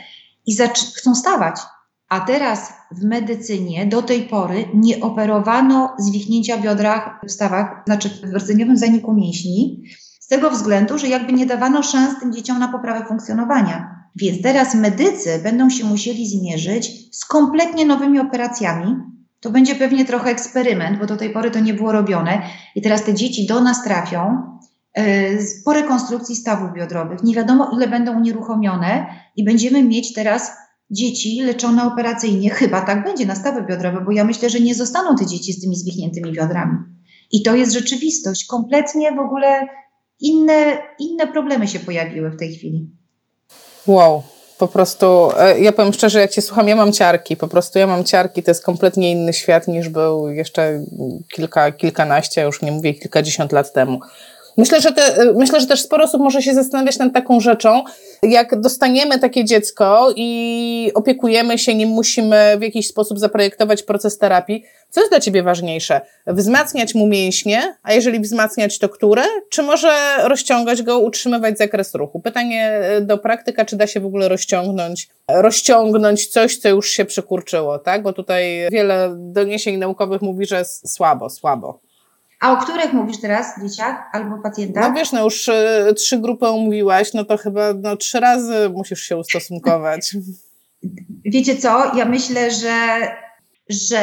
i 0.46 0.56
chcą 0.96 1.14
stawać. 1.14 1.56
A 2.08 2.20
teraz 2.20 2.72
w 2.90 3.04
medycynie 3.04 3.86
do 3.86 4.02
tej 4.02 4.22
pory 4.22 4.64
nie 4.74 5.00
operowano 5.00 5.96
zwichnięcia 5.98 6.58
biodra 6.58 7.20
w 7.26 7.30
stawach, 7.30 7.82
znaczy 7.86 8.08
w 8.08 8.34
rdzeniowym 8.36 8.76
zaniku 8.76 9.14
mięśni, 9.14 9.84
z 10.20 10.28
tego 10.28 10.50
względu, 10.50 10.98
że 10.98 11.08
jakby 11.08 11.32
nie 11.32 11.46
dawano 11.46 11.82
szans 11.82 12.20
tym 12.20 12.32
dzieciom 12.32 12.58
na 12.58 12.68
poprawę 12.68 13.06
funkcjonowania. 13.06 13.98
Więc 14.16 14.42
teraz 14.42 14.74
medycy 14.74 15.40
będą 15.42 15.70
się 15.70 15.84
musieli 15.84 16.28
zmierzyć 16.28 17.16
z 17.16 17.24
kompletnie 17.24 17.86
nowymi 17.86 18.20
operacjami. 18.20 18.96
To 19.40 19.50
będzie 19.50 19.74
pewnie 19.74 20.04
trochę 20.04 20.30
eksperyment, 20.30 20.98
bo 20.98 21.06
do 21.06 21.16
tej 21.16 21.30
pory 21.30 21.50
to 21.50 21.60
nie 21.60 21.74
było 21.74 21.92
robione. 21.92 22.42
I 22.74 22.82
teraz 22.82 23.04
te 23.04 23.14
dzieci 23.14 23.46
do 23.46 23.60
nas 23.60 23.84
trafią 23.84 24.42
yy, 24.96 25.04
po 25.64 25.72
rekonstrukcji 25.72 26.36
stawów 26.36 26.72
biodrowych. 26.72 27.22
Nie 27.22 27.34
wiadomo, 27.34 27.70
ile 27.74 27.88
będą 27.88 28.16
unieruchomione, 28.16 29.06
i 29.36 29.44
będziemy 29.44 29.82
mieć 29.82 30.14
teraz 30.14 30.52
dzieci 30.90 31.40
leczone 31.42 31.84
operacyjnie. 31.84 32.50
Chyba 32.50 32.80
tak 32.80 33.04
będzie 33.04 33.26
na 33.26 33.34
stawy 33.34 33.62
biodrowe, 33.62 34.00
bo 34.04 34.12
ja 34.12 34.24
myślę, 34.24 34.50
że 34.50 34.60
nie 34.60 34.74
zostaną 34.74 35.16
te 35.16 35.26
dzieci 35.26 35.52
z 35.52 35.60
tymi 35.60 35.76
zwichniętymi 35.76 36.32
biodrami. 36.32 36.78
I 37.32 37.42
to 37.42 37.56
jest 37.56 37.72
rzeczywistość. 37.72 38.46
Kompletnie 38.46 39.12
w 39.12 39.18
ogóle 39.18 39.66
inne, 40.20 40.78
inne 40.98 41.26
problemy 41.26 41.68
się 41.68 41.80
pojawiły 41.80 42.30
w 42.30 42.38
tej 42.38 42.54
chwili. 42.54 42.90
Wow, 43.86 44.22
po 44.58 44.68
prostu, 44.68 45.30
e, 45.38 45.60
ja 45.60 45.72
powiem 45.72 45.92
szczerze, 45.92 46.20
jak 46.20 46.30
Cię 46.30 46.42
słucham, 46.42 46.68
ja 46.68 46.76
mam 46.76 46.92
ciarki, 46.92 47.36
po 47.36 47.48
prostu 47.48 47.78
ja 47.78 47.86
mam 47.86 48.04
ciarki, 48.04 48.42
to 48.42 48.50
jest 48.50 48.64
kompletnie 48.64 49.12
inny 49.12 49.32
świat 49.32 49.68
niż 49.68 49.88
był 49.88 50.28
jeszcze 50.28 50.84
kilka, 51.34 51.72
kilkanaście, 51.72 52.42
już 52.42 52.62
nie 52.62 52.72
mówię 52.72 52.94
kilkadziesiąt 52.94 53.52
lat 53.52 53.72
temu. 53.72 54.00
Myślę, 54.58 54.80
że 54.80 54.92
te, 54.92 55.32
myślę, 55.34 55.60
że 55.60 55.66
też 55.66 55.80
sporo 55.80 56.04
osób 56.04 56.20
może 56.20 56.42
się 56.42 56.54
zastanawiać 56.54 56.98
nad 56.98 57.12
taką 57.12 57.40
rzeczą, 57.40 57.82
jak 58.22 58.60
dostaniemy 58.60 59.18
takie 59.18 59.44
dziecko 59.44 60.12
i 60.16 60.90
opiekujemy 60.94 61.58
się 61.58 61.74
nim, 61.74 61.88
musimy 61.88 62.56
w 62.58 62.62
jakiś 62.62 62.88
sposób 62.88 63.18
zaprojektować 63.18 63.82
proces 63.82 64.18
terapii. 64.18 64.64
Co 64.90 65.00
jest 65.00 65.12
dla 65.12 65.20
Ciebie 65.20 65.42
ważniejsze? 65.42 66.00
Wzmacniać 66.26 66.94
mu 66.94 67.06
mięśnie, 67.06 67.76
a 67.82 67.92
jeżeli 67.92 68.20
wzmacniać, 68.20 68.78
to 68.78 68.88
które? 68.88 69.22
Czy 69.50 69.62
może 69.62 69.92
rozciągać 70.22 70.82
go, 70.82 70.98
utrzymywać 70.98 71.58
zakres 71.58 71.94
ruchu? 71.94 72.20
Pytanie 72.20 72.80
do 73.00 73.18
praktyka, 73.18 73.64
czy 73.64 73.76
da 73.76 73.86
się 73.86 74.00
w 74.00 74.06
ogóle 74.06 74.28
rozciągnąć, 74.28 75.08
rozciągnąć 75.28 76.26
coś, 76.26 76.56
co 76.56 76.68
już 76.68 76.90
się 76.90 77.04
przykurczyło, 77.04 77.78
tak? 77.78 78.02
Bo 78.02 78.12
tutaj 78.12 78.68
wiele 78.72 79.14
doniesień 79.16 79.76
naukowych 79.76 80.22
mówi, 80.22 80.46
że 80.46 80.64
słabo, 80.64 81.30
słabo. 81.30 81.87
A 82.40 82.52
o 82.52 82.56
których 82.56 82.92
mówisz 82.92 83.20
teraz, 83.20 83.60
dzieciach 83.62 84.10
albo 84.12 84.38
pacjentach? 84.38 84.88
No 84.88 84.94
wiesz, 84.94 85.12
no 85.12 85.24
już 85.24 85.48
y, 85.48 85.94
trzy 85.96 86.18
grupy 86.18 86.46
omówiłaś, 86.46 87.14
no 87.14 87.24
to 87.24 87.36
chyba 87.36 87.72
no, 87.74 87.96
trzy 87.96 88.20
razy 88.20 88.70
musisz 88.74 89.02
się 89.02 89.16
ustosunkować. 89.16 90.16
Wiecie 91.24 91.56
co? 91.56 91.96
Ja 91.96 92.04
myślę, 92.04 92.50
że, 92.50 93.08
że 93.68 94.00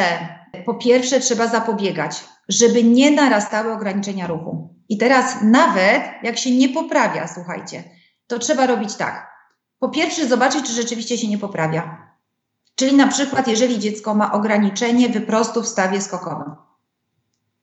po 0.66 0.74
pierwsze 0.74 1.20
trzeba 1.20 1.48
zapobiegać, 1.48 2.24
żeby 2.50 2.84
nie 2.84 3.12
narastały 3.12 3.74
ograniczenia 3.74 4.28
ruchu. 4.28 4.76
I 4.90 4.98
teraz 4.98 5.36
nawet 5.42 6.02
jak 6.24 6.38
się 6.38 6.52
nie 6.52 6.70
poprawia, 6.70 7.28
słuchajcie, 7.28 7.84
to 8.28 8.40
trzeba 8.40 8.68
robić 8.68 8.96
tak. 8.96 9.28
Po 9.80 9.90
pierwsze 9.90 10.28
zobaczyć, 10.28 10.66
czy 10.66 10.74
rzeczywiście 10.74 11.18
się 11.18 11.28
nie 11.28 11.38
poprawia. 11.38 12.12
Czyli 12.76 12.96
na 12.96 13.08
przykład, 13.08 13.48
jeżeli 13.48 13.80
dziecko 13.80 14.16
ma 14.16 14.32
ograniczenie 14.32 15.10
wyprostu 15.10 15.62
w 15.62 15.68
stawie 15.68 16.02
skokowym 16.02 16.65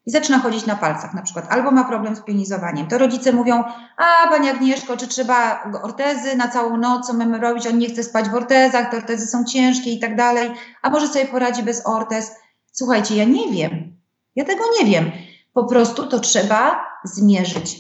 i 0.07 0.11
zaczyna 0.11 0.39
chodzić 0.39 0.67
na 0.67 0.77
palcach 0.77 1.15
na 1.15 1.23
przykład, 1.23 1.47
albo 1.51 1.71
ma 1.71 1.85
problem 1.85 2.17
z 2.17 2.21
pionizowaniem, 2.21 2.87
to 2.87 2.99
rodzice 2.99 3.33
mówią, 3.33 3.65
a 3.97 4.29
Pani 4.29 4.51
Agnieszko, 4.51 4.97
czy 4.97 5.09
trzeba 5.09 5.65
ortezy 5.83 6.37
na 6.37 6.49
całą 6.49 6.77
noc, 6.77 7.07
co 7.07 7.13
mamy 7.13 7.39
robić, 7.39 7.67
on 7.67 7.79
nie 7.79 7.89
chce 7.89 8.03
spać 8.03 8.29
w 8.29 8.35
ortezach, 8.35 8.91
te 8.91 8.97
ortezy 8.97 9.27
są 9.27 9.45
ciężkie 9.45 9.93
i 9.93 10.01
tak 10.01 10.17
dalej, 10.17 10.51
a 10.83 10.91
może 10.91 11.09
sobie 11.09 11.27
poradzi 11.27 11.63
bez 11.63 11.87
ortez. 11.87 12.33
Słuchajcie, 12.73 13.17
ja 13.17 13.25
nie 13.25 13.53
wiem, 13.53 13.97
ja 14.37 14.45
tego 14.45 14.65
nie 14.81 14.87
wiem, 14.91 15.13
po 15.53 15.65
prostu 15.65 16.07
to 16.07 16.21
trzeba 16.21 16.85
zmierzyć. 17.05 17.79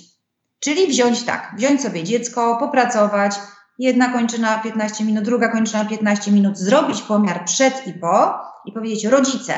Czyli 0.60 0.86
wziąć 0.86 1.22
tak, 1.22 1.54
wziąć 1.56 1.82
sobie 1.82 2.04
dziecko, 2.04 2.56
popracować, 2.56 3.36
jedna 3.78 4.08
kończyna 4.08 4.58
15 4.58 5.04
minut, 5.04 5.24
druga 5.24 5.48
kończyna 5.48 5.84
15 5.84 6.32
minut, 6.32 6.58
zrobić 6.58 7.02
pomiar 7.02 7.44
przed 7.44 7.86
i 7.86 7.92
po 7.92 8.38
i 8.64 8.72
powiedzieć 8.72 9.04
rodzice, 9.04 9.54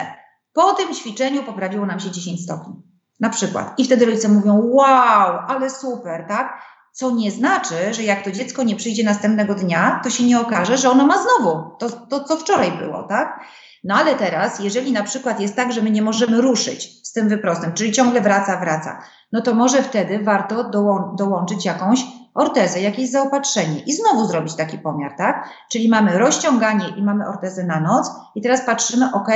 po 0.54 0.72
tym 0.72 0.94
ćwiczeniu 0.94 1.42
poprawiło 1.42 1.86
nam 1.86 2.00
się 2.00 2.10
10 2.10 2.44
stopni. 2.44 2.74
Na 3.20 3.30
przykład. 3.30 3.78
I 3.78 3.84
wtedy 3.84 4.06
rodzice 4.06 4.28
mówią, 4.28 4.60
wow, 4.72 5.38
ale 5.48 5.70
super, 5.70 6.24
tak? 6.28 6.58
Co 6.92 7.10
nie 7.10 7.30
znaczy, 7.30 7.94
że 7.94 8.02
jak 8.02 8.24
to 8.24 8.30
dziecko 8.30 8.62
nie 8.62 8.76
przyjdzie 8.76 9.04
następnego 9.04 9.54
dnia, 9.54 10.00
to 10.04 10.10
się 10.10 10.24
nie 10.24 10.40
okaże, 10.40 10.78
że 10.78 10.90
ono 10.90 11.06
ma 11.06 11.14
znowu 11.22 11.76
to, 11.78 11.90
to 11.90 12.24
co 12.24 12.36
wczoraj 12.36 12.72
było, 12.72 13.02
tak? 13.02 13.40
No 13.84 13.94
ale 13.94 14.14
teraz, 14.14 14.60
jeżeli 14.60 14.92
na 14.92 15.02
przykład 15.02 15.40
jest 15.40 15.56
tak, 15.56 15.72
że 15.72 15.82
my 15.82 15.90
nie 15.90 16.02
możemy 16.02 16.40
ruszyć 16.40 17.08
z 17.08 17.12
tym 17.12 17.28
wyprostem, 17.28 17.72
czyli 17.72 17.92
ciągle 17.92 18.20
wraca, 18.20 18.60
wraca, 18.60 19.02
no 19.32 19.40
to 19.40 19.54
może 19.54 19.82
wtedy 19.82 20.18
warto 20.18 20.70
dołą 20.70 21.16
dołączyć 21.16 21.64
jakąś 21.64 22.04
ortezę, 22.34 22.80
jakieś 22.80 23.10
zaopatrzenie 23.10 23.80
i 23.80 23.92
znowu 23.92 24.26
zrobić 24.26 24.54
taki 24.54 24.78
pomiar, 24.78 25.14
tak? 25.18 25.48
Czyli 25.70 25.88
mamy 25.88 26.18
rozciąganie 26.18 26.88
i 26.96 27.02
mamy 27.02 27.28
ortezę 27.28 27.64
na 27.64 27.80
noc 27.80 28.10
i 28.34 28.42
teraz 28.42 28.66
patrzymy, 28.66 29.12
ok, 29.12 29.28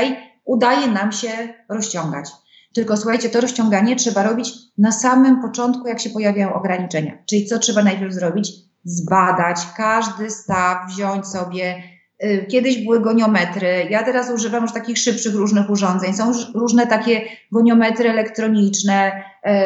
udaje 0.49 0.89
nam 0.89 1.13
się 1.13 1.29
rozciągać. 1.69 2.31
Tylko 2.75 2.97
słuchajcie, 2.97 3.31
to 3.31 3.41
rozciąganie 3.41 3.97
trzeba 3.97 4.23
robić 4.23 4.53
na 4.79 4.93
samym 4.93 5.43
początku, 5.43 5.89
jak 5.89 6.01
się 6.01 6.11
pojawiają 6.11 6.55
ograniczenia. 6.55 7.19
Czyli 7.27 7.47
co 7.47 7.59
trzeba 7.59 7.83
najpierw 7.83 8.15
zrobić? 8.15 8.53
Zbadać 8.85 9.59
każdy 9.77 10.31
staw, 10.31 10.79
wziąć 10.89 11.27
sobie. 11.27 11.83
Y, 12.25 12.47
kiedyś 12.51 12.85
były 12.85 13.01
goniometry, 13.01 13.87
ja 13.91 14.03
teraz 14.03 14.31
używam 14.31 14.63
już 14.63 14.73
takich 14.73 14.99
szybszych 14.99 15.35
różnych 15.35 15.71
urządzeń. 15.71 16.15
Są 16.15 16.33
różne 16.55 16.87
takie 16.87 17.21
goniometry 17.53 18.11
elektroniczne, 18.11 19.23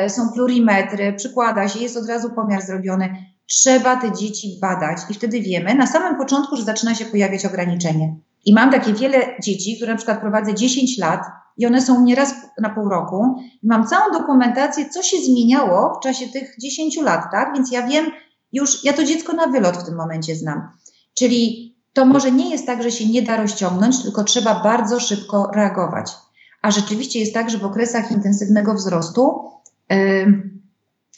y, 0.07 0.11
są 0.11 0.33
plurimetry, 0.33 1.13
przykłada 1.13 1.69
się, 1.69 1.79
jest 1.79 1.97
od 1.97 2.09
razu 2.09 2.31
pomiar 2.31 2.63
zrobiony. 2.63 3.17
Trzeba 3.47 3.97
te 3.97 4.13
dzieci 4.13 4.59
badać 4.61 4.99
i 5.11 5.15
wtedy 5.15 5.41
wiemy 5.41 5.75
na 5.75 5.87
samym 5.87 6.17
początku, 6.17 6.57
że 6.57 6.63
zaczyna 6.63 6.95
się 6.95 7.05
pojawiać 7.05 7.47
ograniczenie. 7.47 8.17
I 8.45 8.55
mam 8.55 8.71
takie 8.71 8.93
wiele 8.93 9.37
dzieci, 9.43 9.77
które 9.77 9.93
na 9.93 9.97
przykład 9.97 10.21
prowadzę 10.21 10.55
10 10.55 10.99
lat 10.99 11.21
i 11.57 11.67
one 11.67 11.83
są 11.83 12.05
nieraz 12.05 12.35
na 12.61 12.71
pół 12.71 12.89
roku. 12.89 13.35
I 13.63 13.67
mam 13.67 13.87
całą 13.87 14.13
dokumentację, 14.13 14.91
co 14.91 15.03
się 15.03 15.17
zmieniało 15.17 15.95
w 15.99 16.03
czasie 16.03 16.29
tych 16.29 16.55
10 16.61 16.97
lat, 16.97 17.25
tak? 17.33 17.55
Więc 17.55 17.73
ja 17.73 17.87
wiem 17.87 18.11
już, 18.53 18.85
ja 18.85 18.93
to 18.93 19.05
dziecko 19.05 19.33
na 19.33 19.47
wylot 19.47 19.77
w 19.77 19.85
tym 19.85 19.97
momencie 19.97 20.37
znam. 20.37 20.69
Czyli 21.15 21.73
to 21.93 22.05
może 22.05 22.33
nie 22.33 22.51
jest 22.51 22.67
tak, 22.67 22.83
że 22.83 22.91
się 22.91 23.07
nie 23.07 23.23
da 23.23 23.37
rozciągnąć, 23.37 24.03
tylko 24.03 24.25
trzeba 24.25 24.63
bardzo 24.63 25.01
szybko 25.01 25.51
reagować. 25.55 26.13
A 26.63 26.71
rzeczywiście 26.71 27.21
jest 27.21 27.35
tak, 27.35 27.51
że 27.51 27.59
w 27.59 27.65
okresach 27.65 28.11
intensywnego 28.11 28.75
wzrostu 28.75 29.51
yy, 29.91 30.51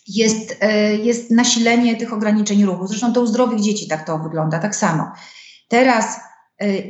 jest, 0.09 0.63
yy, 0.63 0.97
jest 0.97 1.31
nasilenie 1.31 1.97
tych 1.97 2.13
ograniczeń 2.13 2.65
ruchu. 2.65 2.87
Zresztą 2.87 3.13
to 3.13 3.21
u 3.21 3.27
zdrowych 3.27 3.61
dzieci 3.61 3.89
tak 3.89 4.07
to 4.07 4.19
wygląda, 4.19 4.59
tak 4.59 4.77
samo. 4.77 5.13
Teraz 5.69 6.21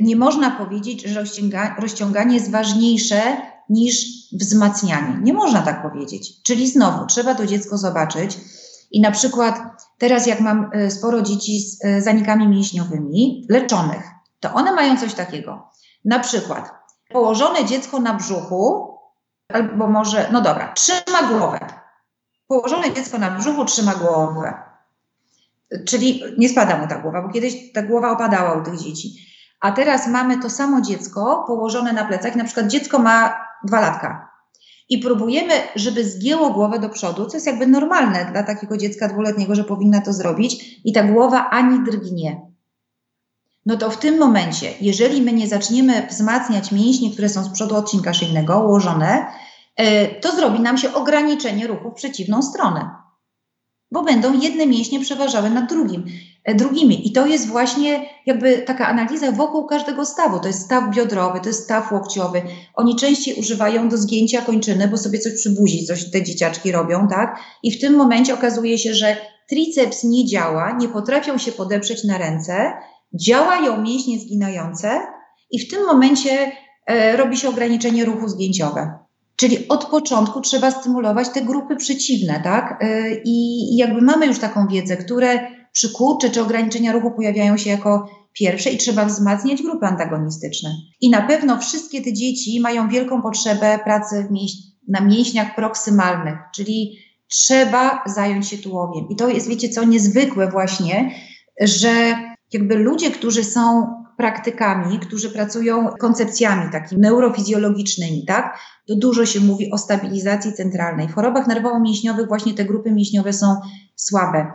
nie 0.01 0.15
można 0.15 0.51
powiedzieć, 0.51 1.03
że 1.03 1.23
rozciąganie 1.79 2.35
jest 2.35 2.51
ważniejsze 2.51 3.37
niż 3.69 4.05
wzmacnianie. 4.33 5.19
Nie 5.21 5.33
można 5.33 5.61
tak 5.61 5.81
powiedzieć. 5.81 6.43
Czyli 6.43 6.67
znowu 6.67 7.05
trzeba 7.05 7.35
to 7.35 7.45
dziecko 7.45 7.77
zobaczyć. 7.77 8.37
I 8.91 9.01
na 9.01 9.11
przykład 9.11 9.59
teraz, 9.97 10.27
jak 10.27 10.39
mam 10.39 10.69
e, 10.73 10.91
sporo 10.91 11.21
dzieci 11.21 11.59
z 11.59 11.85
e, 11.85 12.01
zanikami 12.01 12.47
mięśniowymi 12.47 13.45
leczonych, 13.49 14.03
to 14.39 14.53
one 14.53 14.71
mają 14.71 14.97
coś 14.97 15.13
takiego. 15.13 15.69
Na 16.05 16.19
przykład 16.19 16.71
położone 17.09 17.65
dziecko 17.65 17.99
na 17.99 18.13
brzuchu, 18.13 18.93
albo 19.53 19.87
może, 19.87 20.29
no 20.31 20.41
dobra, 20.41 20.73
trzyma 20.73 21.23
głowę. 21.29 21.59
Położone 22.47 22.93
dziecko 22.93 23.17
na 23.17 23.31
brzuchu 23.31 23.65
trzyma 23.65 23.95
głowę. 23.95 24.53
Czyli 25.85 26.21
nie 26.37 26.49
spada 26.49 26.77
mu 26.77 26.87
ta 26.87 26.99
głowa, 26.99 27.21
bo 27.21 27.29
kiedyś 27.29 27.73
ta 27.73 27.81
głowa 27.81 28.11
opadała 28.11 28.61
u 28.61 28.63
tych 28.63 28.79
dzieci. 28.79 29.15
A 29.65 29.71
teraz 29.71 30.07
mamy 30.07 30.39
to 30.41 30.49
samo 30.49 30.81
dziecko 30.81 31.43
położone 31.47 31.93
na 31.93 32.05
plecach. 32.05 32.35
Na 32.35 32.43
przykład 32.43 32.67
dziecko 32.67 32.99
ma 32.99 33.45
dwa 33.63 33.79
latka. 33.79 34.31
I 34.89 34.97
próbujemy, 34.97 35.53
żeby 35.75 36.09
zgięło 36.09 36.49
głowę 36.49 36.79
do 36.79 36.89
przodu, 36.89 37.25
co 37.25 37.37
jest 37.37 37.47
jakby 37.47 37.67
normalne 37.67 38.25
dla 38.31 38.43
takiego 38.43 38.77
dziecka 38.77 39.07
dwuletniego, 39.07 39.55
że 39.55 39.63
powinna 39.63 40.01
to 40.01 40.13
zrobić, 40.13 40.81
i 40.85 40.93
ta 40.93 41.03
głowa 41.03 41.49
ani 41.49 41.83
drgnie. 41.83 42.41
No 43.65 43.77
to 43.77 43.89
w 43.89 43.97
tym 43.97 44.19
momencie, 44.19 44.73
jeżeli 44.81 45.21
my 45.21 45.33
nie 45.33 45.47
zaczniemy 45.47 46.07
wzmacniać 46.09 46.71
mięśni, 46.71 47.11
które 47.11 47.29
są 47.29 47.43
z 47.43 47.49
przodu 47.49 47.75
odcinka 47.75 48.13
szyjnego, 48.13 48.59
ułożone, 48.59 49.27
e, 49.75 50.07
to 50.07 50.31
zrobi 50.35 50.59
nam 50.59 50.77
się 50.77 50.93
ograniczenie 50.93 51.67
ruchu 51.67 51.91
w 51.91 51.93
przeciwną 51.93 52.41
stronę 52.41 53.05
bo 53.91 54.03
będą 54.03 54.39
jedne 54.39 54.67
mięśnie 54.67 54.99
przeważały 54.99 55.49
nad 55.49 55.69
drugim, 55.69 56.05
drugimi. 56.53 57.07
I 57.07 57.11
to 57.11 57.25
jest 57.25 57.47
właśnie 57.47 58.05
jakby 58.25 58.57
taka 58.57 58.87
analiza 58.87 59.31
wokół 59.31 59.65
każdego 59.65 60.05
stawu. 60.05 60.39
To 60.39 60.47
jest 60.47 60.61
staw 60.61 60.95
biodrowy, 60.95 61.39
to 61.39 61.49
jest 61.49 61.63
staw 61.63 61.91
łokciowy. 61.91 62.41
Oni 62.75 62.95
częściej 62.95 63.35
używają 63.35 63.89
do 63.89 63.97
zgięcia 63.97 64.41
kończyny, 64.41 64.87
bo 64.87 64.97
sobie 64.97 65.19
coś 65.19 65.33
przy 65.33 65.49
buzi, 65.49 65.85
coś 65.85 66.11
te 66.11 66.23
dzieciaczki 66.23 66.71
robią, 66.71 67.07
tak? 67.07 67.39
I 67.63 67.71
w 67.71 67.81
tym 67.81 67.95
momencie 67.95 68.33
okazuje 68.33 68.77
się, 68.77 68.93
że 68.93 69.17
triceps 69.49 70.03
nie 70.03 70.25
działa, 70.25 70.77
nie 70.79 70.89
potrafią 70.89 71.37
się 71.37 71.51
podeprzeć 71.51 72.03
na 72.03 72.17
ręce, 72.17 72.73
działają 73.13 73.81
mięśnie 73.81 74.19
zginające 74.19 75.01
i 75.51 75.59
w 75.59 75.69
tym 75.71 75.85
momencie 75.85 76.51
e, 76.87 77.17
robi 77.17 77.37
się 77.37 77.49
ograniczenie 77.49 78.05
ruchu 78.05 78.27
zgięciowe. 78.27 79.05
Czyli 79.35 79.67
od 79.67 79.85
początku 79.85 80.41
trzeba 80.41 80.71
stymulować 80.71 81.29
te 81.29 81.41
grupy 81.41 81.75
przeciwne, 81.75 82.41
tak? 82.43 82.83
Y, 82.83 83.21
I 83.25 83.77
jakby 83.77 84.01
mamy 84.01 84.25
już 84.25 84.39
taką 84.39 84.67
wiedzę, 84.67 84.97
które 84.97 85.54
przykurcze 85.75 86.29
czy 86.29 86.41
ograniczenia 86.41 86.91
ruchu 86.91 87.11
pojawiają 87.11 87.57
się 87.57 87.69
jako 87.69 88.09
pierwsze 88.33 88.69
i 88.69 88.77
trzeba 88.77 89.05
wzmacniać 89.05 89.61
grupy 89.61 89.85
antagonistyczne. 89.85 90.69
I 91.01 91.09
na 91.09 91.21
pewno 91.21 91.59
wszystkie 91.59 92.01
te 92.01 92.13
dzieci 92.13 92.59
mają 92.61 92.89
wielką 92.89 93.21
potrzebę 93.21 93.79
pracy 93.83 94.27
na 94.87 95.01
mięśniach 95.01 95.55
proksymalnych, 95.55 96.35
czyli 96.55 96.97
trzeba 97.27 98.03
zająć 98.05 98.47
się 98.47 98.57
tułowiem. 98.57 99.09
I 99.09 99.15
to 99.15 99.29
jest, 99.29 99.49
wiecie 99.49 99.69
co, 99.69 99.83
niezwykłe 99.83 100.51
właśnie, 100.51 101.11
że 101.61 102.15
jakby 102.53 102.75
ludzie, 102.75 103.11
którzy 103.11 103.43
są 103.43 103.87
praktykami, 104.17 104.99
którzy 104.99 105.29
pracują 105.29 105.87
koncepcjami 105.99 106.71
takimi 106.71 107.01
neurofizjologicznymi, 107.01 108.25
tak? 108.25 108.59
To 108.87 108.95
dużo 108.95 109.25
się 109.25 109.39
mówi 109.39 109.71
o 109.71 109.77
stabilizacji 109.77 110.53
centralnej. 110.53 111.07
W 111.07 111.13
chorobach 111.13 111.47
nerwowo-mięśniowych 111.47 112.27
właśnie 112.27 112.53
te 112.53 112.65
grupy 112.65 112.91
mięśniowe 112.91 113.33
są 113.33 113.55
słabe. 113.95 114.51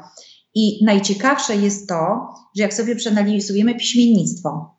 I 0.55 0.85
najciekawsze 0.85 1.57
jest 1.57 1.89
to, 1.89 2.29
że 2.57 2.63
jak 2.63 2.75
sobie 2.75 2.97
przeanalizujemy 2.97 3.75
piśmiennictwo, 3.75 4.75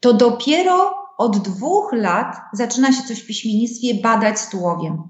to 0.00 0.12
dopiero 0.12 0.94
od 1.18 1.38
dwóch 1.38 1.92
lat 1.92 2.36
zaczyna 2.52 2.92
się 2.92 3.02
coś 3.02 3.20
w 3.20 3.26
piśmiennictwie 3.26 3.94
badać 3.94 4.40
z 4.40 4.48
tułowiem. 4.48 5.02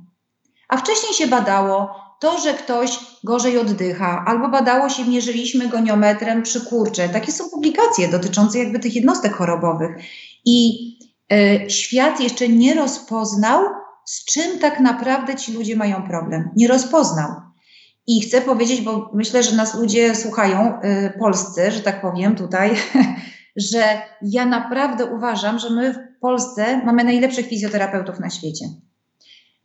A 0.69 0.77
wcześniej 0.77 1.15
się 1.15 1.27
badało 1.27 1.95
to, 2.21 2.39
że 2.39 2.55
ktoś 2.55 2.99
gorzej 3.25 3.59
oddycha, 3.59 4.25
albo 4.27 4.49
badało 4.49 4.89
się, 4.89 5.05
mierzyliśmy 5.05 5.69
goniometrem 5.69 6.43
przy 6.43 6.61
kurcze. 6.61 7.09
Takie 7.09 7.33
są 7.33 7.51
publikacje 7.51 8.09
dotyczące 8.09 8.59
jakby 8.59 8.79
tych 8.79 8.95
jednostek 8.95 9.35
chorobowych. 9.35 9.97
I 10.45 10.89
y, 11.33 11.71
świat 11.71 12.21
jeszcze 12.21 12.49
nie 12.49 12.75
rozpoznał, 12.75 13.65
z 14.05 14.25
czym 14.25 14.59
tak 14.59 14.81
naprawdę 14.81 15.37
ci 15.37 15.53
ludzie 15.53 15.77
mają 15.77 16.03
problem. 16.03 16.51
Nie 16.57 16.69
rozpoznał. 16.69 17.29
I 18.09 18.21
chcę 18.21 18.41
powiedzieć, 18.41 18.81
bo 18.81 19.11
myślę, 19.15 19.43
że 19.43 19.57
nas 19.57 19.75
ludzie 19.75 20.15
słuchają, 20.15 20.81
y, 20.83 21.19
polscy, 21.19 21.71
że 21.71 21.81
tak 21.81 22.01
powiem 22.01 22.37
tutaj, 22.37 22.71
że 23.57 23.83
ja 24.23 24.47
naprawdę 24.47 25.05
uważam, 25.05 25.59
że 25.59 25.71
my 25.71 25.95
w 25.95 26.21
Polsce 26.21 26.85
mamy 26.85 27.05
najlepszych 27.05 27.47
fizjoterapeutów 27.47 28.21
na 28.21 28.31
świecie 28.31 28.65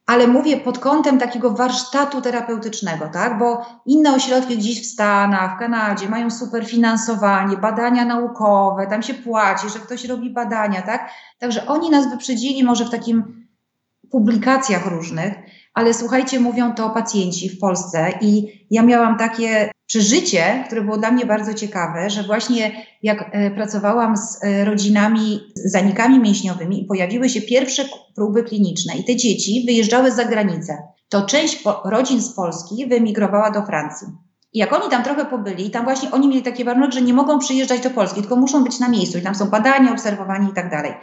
ale 0.06 0.28
mówię 0.28 0.58
pod 0.58 0.80
kątem 0.80 1.20
takiego 1.20 1.52
warsztatu 1.52 2.22
terapeutycznego, 2.22 3.10
tak? 3.14 3.40
Bo 3.40 3.66
inne 3.86 4.16
ośrodki 4.16 4.58
gdzieś 4.58 4.82
w 4.82 4.94
Stanach, 4.94 5.56
w 5.56 5.60
Kanadzie 5.60 6.10
mają 6.10 6.32
super 6.32 6.66
finansowanie, 6.66 7.58
badania 7.58 8.06
naukowe, 8.06 8.88
tam 8.88 9.04
się 9.04 9.14
płaci, 9.14 9.70
że 9.70 9.80
ktoś 9.80 10.06
robi 10.06 10.30
badania, 10.30 10.82
tak? 10.82 11.10
Także 11.40 11.68
oni 11.68 11.90
nas 11.90 12.10
wyprzedzili 12.10 12.64
może 12.64 12.86
w 12.86 12.90
takim 12.90 13.48
publikacjach 14.12 14.86
różnych, 14.86 15.34
ale 15.74 15.94
słuchajcie, 15.94 16.40
mówią 16.40 16.74
to 16.74 16.90
pacjenci 16.90 17.50
w 17.50 17.60
Polsce 17.60 18.14
i 18.22 18.48
ja 18.72 18.84
miałam 18.84 19.18
takie 19.18 19.72
przeżycie, 19.88 20.64
które 20.66 20.82
było 20.82 20.98
dla 20.98 21.12
mnie 21.12 21.26
bardzo 21.26 21.54
ciekawe, 21.54 22.10
że 22.10 22.24
właśnie 22.24 22.86
jak 23.04 23.30
e, 23.32 23.52
pracowałam 23.52 24.18
z 24.18 24.44
e, 24.44 24.66
rodzinami 24.66 25.40
z 25.56 25.72
zanikami 25.72 26.20
mięśniowymi 26.20 26.84
i 26.84 26.86
pojawiły 26.86 27.30
się 27.30 27.42
pierwsze 27.42 27.86
próby 28.16 28.44
kliniczne 28.44 28.98
i 28.98 29.04
te 29.04 29.16
dzieci 29.16 29.64
wyjeżdżały 29.66 30.12
za 30.12 30.26
granicę, 30.26 30.78
to 31.10 31.26
część 31.26 31.64
rodzin 31.86 32.22
z 32.22 32.34
Polski 32.34 32.86
wyemigrowała 32.88 33.52
do 33.52 33.66
Francji. 33.66 34.08
I 34.54 34.60
jak 34.60 34.74
oni 34.74 34.90
tam 34.90 35.04
trochę 35.04 35.26
pobyli, 35.26 35.72
tam 35.72 35.84
właśnie 35.84 36.12
oni 36.12 36.28
mieli 36.28 36.42
takie 36.42 36.66
warunki, 36.66 36.98
że 36.98 37.02
nie 37.02 37.14
mogą 37.14 37.40
przyjeżdżać 37.40 37.82
do 37.82 37.90
Polski, 37.90 38.22
tylko 38.22 38.36
muszą 38.36 38.64
być 38.64 38.80
na 38.80 38.90
miejscu 38.90 39.18
i 39.18 39.22
tam 39.22 39.36
są 39.36 39.50
badania, 39.50 39.92
obserwowanie 39.92 40.50
i 40.50 40.54
tak 40.54 40.72
dalej. 40.72 40.94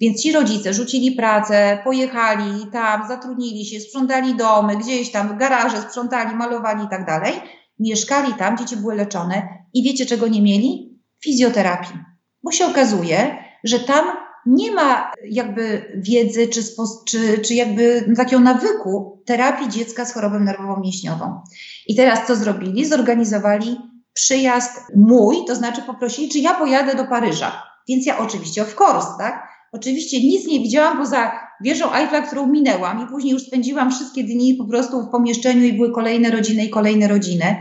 Więc 0.00 0.22
ci 0.22 0.32
rodzice 0.32 0.74
rzucili 0.74 1.12
pracę, 1.12 1.78
pojechali 1.84 2.66
tam, 2.72 3.08
zatrudnili 3.08 3.64
się, 3.64 3.80
sprzątali 3.80 4.34
domy, 4.34 4.76
gdzieś 4.76 5.12
tam 5.12 5.38
garaże 5.38 5.82
sprzątali, 5.82 6.36
malowali 6.36 6.84
i 6.84 6.88
tak 6.88 7.06
dalej. 7.06 7.32
Mieszkali 7.78 8.34
tam, 8.34 8.58
dzieci 8.58 8.76
były 8.76 8.94
leczone 8.94 9.48
i 9.74 9.82
wiecie 9.82 10.06
czego 10.06 10.28
nie 10.28 10.42
mieli? 10.42 11.00
Fizjoterapii. 11.24 11.98
Bo 12.42 12.52
się 12.52 12.66
okazuje, 12.66 13.36
że 13.64 13.80
tam 13.80 14.06
nie 14.46 14.72
ma 14.72 15.12
jakby 15.30 15.92
wiedzy 15.96 16.48
czy, 16.48 16.60
czy, 17.06 17.38
czy 17.38 17.54
jakby 17.54 18.12
takiego 18.16 18.42
nawyku 18.42 19.22
terapii 19.26 19.68
dziecka 19.68 20.04
z 20.04 20.14
chorobą 20.14 20.38
nerwowo-mięśniową. 20.40 21.40
I 21.86 21.96
teraz 21.96 22.26
co 22.26 22.36
zrobili? 22.36 22.84
Zorganizowali 22.84 23.76
przyjazd 24.12 24.72
mój, 24.96 25.36
to 25.46 25.54
znaczy 25.54 25.82
poprosili, 25.82 26.28
czy 26.28 26.38
ja 26.38 26.54
pojadę 26.54 26.94
do 26.94 27.04
Paryża. 27.04 27.62
Więc 27.88 28.06
ja 28.06 28.18
oczywiście 28.18 28.62
of 28.62 28.80
course, 28.80 29.08
tak? 29.18 29.55
Oczywiście 29.72 30.20
nic 30.20 30.46
nie 30.46 30.60
widziałam 30.60 30.98
poza 30.98 31.32
wieżą 31.60 31.94
Eiffla, 31.94 32.22
którą 32.22 32.46
minęłam 32.46 33.04
i 33.04 33.10
później 33.10 33.32
już 33.32 33.42
spędziłam 33.42 33.90
wszystkie 33.90 34.24
dni 34.24 34.54
po 34.54 34.64
prostu 34.64 35.02
w 35.02 35.10
pomieszczeniu 35.10 35.64
i 35.64 35.72
były 35.72 35.92
kolejne 35.92 36.30
rodziny 36.30 36.64
i 36.64 36.70
kolejne 36.70 37.08
rodziny. 37.08 37.56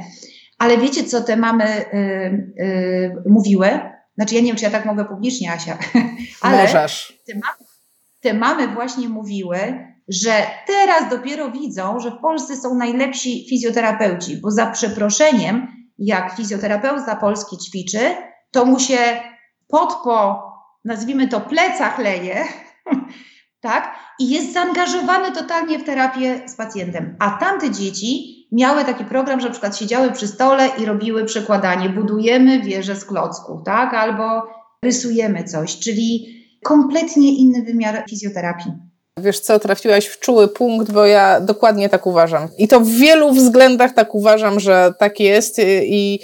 Ale 0.58 0.78
wiecie, 0.78 1.04
co 1.04 1.22
te 1.22 1.38
mamy 1.38 1.66
y, 1.66 2.64
y, 2.64 3.30
mówiły? 3.30 3.80
Znaczy, 4.16 4.36
ja 4.36 4.42
nie 4.42 4.48
wiem, 4.48 4.56
czy 4.56 4.64
ja 4.64 4.72
tak 4.72 4.86
mogę 4.86 5.06
publicznie, 5.06 5.52
Asia, 5.52 5.78
ale 6.42 6.62
Możesz. 6.62 7.22
Te, 7.28 7.34
mamy, 7.34 7.70
te 8.22 8.34
mamy 8.34 8.68
właśnie 8.68 9.10
mówiły, 9.10 9.58
że 10.08 10.32
teraz 10.68 11.10
dopiero 11.10 11.52
widzą, 11.52 12.00
że 12.00 12.12
w 12.12 12.22
Polsce 12.22 12.58
są 12.58 12.76
najlepsi 12.76 13.46
fizjoterapeuci, 13.50 14.38
bo 14.38 14.52
za 14.52 14.72
przeproszeniem, 14.72 15.68
jak 15.98 16.36
fizjoterapeuta 16.36 17.16
polski 17.16 17.58
ćwiczy, 17.58 18.00
to 18.52 18.66
mu 18.66 18.80
się 18.80 18.98
pod 19.68 19.94
po 20.04 20.55
nazwijmy 20.86 21.28
to, 21.28 21.42
plecach 21.42 22.00
leje, 22.00 22.44
tak? 23.62 23.96
I 24.20 24.30
jest 24.30 24.54
zaangażowany 24.54 25.32
totalnie 25.32 25.80
w 25.80 25.84
terapię 25.84 26.50
z 26.50 26.56
pacjentem. 26.56 27.16
A 27.20 27.30
tamte 27.30 27.72
dzieci 27.72 28.36
miały 28.52 28.86
taki 28.86 29.06
program, 29.06 29.40
że 29.40 29.46
na 29.48 29.52
przykład 29.52 29.78
siedziały 29.78 30.12
przy 30.12 30.28
stole 30.28 30.70
i 30.78 30.86
robiły 30.86 31.26
przekładanie, 31.26 31.90
budujemy 31.90 32.62
wieżę 32.62 32.96
z 32.96 33.06
klocków, 33.06 33.64
tak? 33.66 33.94
Albo 33.94 34.48
rysujemy 34.84 35.44
coś, 35.44 35.80
czyli 35.80 36.36
kompletnie 36.64 37.38
inny 37.38 37.64
wymiar 37.64 38.04
fizjoterapii. 38.10 38.72
Wiesz 39.20 39.40
co, 39.40 39.60
trafiłaś 39.60 40.06
w 40.06 40.20
czuły 40.20 40.48
punkt, 40.48 40.92
bo 40.92 41.06
ja 41.06 41.42
dokładnie 41.42 41.90
tak 41.90 42.08
uważam. 42.08 42.48
I 42.58 42.68
to 42.68 42.80
w 42.80 42.90
wielu 42.90 43.32
względach 43.32 43.94
tak 43.94 44.16
uważam, 44.16 44.60
że 44.60 44.94
tak 45.00 45.20
jest 45.20 45.60
i 45.84 46.20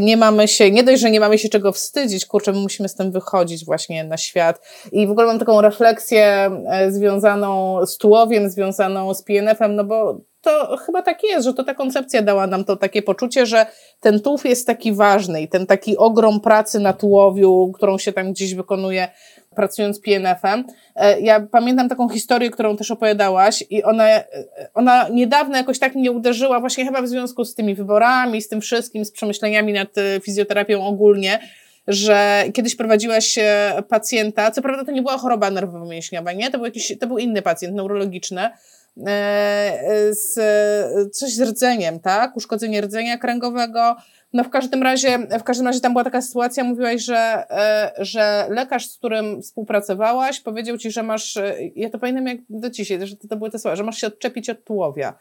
nie 0.00 0.16
mamy 0.16 0.48
się, 0.48 0.70
nie 0.70 0.82
dość, 0.84 1.00
że 1.00 1.10
nie 1.10 1.20
mamy 1.20 1.38
się 1.38 1.48
czego 1.48 1.72
wstydzić, 1.72 2.26
kurczę, 2.26 2.52
my 2.52 2.58
musimy 2.58 2.88
z 2.88 2.94
tym 2.94 3.12
wychodzić 3.12 3.64
właśnie 3.64 4.04
na 4.04 4.16
świat. 4.16 4.60
I 4.92 5.06
w 5.06 5.10
ogóle 5.10 5.26
mam 5.26 5.38
taką 5.38 5.60
refleksję 5.60 6.50
e, 6.70 6.92
związaną 6.92 7.78
z 7.86 7.98
tułowiem, 7.98 8.50
związaną 8.50 9.14
z 9.14 9.22
PNF-em, 9.22 9.76
no 9.76 9.84
bo 9.84 10.20
to 10.40 10.76
chyba 10.86 11.02
tak 11.02 11.22
jest, 11.22 11.44
że 11.44 11.54
to 11.54 11.64
ta 11.64 11.74
koncepcja 11.74 12.22
dała 12.22 12.46
nam 12.46 12.64
to 12.64 12.76
takie 12.76 13.02
poczucie, 13.02 13.46
że 13.46 13.66
ten 14.00 14.20
tułów 14.20 14.46
jest 14.46 14.66
taki 14.66 14.92
ważny 14.92 15.42
i 15.42 15.48
ten 15.48 15.66
taki 15.66 15.96
ogrom 15.96 16.40
pracy 16.40 16.80
na 16.80 16.92
tułowiu, 16.92 17.72
którą 17.74 17.98
się 17.98 18.12
tam 18.12 18.32
gdzieś 18.32 18.54
wykonuje, 18.54 19.08
pracując 19.54 20.00
PNF-em. 20.00 20.64
E, 20.96 21.20
ja 21.20 21.40
pamiętam 21.40 21.88
taką 21.88 22.08
historię, 22.08 22.50
którą 22.50 22.76
też 22.76 22.90
opowiadałaś 22.90 23.64
i 23.70 23.82
ona, 23.82 24.08
e, 24.08 24.24
ona 24.74 25.08
niedawno 25.08 25.56
jakoś 25.56 25.78
tak 25.78 25.94
mnie 25.94 26.12
uderzyła, 26.12 26.60
właśnie 26.60 26.84
chyba 26.84 27.02
w 27.02 27.08
związku 27.08 27.44
z 27.44 27.54
tymi 27.54 27.74
wyborami, 27.74 28.42
z 28.42 28.48
tym 28.48 28.60
wszystkim, 28.60 29.04
z 29.04 29.12
przemyśleniami 29.12 29.72
nad 29.72 29.98
e, 29.98 30.20
fizjoterapią 30.20 30.86
ogólnie, 30.86 31.38
że 31.88 32.44
kiedyś 32.54 32.76
prowadziłaś 32.76 33.38
pacjenta, 33.88 34.50
co 34.50 34.62
prawda 34.62 34.84
to 34.84 34.92
nie 34.92 35.02
była 35.02 35.18
choroba 35.18 35.50
nerwowo-mięśniowa, 35.50 36.36
nie? 36.36 36.50
To 36.50 36.58
był 36.58 36.64
jakiś, 36.64 36.98
to 37.00 37.06
był 37.06 37.18
inny 37.18 37.42
pacjent 37.42 37.74
neurologiczny, 37.74 38.50
z, 40.10 40.34
coś 41.14 41.34
z 41.34 41.40
rdzeniem, 41.40 42.00
tak? 42.00 42.36
Uszkodzenie 42.36 42.80
rdzenia 42.80 43.18
kręgowego. 43.18 43.96
No 44.32 44.44
w 44.44 44.50
każdym 44.50 44.82
razie, 44.82 45.18
w 45.18 45.42
każdym 45.42 45.66
razie 45.66 45.80
tam 45.80 45.92
była 45.92 46.04
taka 46.04 46.22
sytuacja, 46.22 46.64
mówiłaś, 46.64 47.02
że, 47.02 47.44
że 47.98 48.46
lekarz, 48.50 48.86
z 48.86 48.98
którym 48.98 49.42
współpracowałaś, 49.42 50.40
powiedział 50.40 50.78
ci, 50.78 50.90
że 50.90 51.02
masz, 51.02 51.38
ja 51.76 51.90
to 51.90 51.98
pamiętam 51.98 52.26
jak 52.26 52.38
do 52.50 52.70
dzisiaj, 52.70 53.06
że 53.06 53.16
to 53.16 53.36
były 53.36 53.50
te 53.50 53.58
słowa, 53.58 53.76
że 53.76 53.84
masz 53.84 53.98
się 53.98 54.06
odczepić 54.06 54.50
od 54.50 54.64
tułowia. 54.64 55.14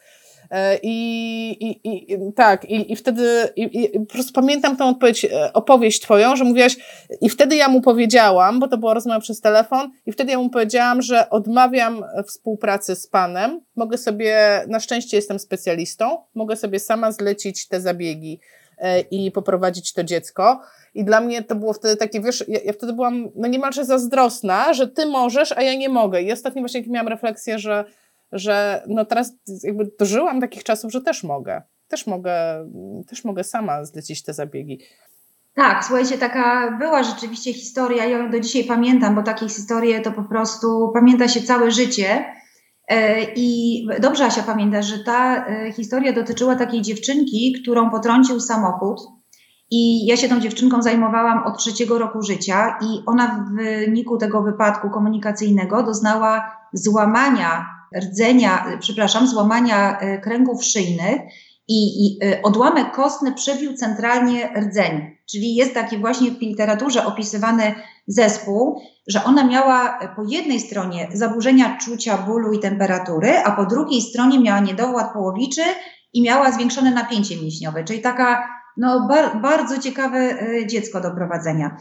E, 0.51 0.79
I, 0.83 1.51
i, 1.65 1.79
i 2.13 2.17
tak, 2.35 2.65
i, 2.65 2.91
i 2.91 2.95
wtedy 2.95 3.49
i, 3.55 3.83
i, 3.83 3.99
po 3.99 4.05
prostu 4.05 4.33
pamiętam 4.33 4.77
tą 4.77 4.89
odpowiedź, 4.89 5.25
e, 5.25 5.53
opowieść 5.53 6.01
twoją, 6.01 6.35
że 6.35 6.43
mówiłaś, 6.43 6.77
i 7.21 7.29
wtedy 7.29 7.55
ja 7.55 7.67
mu 7.67 7.81
powiedziałam, 7.81 8.59
bo 8.59 8.67
to 8.67 8.77
była 8.77 8.93
rozmowa 8.93 9.19
przez 9.19 9.41
telefon, 9.41 9.91
i 10.05 10.11
wtedy 10.11 10.31
ja 10.31 10.37
mu 10.37 10.49
powiedziałam, 10.49 11.01
że 11.01 11.29
odmawiam 11.29 12.03
współpracy 12.27 12.95
z 12.95 13.07
panem, 13.07 13.61
mogę 13.75 13.97
sobie, 13.97 14.63
na 14.67 14.79
szczęście 14.79 15.17
jestem 15.17 15.39
specjalistą, 15.39 16.17
mogę 16.35 16.55
sobie 16.55 16.79
sama 16.79 17.11
zlecić 17.11 17.67
te 17.67 17.81
zabiegi 17.81 18.39
e, 18.77 18.99
i 18.99 19.31
poprowadzić 19.31 19.93
to 19.93 20.03
dziecko. 20.03 20.61
I 20.93 21.05
dla 21.05 21.21
mnie 21.21 21.43
to 21.43 21.55
było 21.55 21.73
wtedy 21.73 21.95
takie, 21.95 22.21
wiesz, 22.21 22.43
ja, 22.47 22.59
ja, 22.65 22.73
wtedy 22.73 22.93
byłam 22.93 23.29
no 23.35 23.47
niemalże 23.47 23.85
zazdrosna, 23.85 24.73
że 24.73 24.87
ty 24.87 25.05
możesz, 25.05 25.51
a 25.51 25.61
ja 25.61 25.75
nie 25.75 25.89
mogę. 25.89 26.21
I 26.21 26.31
ostatnio 26.31 26.61
właśnie 26.61 26.83
miałam 26.87 27.07
refleksję, 27.07 27.59
że 27.59 27.85
że 28.31 28.83
no 28.87 29.05
teraz 29.05 29.33
jakby 29.63 29.91
dożyłam 29.99 30.41
takich 30.41 30.63
czasów, 30.63 30.91
że 30.91 31.01
też 31.01 31.23
mogę. 31.23 31.61
Też 31.87 32.07
mogę, 32.07 32.67
też 33.07 33.23
mogę 33.25 33.43
sama 33.43 33.85
zlecić 33.85 34.23
te 34.23 34.33
zabiegi. 34.33 34.79
Tak, 35.55 35.85
słuchajcie, 35.85 36.17
taka 36.17 36.77
była 36.79 37.03
rzeczywiście 37.03 37.53
historia, 37.53 38.05
ja 38.05 38.17
ją 38.17 38.31
do 38.31 38.39
dzisiaj 38.39 38.63
pamiętam, 38.63 39.15
bo 39.15 39.23
takie 39.23 39.49
historie 39.49 40.01
to 40.01 40.11
po 40.11 40.23
prostu 40.23 40.91
pamięta 40.93 41.27
się 41.27 41.41
całe 41.41 41.71
życie. 41.71 42.25
E, 42.87 43.23
I 43.35 43.87
dobrze 43.99 44.25
Asia 44.25 44.43
pamięta, 44.43 44.81
że 44.81 44.99
ta 44.99 45.45
e, 45.45 45.71
historia 45.71 46.13
dotyczyła 46.13 46.55
takiej 46.55 46.81
dziewczynki, 46.81 47.55
którą 47.61 47.89
potrącił 47.89 48.39
samochód. 48.39 48.99
I 49.71 50.05
ja 50.05 50.17
się 50.17 50.29
tą 50.29 50.39
dziewczynką 50.39 50.81
zajmowałam 50.81 51.43
od 51.43 51.57
trzeciego 51.57 51.99
roku 51.99 52.21
życia, 52.21 52.77
i 52.81 53.03
ona 53.05 53.27
w 53.27 53.55
wyniku 53.55 54.17
tego 54.17 54.43
wypadku 54.43 54.89
komunikacyjnego 54.89 55.83
doznała 55.83 56.57
złamania 56.73 57.80
rdzenia, 57.95 58.77
przepraszam, 58.79 59.27
złamania 59.27 59.99
e, 59.99 60.17
kręgów 60.17 60.63
szyjnych 60.63 61.21
i, 61.67 62.05
i 62.05 62.19
e, 62.25 62.41
odłamek 62.41 62.91
kostny 62.91 63.33
przebił 63.33 63.73
centralnie 63.73 64.49
rdzeń. 64.59 65.17
Czyli 65.31 65.55
jest 65.55 65.73
taki 65.73 65.97
właśnie 65.97 66.31
w 66.31 66.41
literaturze 66.41 67.05
opisywany 67.05 67.75
zespół, 68.07 68.81
że 69.07 69.23
ona 69.23 69.43
miała 69.43 69.99
po 70.15 70.23
jednej 70.27 70.59
stronie 70.59 71.07
zaburzenia 71.13 71.77
czucia 71.77 72.17
bólu 72.17 72.53
i 72.53 72.59
temperatury, 72.59 73.37
a 73.37 73.51
po 73.51 73.65
drugiej 73.65 74.01
stronie 74.01 74.39
miała 74.39 74.59
niedowład 74.59 75.13
połowiczy 75.13 75.61
i 76.13 76.21
miała 76.21 76.51
zwiększone 76.51 76.91
napięcie 76.91 77.35
mięśniowe, 77.35 77.83
czyli 77.83 78.01
taka 78.01 78.47
no, 78.77 79.07
bar, 79.07 79.41
bardzo 79.41 79.77
ciekawe 79.77 80.17
e, 80.17 80.67
dziecko 80.67 81.01
do 81.01 81.11
prowadzenia. 81.11 81.77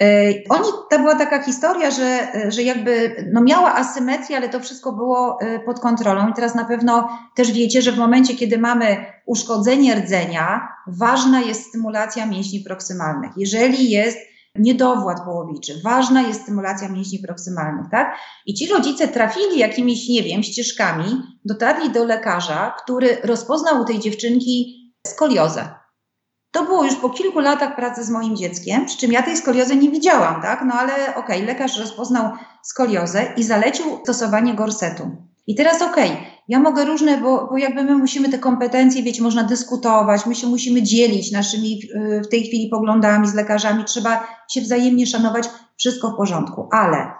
E, 0.00 0.32
oni, 0.48 0.68
to 0.90 0.98
była 0.98 1.14
taka 1.14 1.42
historia, 1.42 1.90
że, 1.90 2.32
że 2.48 2.62
jakby 2.62 3.16
no 3.32 3.40
miała 3.40 3.74
asymetrię, 3.74 4.36
ale 4.36 4.48
to 4.48 4.60
wszystko 4.60 4.92
było 4.92 5.38
e, 5.40 5.60
pod 5.60 5.80
kontrolą. 5.80 6.28
I 6.28 6.34
teraz 6.34 6.54
na 6.54 6.64
pewno 6.64 7.08
też 7.34 7.52
wiecie, 7.52 7.82
że 7.82 7.92
w 7.92 7.98
momencie, 7.98 8.34
kiedy 8.34 8.58
mamy 8.58 9.06
uszkodzenie 9.26 9.94
rdzenia, 9.94 10.68
ważna 10.86 11.40
jest 11.40 11.68
stymulacja 11.68 12.26
mięśni 12.26 12.60
proksymalnych. 12.60 13.30
Jeżeli 13.36 13.90
jest 13.90 14.18
niedowład 14.54 15.24
połowiczy, 15.24 15.80
ważna 15.84 16.22
jest 16.22 16.42
stymulacja 16.42 16.88
mięśni 16.88 17.18
proksymalnych, 17.18 17.86
tak? 17.90 18.16
I 18.46 18.54
ci 18.54 18.68
rodzice 18.68 19.08
trafili 19.08 19.58
jakimiś, 19.58 20.08
nie 20.08 20.22
wiem, 20.22 20.42
ścieżkami, 20.42 21.22
dotarli 21.44 21.90
do 21.90 22.04
lekarza, 22.04 22.74
który 22.82 23.18
rozpoznał 23.22 23.80
u 23.80 23.84
tej 23.84 23.98
dziewczynki 23.98 24.84
skoliozę. 25.06 25.83
To 26.54 26.64
było 26.64 26.84
już 26.84 26.94
po 26.94 27.10
kilku 27.10 27.40
latach 27.40 27.76
pracy 27.76 28.04
z 28.04 28.10
moim 28.10 28.36
dzieckiem, 28.36 28.86
przy 28.86 28.98
czym 28.98 29.12
ja 29.12 29.22
tej 29.22 29.36
skoliozy 29.36 29.76
nie 29.76 29.90
widziałam, 29.90 30.42
tak? 30.42 30.62
No 30.66 30.74
ale 30.74 30.92
okej, 30.94 31.36
okay, 31.36 31.42
lekarz 31.46 31.78
rozpoznał 31.78 32.32
skoliozę 32.62 33.32
i 33.36 33.42
zalecił 33.42 33.84
stosowanie 34.02 34.54
gorsetu. 34.54 35.10
I 35.46 35.54
teraz 35.54 35.82
okej, 35.82 36.10
okay, 36.10 36.24
ja 36.48 36.60
mogę 36.60 36.84
różne, 36.84 37.18
bo, 37.18 37.46
bo 37.50 37.58
jakby 37.58 37.84
my 37.84 37.96
musimy 37.96 38.28
te 38.28 38.38
kompetencje, 38.38 39.02
wiecie, 39.02 39.22
można 39.22 39.44
dyskutować, 39.44 40.26
my 40.26 40.34
się 40.34 40.46
musimy 40.46 40.82
dzielić 40.82 41.32
naszymi 41.32 41.80
y, 41.94 42.20
w 42.24 42.28
tej 42.28 42.42
chwili 42.42 42.68
poglądami 42.68 43.28
z 43.28 43.34
lekarzami, 43.34 43.84
trzeba 43.84 44.26
się 44.50 44.60
wzajemnie 44.60 45.06
szanować, 45.06 45.48
wszystko 45.76 46.10
w 46.10 46.16
porządku, 46.16 46.68
ale 46.72 47.12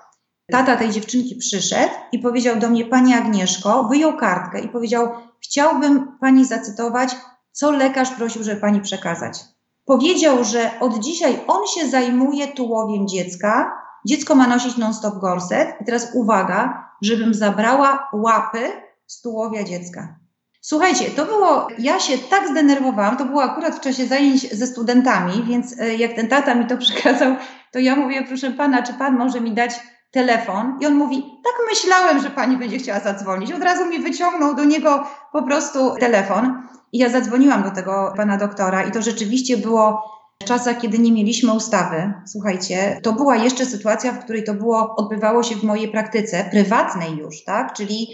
tata 0.50 0.76
tej 0.76 0.90
dziewczynki 0.90 1.36
przyszedł 1.36 1.92
i 2.12 2.18
powiedział 2.18 2.56
do 2.56 2.68
mnie, 2.68 2.84
Pani 2.84 3.14
Agnieszko, 3.14 3.84
wyjął 3.84 4.16
kartkę 4.16 4.60
i 4.60 4.68
powiedział, 4.68 5.08
chciałbym 5.40 6.18
Pani 6.20 6.44
zacytować 6.44 7.16
co 7.54 7.70
lekarz 7.70 8.10
prosił, 8.10 8.44
żeby 8.44 8.60
pani 8.60 8.80
przekazać. 8.80 9.40
Powiedział, 9.84 10.44
że 10.44 10.70
od 10.80 10.98
dzisiaj 10.98 11.40
on 11.46 11.66
się 11.66 11.88
zajmuje 11.88 12.48
tułowiem 12.48 13.08
dziecka. 13.08 13.72
Dziecko 14.06 14.34
ma 14.34 14.46
nosić 14.46 14.76
non-stop 14.76 15.18
gorset. 15.18 15.68
I 15.80 15.84
teraz 15.84 16.10
uwaga, 16.14 16.90
żebym 17.02 17.34
zabrała 17.34 18.08
łapy 18.12 18.72
z 19.06 19.20
tułowia 19.20 19.64
dziecka. 19.64 20.18
Słuchajcie, 20.60 21.04
to 21.10 21.26
było, 21.26 21.68
ja 21.78 22.00
się 22.00 22.18
tak 22.18 22.48
zdenerwowałam, 22.48 23.16
to 23.16 23.24
było 23.24 23.42
akurat 23.42 23.74
w 23.74 23.80
czasie 23.80 24.06
zajęć 24.06 24.52
ze 24.52 24.66
studentami, 24.66 25.42
więc 25.42 25.80
e, 25.80 25.94
jak 25.94 26.12
ten 26.12 26.28
tata 26.28 26.54
mi 26.54 26.66
to 26.66 26.76
przekazał, 26.86 27.36
to 27.72 27.78
ja 27.78 27.96
mówię, 27.96 28.24
proszę 28.28 28.50
pana, 28.50 28.82
czy 28.82 28.94
pan 28.94 29.16
może 29.16 29.40
mi 29.40 29.52
dać 29.52 29.80
telefon? 30.14 30.78
I 30.80 30.86
on 30.86 30.94
mówi, 30.94 31.22
tak 31.44 31.54
myślałem, 31.70 32.22
że 32.22 32.30
pani 32.30 32.56
będzie 32.56 32.78
chciała 32.78 33.00
zadzwonić. 33.00 33.52
Od 33.52 33.62
razu 33.62 33.86
mi 33.86 33.98
wyciągnął 33.98 34.54
do 34.54 34.64
niego 34.64 35.04
po 35.32 35.42
prostu 35.42 35.94
telefon. 36.00 36.62
I 36.92 36.98
ja 36.98 37.08
zadzwoniłam 37.08 37.62
do 37.62 37.70
tego 37.70 38.12
pana 38.16 38.36
doktora 38.36 38.82
i 38.82 38.92
to 38.92 39.02
rzeczywiście 39.02 39.56
było 39.56 40.02
w 40.42 40.44
czasach, 40.44 40.78
kiedy 40.78 40.98
nie 40.98 41.12
mieliśmy 41.12 41.52
ustawy. 41.52 42.12
Słuchajcie, 42.26 43.00
to 43.02 43.12
była 43.12 43.36
jeszcze 43.36 43.66
sytuacja, 43.66 44.12
w 44.12 44.24
której 44.24 44.44
to 44.44 44.54
było, 44.54 44.94
odbywało 44.96 45.42
się 45.42 45.56
w 45.56 45.62
mojej 45.62 45.88
praktyce, 45.88 46.44
prywatnej 46.50 47.16
już, 47.16 47.44
tak? 47.44 47.72
Czyli 47.72 48.08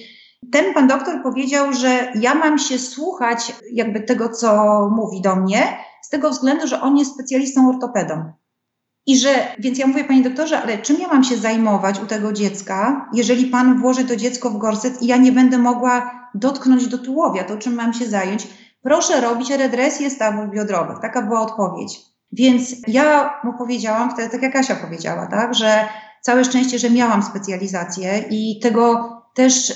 ten 0.52 0.74
pan 0.74 0.88
doktor 0.88 1.22
powiedział, 1.22 1.72
że 1.72 2.12
ja 2.14 2.34
mam 2.34 2.58
się 2.58 2.78
słuchać 2.78 3.52
jakby 3.72 4.00
tego, 4.00 4.28
co 4.28 4.80
mówi 4.96 5.20
do 5.20 5.36
mnie, 5.36 5.76
z 6.02 6.08
tego 6.08 6.30
względu, 6.30 6.66
że 6.66 6.80
on 6.80 6.96
jest 6.96 7.14
specjalistą 7.14 7.68
ortopedą. 7.68 8.32
I 9.10 9.18
że, 9.18 9.34
więc 9.58 9.78
ja 9.78 9.86
mówię, 9.86 10.04
panie 10.04 10.22
doktorze, 10.22 10.62
ale 10.62 10.78
czym 10.78 11.00
ja 11.00 11.08
mam 11.08 11.24
się 11.24 11.36
zajmować 11.36 12.00
u 12.00 12.06
tego 12.06 12.32
dziecka, 12.32 13.08
jeżeli 13.14 13.46
pan 13.46 13.80
włoży 13.80 14.04
to 14.04 14.16
dziecko 14.16 14.50
w 14.50 14.58
gorset 14.58 15.02
i 15.02 15.06
ja 15.06 15.16
nie 15.16 15.32
będę 15.32 15.58
mogła 15.58 16.10
dotknąć 16.34 16.86
do 16.86 16.98
tułowia, 16.98 17.44
to 17.44 17.56
czym 17.56 17.74
mam 17.74 17.92
się 17.92 18.06
zająć? 18.06 18.46
proszę 18.82 19.20
robić 19.20 19.50
redresję 19.50 20.10
stawów 20.10 20.50
biodrowych. 20.50 20.98
Taka 21.02 21.22
była 21.22 21.40
odpowiedź. 21.40 22.00
Więc 22.32 22.76
ja 22.88 23.34
mu 23.44 23.52
powiedziałam 23.58 24.10
wtedy, 24.10 24.30
tak 24.30 24.42
jak 24.42 24.52
Kasia 24.52 24.76
powiedziała, 24.76 25.26
tak, 25.26 25.54
że 25.54 25.88
całe 26.20 26.44
szczęście, 26.44 26.78
że 26.78 26.90
miałam 26.90 27.22
specjalizację 27.22 28.24
i 28.30 28.60
tego 28.62 29.10
też, 29.34 29.72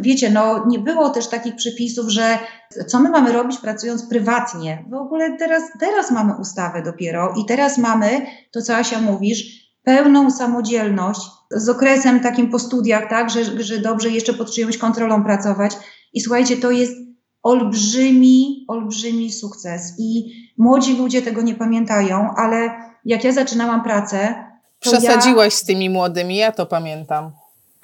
wiecie, 0.00 0.30
no 0.30 0.66
nie 0.66 0.78
było 0.78 1.10
też 1.10 1.28
takich 1.28 1.56
przepisów, 1.56 2.08
że 2.08 2.38
co 2.86 3.00
my 3.00 3.10
mamy 3.10 3.32
robić 3.32 3.58
pracując 3.58 4.08
prywatnie. 4.08 4.84
W 4.90 4.94
ogóle 4.94 5.36
teraz, 5.38 5.62
teraz 5.80 6.10
mamy 6.10 6.34
ustawę 6.40 6.82
dopiero 6.82 7.34
i 7.36 7.44
teraz 7.44 7.78
mamy, 7.78 8.26
to 8.52 8.62
co 8.62 8.76
Asia 8.76 9.00
mówisz, 9.00 9.64
pełną 9.82 10.30
samodzielność 10.30 11.20
z 11.50 11.68
okresem 11.68 12.20
takim 12.20 12.50
po 12.50 12.58
studiach, 12.58 13.10
tak, 13.10 13.30
że, 13.30 13.44
że 13.44 13.78
dobrze 13.78 14.10
jeszcze 14.10 14.34
pod 14.34 14.54
czyjąś 14.54 14.78
kontrolą 14.78 15.24
pracować. 15.24 15.72
I 16.12 16.20
słuchajcie, 16.20 16.56
to 16.56 16.70
jest 16.70 16.92
olbrzymi, 17.42 18.64
olbrzymi 18.68 19.32
sukces. 19.32 19.94
I 19.98 20.32
młodzi 20.58 20.96
ludzie 20.96 21.22
tego 21.22 21.42
nie 21.42 21.54
pamiętają, 21.54 22.28
ale 22.36 22.70
jak 23.04 23.24
ja 23.24 23.32
zaczynałam 23.32 23.82
pracę. 23.82 24.34
Przesadziłaś 24.80 25.52
ja... 25.52 25.58
z 25.58 25.64
tymi 25.64 25.90
młodymi, 25.90 26.36
ja 26.36 26.52
to 26.52 26.66
pamiętam. 26.66 27.32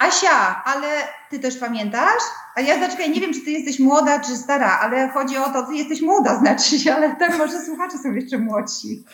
Asia, 0.00 0.62
ale 0.64 0.88
ty 1.30 1.38
też 1.38 1.56
pamiętasz? 1.56 2.22
A 2.56 2.60
ja 2.60 2.80
zaczekaj, 2.80 3.10
nie 3.10 3.20
wiem, 3.20 3.32
czy 3.34 3.40
ty 3.40 3.50
jesteś 3.50 3.78
młoda, 3.78 4.20
czy 4.20 4.36
stara, 4.36 4.78
ale 4.82 5.08
chodzi 5.08 5.36
o 5.36 5.50
to, 5.50 5.66
ty 5.66 5.74
jesteś 5.74 6.02
młoda, 6.02 6.38
znaczy 6.38 6.78
się, 6.78 6.94
ale 6.96 7.16
tak 7.16 7.38
może 7.38 7.60
słuchacze 7.60 7.98
są 7.98 8.12
jeszcze 8.12 8.38
młodsi. 8.38 9.04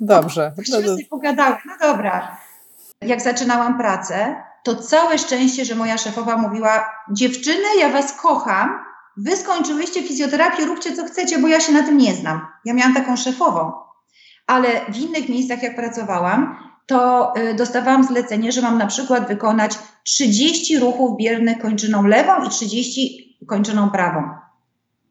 Dobrze. 0.00 0.52
No, 0.70 0.80
no, 0.80 0.86
no. 0.86 0.96
pogadały. 1.10 1.56
No 1.66 1.72
dobra. 1.80 2.36
Jak 3.00 3.20
zaczynałam 3.20 3.78
pracę, 3.78 4.42
to 4.62 4.76
całe 4.76 5.18
szczęście, 5.18 5.64
że 5.64 5.74
moja 5.74 5.98
szefowa 5.98 6.36
mówiła: 6.36 6.90
Dziewczyny, 7.10 7.76
ja 7.78 7.88
was 7.88 8.12
kocham, 8.12 8.84
Wy 9.16 9.36
skończyłyście 9.36 10.02
fizjoterapię, 10.02 10.66
róbcie 10.66 10.96
co 10.96 11.04
chcecie, 11.04 11.38
bo 11.38 11.48
ja 11.48 11.60
się 11.60 11.72
na 11.72 11.82
tym 11.82 11.98
nie 11.98 12.14
znam. 12.14 12.46
Ja 12.64 12.74
miałam 12.74 12.94
taką 12.94 13.16
szefową. 13.16 13.72
Ale 14.46 14.68
w 14.88 14.96
innych 14.96 15.28
miejscach, 15.28 15.62
jak 15.62 15.76
pracowałam, 15.76 16.71
to 16.86 17.32
y, 17.36 17.54
dostawałam 17.54 18.04
zlecenie, 18.04 18.52
że 18.52 18.62
mam 18.62 18.78
na 18.78 18.86
przykład 18.86 19.28
wykonać 19.28 19.78
30 20.04 20.78
ruchów 20.78 21.16
biernych 21.18 21.58
kończyną 21.58 22.06
lewą 22.06 22.44
i 22.44 22.48
30 22.48 23.38
kończyną 23.46 23.90
prawą. 23.90 24.28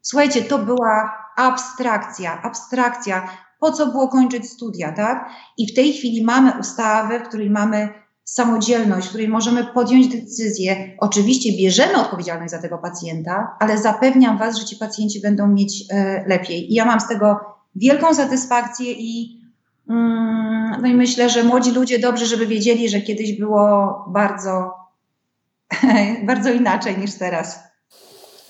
Słuchajcie, 0.02 0.42
to 0.42 0.58
była 0.58 1.22
abstrakcja, 1.36 2.42
abstrakcja. 2.42 3.28
Po 3.60 3.72
co 3.72 3.86
było 3.86 4.08
kończyć 4.08 4.50
studia, 4.50 4.92
tak? 4.92 5.30
I 5.58 5.72
w 5.72 5.74
tej 5.74 5.92
chwili 5.92 6.24
mamy 6.24 6.52
ustawę, 6.60 7.20
w 7.20 7.28
której 7.28 7.50
mamy 7.50 7.88
samodzielność, 8.24 9.06
w 9.06 9.08
której 9.08 9.28
możemy 9.28 9.64
podjąć 9.64 10.08
decyzję. 10.08 10.96
Oczywiście 11.00 11.52
bierzemy 11.58 11.96
odpowiedzialność 11.96 12.50
za 12.50 12.62
tego 12.62 12.78
pacjenta, 12.78 13.56
ale 13.60 13.78
zapewniam 13.78 14.38
Was, 14.38 14.58
że 14.58 14.64
ci 14.64 14.76
pacjenci 14.76 15.20
będą 15.20 15.48
mieć 15.48 15.84
e, 15.90 16.24
lepiej. 16.28 16.72
I 16.72 16.74
ja 16.74 16.84
mam 16.84 17.00
z 17.00 17.08
tego 17.08 17.40
wielką 17.76 18.14
satysfakcję 18.14 18.92
i, 18.92 19.41
no 19.86 20.88
i 20.88 20.94
myślę, 20.94 21.30
że 21.30 21.44
młodzi 21.44 21.70
ludzie 21.70 21.98
dobrze, 21.98 22.26
żeby 22.26 22.46
wiedzieli, 22.46 22.88
że 22.88 23.00
kiedyś 23.00 23.38
było 23.38 24.04
bardzo, 24.08 24.74
bardzo 26.26 26.50
inaczej 26.50 26.98
niż 26.98 27.14
teraz. 27.14 27.71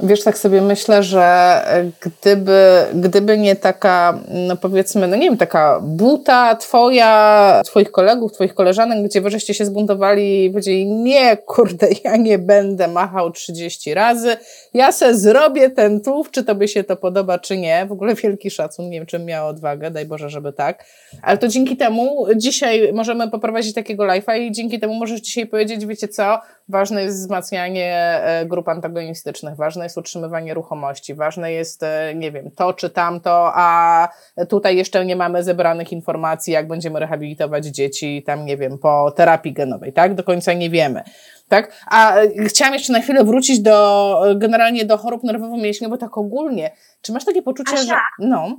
Wiesz, 0.03 0.23
tak 0.23 0.39
sobie 0.39 0.61
myślę, 0.61 1.03
że 1.03 1.63
gdyby, 2.01 2.87
gdyby 2.95 3.39
nie 3.39 3.57
taka, 3.57 4.19
no 4.29 4.57
powiedzmy, 4.57 5.09
no 5.09 5.17
nie 5.17 5.29
wiem, 5.29 5.37
taka 5.37 5.81
buta 5.83 6.57
twoja, 6.57 7.63
twoich 7.65 7.91
kolegów, 7.91 8.33
twoich 8.33 8.55
koleżanek, 8.55 9.05
gdzie 9.05 9.21
wy 9.21 9.31
żeście 9.31 9.55
się 9.55 9.65
zbuntowali 9.65 10.45
i 10.45 10.51
powiedzieli, 10.51 10.87
nie, 10.87 11.37
kurde, 11.37 11.89
ja 12.05 12.17
nie 12.17 12.39
będę 12.39 12.89
machał 12.89 13.31
30 13.31 13.95
razy, 13.95 14.37
ja 14.75 14.93
se 14.93 15.19
zrobię 15.19 15.71
ten 15.71 16.01
tuw, 16.01 16.31
czy 16.31 16.45
tobie 16.45 16.69
się 16.69 16.85
to 16.85 16.97
podoba, 16.97 17.39
czy 17.39 17.59
nie. 17.59 17.87
W 17.87 17.93
ogóle 17.93 18.15
wielki 18.15 18.51
szacun, 18.51 18.91
nie 18.91 18.99
wiem, 18.99 19.07
czym 19.07 19.25
miała 19.25 19.49
odwagę, 19.49 19.91
daj 19.91 20.07
Boże, 20.07 20.31
żeby 20.31 20.53
tak. 20.53 20.85
Ale 21.23 21.39
to 21.39 21.49
dzięki 21.49 21.77
temu 21.77 22.27
dzisiaj 22.37 22.93
możemy 22.93 23.31
poprowadzić 23.31 23.75
takiego 23.75 24.05
live'a 24.05 24.39
i 24.39 24.53
dzięki 24.53 24.81
temu 24.81 24.95
możesz 24.95 25.21
dzisiaj 25.21 25.47
powiedzieć, 25.47 25.87
wiecie 25.87 26.09
co, 26.09 26.41
ważne 26.69 27.03
jest 27.03 27.17
wzmacnianie 27.17 27.95
e, 27.95 28.47
grup 28.47 28.69
antagonistycznych, 28.69 29.57
ważne 29.57 29.85
jest 29.85 29.92
utrzymywanie 29.97 30.55
ruchomości, 30.55 31.15
ważne 31.15 31.53
jest, 31.53 31.83
e, 31.83 32.15
nie 32.15 32.33
wiem, 32.33 32.51
to 32.51 32.73
czy 32.73 32.91
tamto, 32.91 33.51
a 33.55 34.09
tutaj 34.49 34.77
jeszcze 34.77 35.05
nie 35.05 35.17
mamy 35.17 35.45
zebranych 35.45 35.93
informacji, 35.93 36.53
jak 36.53 36.69
będziemy 36.69 37.01
rehabilitować 37.01 37.67
dzieci, 37.67 38.23
tam, 38.27 38.45
nie 38.45 38.57
wiem, 38.57 38.79
po 38.79 39.13
terapii 39.17 39.53
genowej, 39.53 39.93
tak? 39.93 40.15
Do 40.15 40.25
końca 40.25 40.53
nie 40.53 40.71
wiemy. 40.71 41.03
Tak? 41.49 41.73
A 41.87 42.17
e, 42.17 42.29
chciałam 42.45 42.75
jeszcze 42.75 42.93
na 42.93 43.01
chwilę 43.01 43.25
wrócić 43.25 43.61
do 43.61 44.21
generalnie 44.37 44.85
do 44.85 44.99
chorób 44.99 45.25
nerwowo-mięśniowych, 45.25 45.91
bo 45.91 45.97
tak 45.97 46.19
ogólnie. 46.19 46.71
Czy 47.03 47.13
masz 47.13 47.25
takie 47.25 47.43
poczucie, 47.43 47.73
Asia, 47.73 47.85
że. 47.85 47.95
No. 48.19 48.57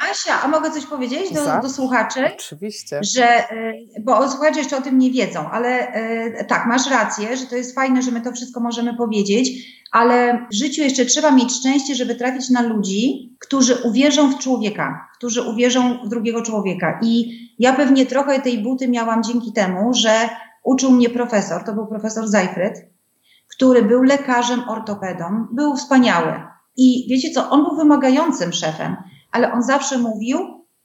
Asia, 0.00 0.42
a 0.42 0.48
mogę 0.48 0.70
coś 0.70 0.86
powiedzieć 0.86 1.32
do, 1.32 1.60
do 1.62 1.68
słuchaczy? 1.68 2.30
Oczywiście. 2.34 3.00
Że, 3.02 3.52
y, 3.52 4.02
bo 4.04 4.30
słuchacze 4.30 4.58
jeszcze 4.58 4.76
o 4.76 4.82
tym 4.82 4.98
nie 4.98 5.10
wiedzą, 5.10 5.50
ale 5.50 5.96
y, 6.40 6.44
tak, 6.44 6.66
masz 6.66 6.90
rację, 6.90 7.36
że 7.36 7.46
to 7.46 7.56
jest 7.56 7.74
fajne, 7.74 8.02
że 8.02 8.10
my 8.10 8.20
to 8.20 8.32
wszystko 8.32 8.60
możemy 8.60 8.96
powiedzieć, 8.96 9.50
ale 9.92 10.46
w 10.50 10.54
życiu 10.54 10.82
jeszcze 10.82 11.04
trzeba 11.04 11.30
mieć 11.30 11.52
szczęście, 11.52 11.94
żeby 11.94 12.14
trafić 12.14 12.50
na 12.50 12.62
ludzi, 12.62 13.36
którzy 13.38 13.74
uwierzą 13.74 14.32
w 14.32 14.38
człowieka, 14.38 15.08
którzy 15.16 15.42
uwierzą 15.42 15.98
w 16.04 16.08
drugiego 16.08 16.42
człowieka. 16.42 17.00
I 17.02 17.40
ja 17.58 17.72
pewnie 17.72 18.06
trochę 18.06 18.40
tej 18.40 18.62
buty 18.62 18.88
miałam 18.88 19.22
dzięki 19.22 19.52
temu, 19.52 19.94
że 19.94 20.28
uczył 20.64 20.90
mnie 20.90 21.10
profesor, 21.10 21.64
to 21.64 21.72
był 21.72 21.86
profesor 21.86 22.28
Zajfryd, 22.28 22.74
który 23.56 23.82
był 23.82 24.02
lekarzem 24.02 24.68
ortopedą, 24.68 25.46
był 25.52 25.76
wspaniały. 25.76 26.42
I 26.76 27.06
wiecie 27.10 27.30
co, 27.30 27.50
on 27.50 27.64
był 27.64 27.76
wymagającym 27.76 28.52
szefem 28.52 28.96
ale 29.32 29.52
on 29.52 29.62
zawsze 29.62 29.98
mówił: 29.98 30.38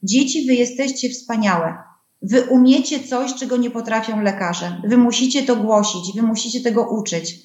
Dzieci, 0.04 0.48
wy 0.48 0.54
jesteście 0.54 1.10
wspaniałe. 1.10 1.78
Wy 2.22 2.42
umiecie 2.42 3.00
coś, 3.00 3.34
czego 3.34 3.58
nie 3.58 3.72
potrafią 3.72 4.22
lekarze. 4.22 4.82
Wy 4.88 4.98
musicie 4.98 5.44
to 5.44 5.56
głosić, 5.56 6.16
wy 6.16 6.22
musicie 6.22 6.62
tego 6.62 6.98
uczyć. 7.00 7.36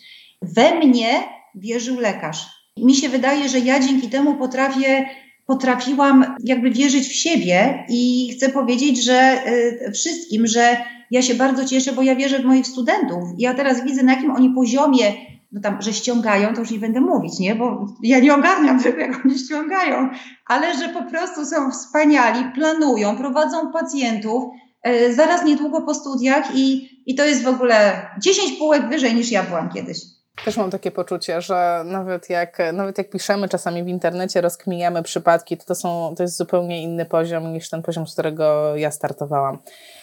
We 0.43 0.75
mnie 0.75 1.23
wierzył 1.55 2.01
lekarz. 2.01 2.47
Mi 2.77 2.95
się 2.95 3.09
wydaje, 3.09 3.49
że 3.49 3.59
ja 3.59 3.81
dzięki 3.81 4.09
temu 4.09 4.35
potrafię, 4.35 5.09
potrafiłam 5.47 6.37
jakby 6.45 6.71
wierzyć 6.71 7.09
w 7.09 7.13
siebie 7.13 7.85
i 7.89 8.33
chcę 8.37 8.49
powiedzieć, 8.49 9.05
że 9.05 9.43
y, 9.89 9.93
wszystkim, 9.93 10.47
że 10.47 10.77
ja 11.11 11.23
się 11.23 11.35
bardzo 11.35 11.65
cieszę, 11.65 11.93
bo 11.93 12.03
ja 12.03 12.17
wierzę 12.17 12.39
w 12.39 12.45
moich 12.45 12.67
studentów. 12.67 13.23
Ja 13.39 13.55
teraz 13.55 13.85
widzę, 13.85 14.03
na 14.03 14.15
jakim 14.15 14.31
oni 14.31 14.51
poziomie 14.55 15.13
no 15.53 15.61
tam, 15.61 15.83
że 15.83 15.93
ściągają, 15.93 16.55
to 16.55 16.61
już 16.61 16.71
nie 16.71 16.79
będę 16.79 17.01
mówić, 17.01 17.39
nie? 17.39 17.55
Bo 17.55 17.87
ja 18.03 18.19
nie 18.19 18.35
ogarniam 18.35 18.83
tego, 18.83 18.99
jak 18.99 19.25
oni 19.25 19.39
ściągają, 19.39 20.09
ale 20.47 20.79
że 20.79 20.89
po 20.89 21.03
prostu 21.03 21.47
są 21.47 21.71
wspaniali, 21.71 22.53
planują, 22.55 23.17
prowadzą 23.17 23.73
pacjentów, 23.73 24.45
e, 24.83 25.13
zaraz 25.13 25.45
niedługo 25.45 25.83
po 25.83 25.95
studiach 25.95 26.55
i, 26.55 26.89
i 27.07 27.15
to 27.15 27.25
jest 27.25 27.43
w 27.43 27.49
ogóle 27.49 28.07
10 28.19 28.53
półek 28.53 28.89
wyżej 28.89 29.15
niż 29.15 29.31
ja 29.31 29.43
byłam 29.43 29.69
kiedyś. 29.69 29.99
Też 30.45 30.57
mam 30.57 30.71
takie 30.71 30.91
poczucie, 30.91 31.41
że 31.41 31.83
nawet 31.85 32.31
jak, 32.31 32.59
nawet 32.73 32.99
jak 32.99 33.11
piszemy 33.11 33.49
czasami 33.49 33.83
w 33.83 33.89
internecie, 33.89 34.41
rozkminiamy 34.41 35.03
przypadki, 35.03 35.57
to, 35.57 35.65
to, 35.65 35.75
są, 35.75 36.15
to 36.17 36.23
jest 36.23 36.37
zupełnie 36.37 36.83
inny 36.83 37.05
poziom 37.05 37.53
niż 37.53 37.71
ten 37.71 37.83
poziom, 37.83 38.07
z 38.07 38.13
którego 38.13 38.77
ja 38.77 38.91
startowałam. 38.91 39.59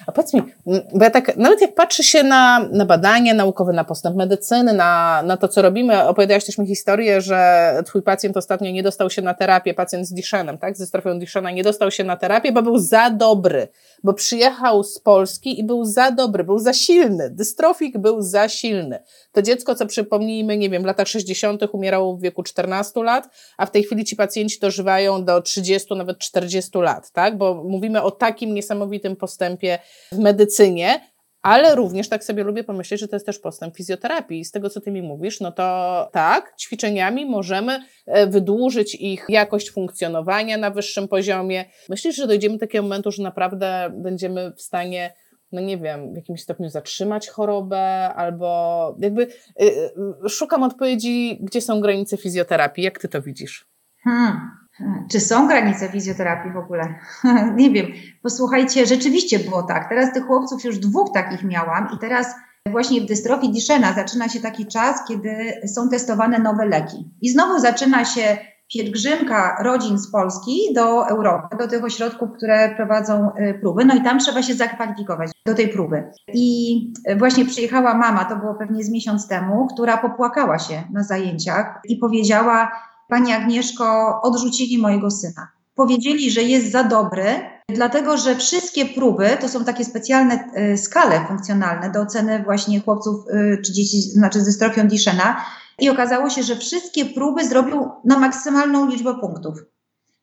A 0.08 0.12
powiedz 0.12 0.34
mi, 0.34 0.42
bo 0.94 1.04
ja 1.04 1.10
tak, 1.10 1.38
nawet 1.38 1.62
jak 1.62 1.76
patrzy 1.76 2.04
się 2.04 2.24
na, 2.24 2.60
na 2.72 2.86
badania 2.86 3.34
naukowe, 3.34 3.74
na 3.74 3.84
postęp 3.84 4.16
medycyny, 4.16 4.74
na, 4.74 5.22
na 5.26 5.38
to, 5.38 5.48
co 5.48 5.62
robimy, 5.62 6.08
opowiadałaś 6.08 6.46
też 6.46 6.58
mi 6.58 6.68
historię, 6.68 7.22
że 7.22 7.72
twój 7.86 8.02
pacjent 8.02 8.38
ostatnio 8.38 8.72
nie 8.72 8.84
dostał 8.84 9.10
się 9.10 9.22
na 9.22 9.34
terapię, 9.34 9.74
pacjent 9.74 10.08
z 10.08 10.14
Dishenem, 10.14 10.58
tak, 10.58 10.78
ze 10.78 10.86
strofią 10.86 11.20
Dishena, 11.20 11.52
nie 11.52 11.64
dostał 11.64 11.92
się 11.92 12.04
na 12.04 12.18
terapię, 12.18 12.52
bo 12.52 12.62
był 12.62 12.78
za 12.78 13.10
dobry, 13.10 13.68
bo 14.04 14.14
przyjechał 14.14 14.84
z 14.84 15.00
Polski 15.00 15.60
i 15.60 15.64
był 15.64 15.86
za 15.86 16.12
dobry, 16.12 16.44
był 16.44 16.60
za 16.60 16.74
silny, 16.74 17.30
dystrofik 17.30 17.98
był 17.98 18.22
za 18.22 18.50
silny. 18.50 19.04
To 19.32 19.42
dziecko, 19.42 19.76
co 19.76 19.86
przypomnijmy, 19.86 20.58
nie 20.58 20.70
wiem, 20.70 20.84
w 20.84 20.86
latach 20.86 21.08
60. 21.08 21.62
umierało 21.72 22.18
w 22.18 22.22
wieku 22.22 22.44
14 22.44 23.04
lat, 23.04 23.30
a 23.58 23.66
w 23.66 23.72
tej 23.72 23.84
chwili 23.84 24.06
ci 24.06 24.16
pacjenci 24.16 24.60
dożywają 24.60 25.26
do 25.26 25.42
30, 25.42 25.96
nawet 25.96 26.20
40 26.20 26.78
lat, 26.78 27.12
tak? 27.12 27.38
Bo 27.38 27.64
mówimy 27.64 28.02
o 28.02 28.12
takim 28.12 28.54
niesamowitym 28.54 29.16
postępie 29.16 29.80
w 30.12 30.18
medycynie, 30.18 31.02
ale 31.48 31.76
również 31.76 32.10
tak 32.10 32.24
sobie 32.24 32.44
lubię 32.44 32.64
pomyśleć, 32.64 33.00
że 33.00 33.08
to 33.08 33.16
jest 33.16 33.26
też 33.26 33.40
postęp 33.40 33.76
fizjoterapii. 33.76 34.46
Z 34.46 34.52
tego, 34.52 34.70
co 34.70 34.82
ty 34.82 34.92
mi 34.92 35.02
mówisz, 35.02 35.40
no 35.40 35.52
to 35.52 36.10
tak, 36.12 36.54
ćwiczeniami 36.60 37.26
możemy 37.26 37.80
e, 38.06 38.28
wydłużyć 38.28 38.96
ich 38.96 39.26
jakość 39.30 39.72
funkcjonowania 39.72 40.58
na 40.58 40.72
wyższym 40.72 41.08
poziomie. 41.08 41.66
Myślisz, 41.90 42.16
że 42.16 42.28
dojdziemy 42.28 42.56
do 42.56 42.60
takiego 42.60 42.84
momentu, 42.84 43.12
że 43.12 43.24
naprawdę 43.24 43.90
będziemy 43.94 44.52
w 44.52 44.62
stanie 44.62 45.14
no 45.52 45.62
nie 45.62 45.78
wiem, 45.78 46.14
w 46.14 46.16
jakimś 46.16 46.42
stopniu 46.42 46.70
zatrzymać 46.70 47.30
chorobę, 47.30 48.14
albo 48.14 48.98
jakby 49.00 49.22
y, 49.22 49.66
y, 50.26 50.30
szukam 50.30 50.64
odpowiedzi, 50.64 51.40
gdzie 51.42 51.62
są 51.62 51.82
granice 51.82 52.18
fizjoterapii. 52.18 52.84
Jak 52.84 53.00
ty 53.00 53.08
to 53.08 53.22
widzisz? 53.22 53.68
Hmm. 54.04 54.67
Czy 55.12 55.20
są 55.20 55.48
granice 55.48 55.90
fizjoterapii 55.90 56.52
w 56.52 56.58
ogóle? 56.58 56.96
nie 57.56 57.72
wiem. 57.72 57.86
Posłuchajcie, 58.24 58.86
rzeczywiście 58.86 59.40
było 59.40 59.64
tak. 59.64 59.90
Teraz 59.90 60.14
tych 60.14 60.26
chłopców 60.26 60.64
już 60.64 60.78
dwóch 60.78 61.14
takich 61.14 61.44
miałam 61.44 61.88
i 61.96 62.00
teraz 62.00 62.36
właśnie 62.72 63.02
w 63.02 63.06
dystrofii 63.06 63.54
Duchenne 63.54 63.94
zaczyna 63.96 64.30
się 64.30 64.40
taki 64.40 64.66
czas, 64.66 65.08
kiedy 65.08 65.54
są 65.76 65.90
testowane 65.90 66.40
nowe 66.40 66.66
leki. 66.66 67.10
I 67.22 67.30
znowu 67.30 67.60
zaczyna 67.60 68.06
się 68.06 68.38
pielgrzymka 68.74 69.58
rodzin 69.64 69.98
z 69.98 70.12
Polski 70.12 70.74
do 70.76 71.08
Europy, 71.08 71.58
do 71.58 71.68
tych 71.68 71.84
ośrodków, 71.84 72.30
które 72.38 72.76
prowadzą 72.76 73.32
y, 73.36 73.60
próby, 73.62 73.86
no 73.86 73.96
i 73.96 74.02
tam 74.02 74.20
trzeba 74.20 74.44
się 74.44 74.54
zakwalifikować 74.54 75.32
do 75.46 75.54
tej 75.54 75.68
próby. 75.68 76.12
I 76.34 76.94
właśnie 77.18 77.46
przyjechała 77.46 77.94
mama, 77.94 78.26
to 78.26 78.36
było 78.36 78.56
pewnie 78.56 78.84
z 78.84 78.90
miesiąc 78.90 79.28
temu, 79.28 79.68
która 79.68 79.98
popłakała 79.98 80.60
się 80.60 80.84
na 80.94 81.04
zajęciach 81.04 81.80
i 81.90 81.98
powiedziała: 81.98 82.72
Pani 83.08 83.34
Agnieszko, 83.34 84.20
odrzucili 84.22 84.78
mojego 84.78 85.12
syna. 85.12 85.48
Powiedzieli, 85.76 86.32
że 86.32 86.44
jest 86.44 86.72
za 86.72 86.84
dobry, 86.84 87.26
dlatego 87.70 88.18
że 88.18 88.36
wszystkie 88.36 88.86
próby 88.86 89.38
to 89.42 89.50
są 89.50 89.66
takie 89.66 89.86
specjalne 89.86 90.50
y, 90.74 90.78
skale 90.78 91.26
funkcjonalne 91.28 91.92
do 91.92 92.02
oceny 92.02 92.44
właśnie 92.44 92.80
chłopców 92.80 93.16
y, 93.28 93.62
czy 93.66 93.74
dzieci, 93.74 94.02
znaczy 94.02 94.42
z 94.42 94.46
dystrofią 94.46 94.88
Duchenne'a 94.88 95.36
i 95.80 95.90
okazało 95.90 96.30
się, 96.30 96.44
że 96.44 96.56
wszystkie 96.56 97.06
próby 97.06 97.46
zrobił 97.46 97.90
na 98.06 98.20
maksymalną 98.20 98.88
liczbę 98.90 99.16
punktów. 99.20 99.58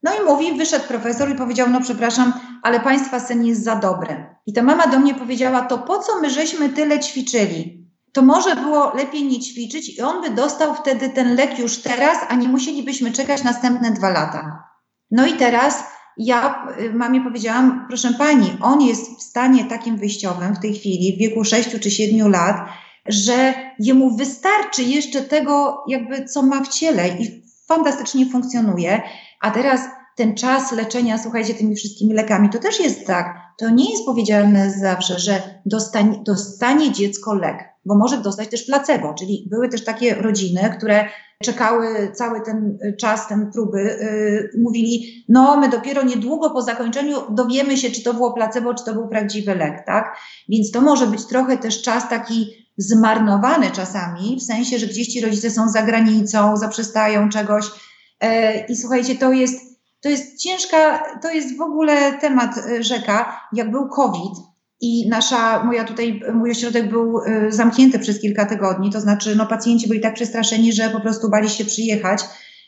No 0.02 0.12
i 0.14 0.24
mówi, 0.24 0.58
wyszedł 0.58 0.88
profesor 0.88 1.30
i 1.30 1.34
powiedział, 1.34 1.70
no 1.70 1.80
przepraszam, 1.80 2.32
ale 2.62 2.80
państwa 2.80 3.20
sen 3.20 3.44
jest 3.44 3.64
za 3.64 3.76
dobry. 3.76 4.26
I 4.46 4.52
ta 4.52 4.62
mama 4.62 4.86
do 4.86 4.98
mnie 4.98 5.14
powiedziała, 5.14 5.60
to 5.60 5.78
po 5.78 5.98
co 5.98 6.20
my 6.20 6.30
żeśmy 6.30 6.68
tyle 6.68 7.00
ćwiczyli? 7.00 7.83
To 8.14 8.22
może 8.22 8.56
było 8.56 8.94
lepiej 8.94 9.24
nie 9.24 9.40
ćwiczyć 9.40 9.98
i 9.98 10.02
on 10.02 10.22
by 10.22 10.30
dostał 10.30 10.74
wtedy 10.74 11.08
ten 11.08 11.34
lek 11.34 11.58
już 11.58 11.78
teraz, 11.78 12.18
a 12.28 12.34
nie 12.34 12.48
musielibyśmy 12.48 13.12
czekać 13.12 13.44
następne 13.44 13.90
dwa 13.90 14.10
lata. 14.10 14.64
No 15.10 15.26
i 15.26 15.32
teraz 15.32 15.84
ja 16.16 16.66
y, 16.80 16.94
mamie 16.94 17.20
powiedziałam, 17.20 17.84
proszę 17.88 18.12
pani, 18.18 18.56
on 18.62 18.82
jest 18.82 19.18
w 19.18 19.22
stanie 19.22 19.64
takim 19.64 19.96
wyjściowym 19.96 20.54
w 20.54 20.60
tej 20.60 20.74
chwili, 20.74 21.16
w 21.16 21.18
wieku 21.18 21.44
6 21.44 21.80
czy 21.80 21.90
7 21.90 22.30
lat, 22.30 22.56
że 23.06 23.54
jemu 23.78 24.16
wystarczy 24.16 24.82
jeszcze 24.82 25.22
tego, 25.22 25.84
jakby 25.88 26.24
co 26.24 26.42
ma 26.42 26.64
w 26.64 26.68
ciele 26.68 27.08
i 27.08 27.42
fantastycznie 27.68 28.26
funkcjonuje. 28.26 29.02
A 29.40 29.50
teraz 29.50 29.80
ten 30.16 30.34
czas 30.34 30.72
leczenia, 30.72 31.18
słuchajcie, 31.18 31.54
tymi 31.54 31.76
wszystkimi 31.76 32.14
lekami, 32.14 32.50
to 32.50 32.58
też 32.58 32.80
jest 32.80 33.06
tak, 33.06 33.44
to 33.58 33.70
nie 33.70 33.90
jest 33.90 34.04
powiedziane 34.04 34.70
zawsze, 34.70 35.18
że 35.18 35.60
dostanie, 35.66 36.22
dostanie 36.24 36.92
dziecko 36.92 37.34
lek, 37.34 37.58
bo 37.84 37.94
może 37.94 38.18
dostać 38.18 38.48
też 38.48 38.64
placebo, 38.64 39.14
czyli 39.14 39.46
były 39.50 39.68
też 39.68 39.84
takie 39.84 40.14
rodziny, 40.14 40.74
które 40.78 41.08
czekały 41.42 42.12
cały 42.14 42.40
ten 42.40 42.78
czas, 43.00 43.28
ten 43.28 43.50
próby, 43.52 43.78
yy, 43.82 44.62
mówili, 44.62 45.24
no 45.28 45.60
my 45.60 45.68
dopiero 45.68 46.02
niedługo 46.02 46.50
po 46.50 46.62
zakończeniu 46.62 47.18
dowiemy 47.30 47.76
się, 47.76 47.90
czy 47.90 48.02
to 48.02 48.14
było 48.14 48.32
placebo, 48.32 48.74
czy 48.74 48.84
to 48.84 48.94
był 48.94 49.08
prawdziwy 49.08 49.54
lek, 49.54 49.86
tak? 49.86 50.16
Więc 50.48 50.70
to 50.70 50.80
może 50.80 51.06
być 51.06 51.26
trochę 51.26 51.58
też 51.58 51.82
czas 51.82 52.08
taki 52.08 52.66
zmarnowany 52.76 53.70
czasami, 53.70 54.36
w 54.40 54.42
sensie, 54.42 54.78
że 54.78 54.86
gdzieś 54.86 55.08
ci 55.08 55.20
rodzice 55.20 55.50
są 55.50 55.68
za 55.68 55.82
granicą, 55.82 56.56
zaprzestają 56.56 57.28
czegoś. 57.28 57.64
Yy, 58.22 58.28
I 58.68 58.76
słuchajcie, 58.76 59.14
to 59.14 59.32
jest, 59.32 59.73
to 60.04 60.08
jest 60.08 60.38
ciężka, 60.38 61.02
to 61.22 61.30
jest 61.30 61.58
w 61.58 61.60
ogóle 61.60 62.12
temat 62.12 62.56
yy, 62.68 62.82
rzeka. 62.82 63.40
Jak 63.52 63.70
był 63.70 63.88
COVID, 63.88 64.32
i 64.80 65.08
nasza, 65.08 65.64
moja 65.64 65.84
tutaj, 65.84 66.20
mój 66.34 66.50
ośrodek 66.50 66.88
był 66.88 67.18
y, 67.18 67.52
zamknięty 67.52 67.98
przez 67.98 68.20
kilka 68.20 68.46
tygodni, 68.46 68.90
to 68.90 69.00
znaczy 69.00 69.36
no, 69.36 69.46
pacjenci 69.46 69.88
byli 69.88 70.00
tak 70.00 70.14
przestraszeni, 70.14 70.72
że 70.72 70.90
po 70.90 71.00
prostu 71.00 71.30
bali 71.30 71.50
się 71.50 71.64
przyjechać. 71.64 72.24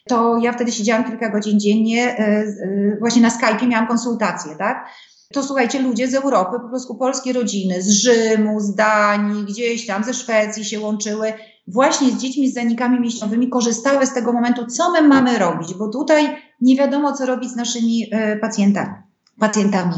To 0.09 0.39
ja 0.39 0.53
wtedy 0.53 0.73
siedziałam 0.73 1.05
kilka 1.05 1.29
godzin 1.29 1.61
dziennie, 1.61 2.19
y, 2.19 2.23
y, 2.23 2.97
właśnie 3.01 3.23
na 3.23 3.31
Skype 3.31 3.67
miałam 3.67 3.87
konsultacje, 3.87 4.57
tak? 4.57 4.89
To 5.33 5.43
słuchajcie, 5.43 5.79
ludzie 5.79 6.09
z 6.09 6.15
Europy, 6.15 6.57
po 6.63 6.69
prostu 6.69 6.95
polskie 6.95 7.33
rodziny, 7.33 7.83
z 7.83 7.91
Rzymu, 7.91 8.61
z 8.61 8.75
Danii, 8.75 9.45
gdzieś 9.45 9.87
tam, 9.87 10.05
ze 10.05 10.15
Szwecji 10.15 10.65
się 10.65 10.81
łączyły, 10.81 11.33
właśnie 11.67 12.11
z 12.11 12.17
dziećmi 12.17 12.51
z 12.51 12.55
zanikami 12.55 13.01
mięśniowymi, 13.01 13.49
korzystały 13.49 14.07
z 14.07 14.15
tego 14.15 14.33
momentu, 14.33 14.67
co 14.67 14.93
my 14.93 15.03
mamy 15.03 15.39
robić, 15.39 15.75
bo 15.75 15.89
tutaj 15.89 16.37
nie 16.61 16.77
wiadomo, 16.77 17.13
co 17.13 17.27
robić 17.27 17.51
z 17.51 17.57
naszymi 17.57 18.11
pacjentami. 18.41 18.95
pacjentami. 19.39 19.95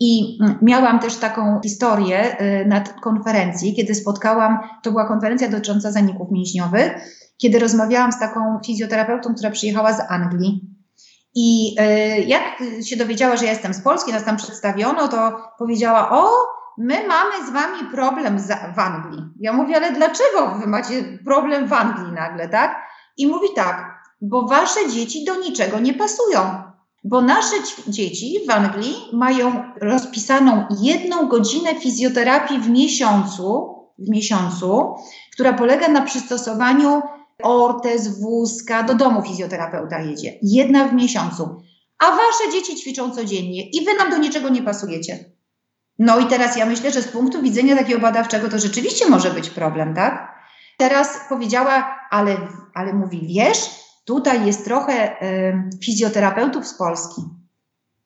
I 0.00 0.38
mm, 0.42 0.58
miałam 0.62 0.98
też 0.98 1.16
taką 1.16 1.60
historię 1.62 2.40
y, 2.40 2.66
na 2.66 2.80
konferencji, 2.80 3.74
kiedy 3.74 3.94
spotkałam, 3.94 4.58
to 4.82 4.90
była 4.90 5.08
konferencja 5.08 5.48
dotycząca 5.48 5.92
zaników 5.92 6.30
mięśniowych, 6.30 6.92
kiedy 7.38 7.58
rozmawiałam 7.58 8.12
z 8.12 8.18
taką 8.18 8.60
fizjoterapeutą, 8.66 9.34
która 9.34 9.50
przyjechała 9.50 9.92
z 9.92 10.00
Anglii. 10.10 10.60
I 11.34 11.76
y, 11.80 12.20
jak 12.20 12.42
się 12.84 12.96
dowiedziała, 12.96 13.36
że 13.36 13.44
ja 13.44 13.50
jestem 13.50 13.74
z 13.74 13.80
Polski, 13.80 14.12
nas 14.12 14.24
tam 14.24 14.36
przedstawiono, 14.36 15.08
to 15.08 15.40
powiedziała: 15.58 16.10
O, 16.10 16.30
my 16.78 17.08
mamy 17.08 17.46
z 17.46 17.50
wami 17.50 17.90
problem 17.90 18.38
w 18.74 18.78
Anglii. 18.78 19.22
Ja 19.40 19.52
mówię, 19.52 19.76
ale 19.76 19.92
dlaczego 19.92 20.58
wy 20.60 20.66
macie 20.66 21.18
problem 21.24 21.68
w 21.68 21.72
Anglii 21.72 22.12
nagle, 22.12 22.48
tak? 22.48 22.76
I 23.16 23.26
mówi 23.26 23.48
tak, 23.56 23.97
bo 24.20 24.42
wasze 24.42 24.88
dzieci 24.88 25.24
do 25.24 25.40
niczego 25.40 25.80
nie 25.80 25.94
pasują 25.94 26.68
bo 27.04 27.20
nasze 27.20 27.56
dzieci 27.86 28.40
w 28.46 28.50
Anglii 28.50 28.94
mają 29.12 29.62
rozpisaną 29.80 30.64
jedną 30.80 31.28
godzinę 31.28 31.80
fizjoterapii 31.80 32.60
w 32.60 32.70
miesiącu, 32.70 33.74
w 33.98 34.10
miesiącu, 34.10 34.94
która 35.32 35.52
polega 35.52 35.88
na 35.88 36.02
przystosowaniu 36.02 37.02
ortez, 37.42 38.20
wózka, 38.20 38.82
do 38.82 38.94
domu 38.94 39.22
fizjoterapeuta 39.22 40.00
jedzie. 40.00 40.38
Jedna 40.42 40.88
w 40.88 40.94
miesiącu. 40.94 41.62
A 41.98 42.10
wasze 42.10 42.52
dzieci 42.52 42.76
ćwiczą 42.76 43.10
codziennie 43.10 43.70
i 43.70 43.84
wy 43.84 43.94
nam 43.94 44.10
do 44.10 44.18
niczego 44.18 44.48
nie 44.48 44.62
pasujecie. 44.62 45.24
No 45.98 46.18
i 46.18 46.26
teraz 46.26 46.56
ja 46.56 46.66
myślę, 46.66 46.90
że 46.90 47.02
z 47.02 47.08
punktu 47.08 47.42
widzenia 47.42 47.76
takiego 47.76 48.00
badawczego 48.00 48.48
to 48.48 48.58
rzeczywiście 48.58 49.08
może 49.08 49.30
być 49.30 49.50
problem, 49.50 49.94
tak? 49.94 50.34
Teraz 50.76 51.20
powiedziała, 51.28 51.96
ale, 52.10 52.36
ale 52.74 52.92
mówi, 52.92 53.26
wiesz, 53.26 53.70
Tutaj 54.08 54.46
jest 54.46 54.64
trochę 54.64 55.16
fizjoterapeutów 55.84 56.66
z 56.66 56.74
Polski, 56.74 57.22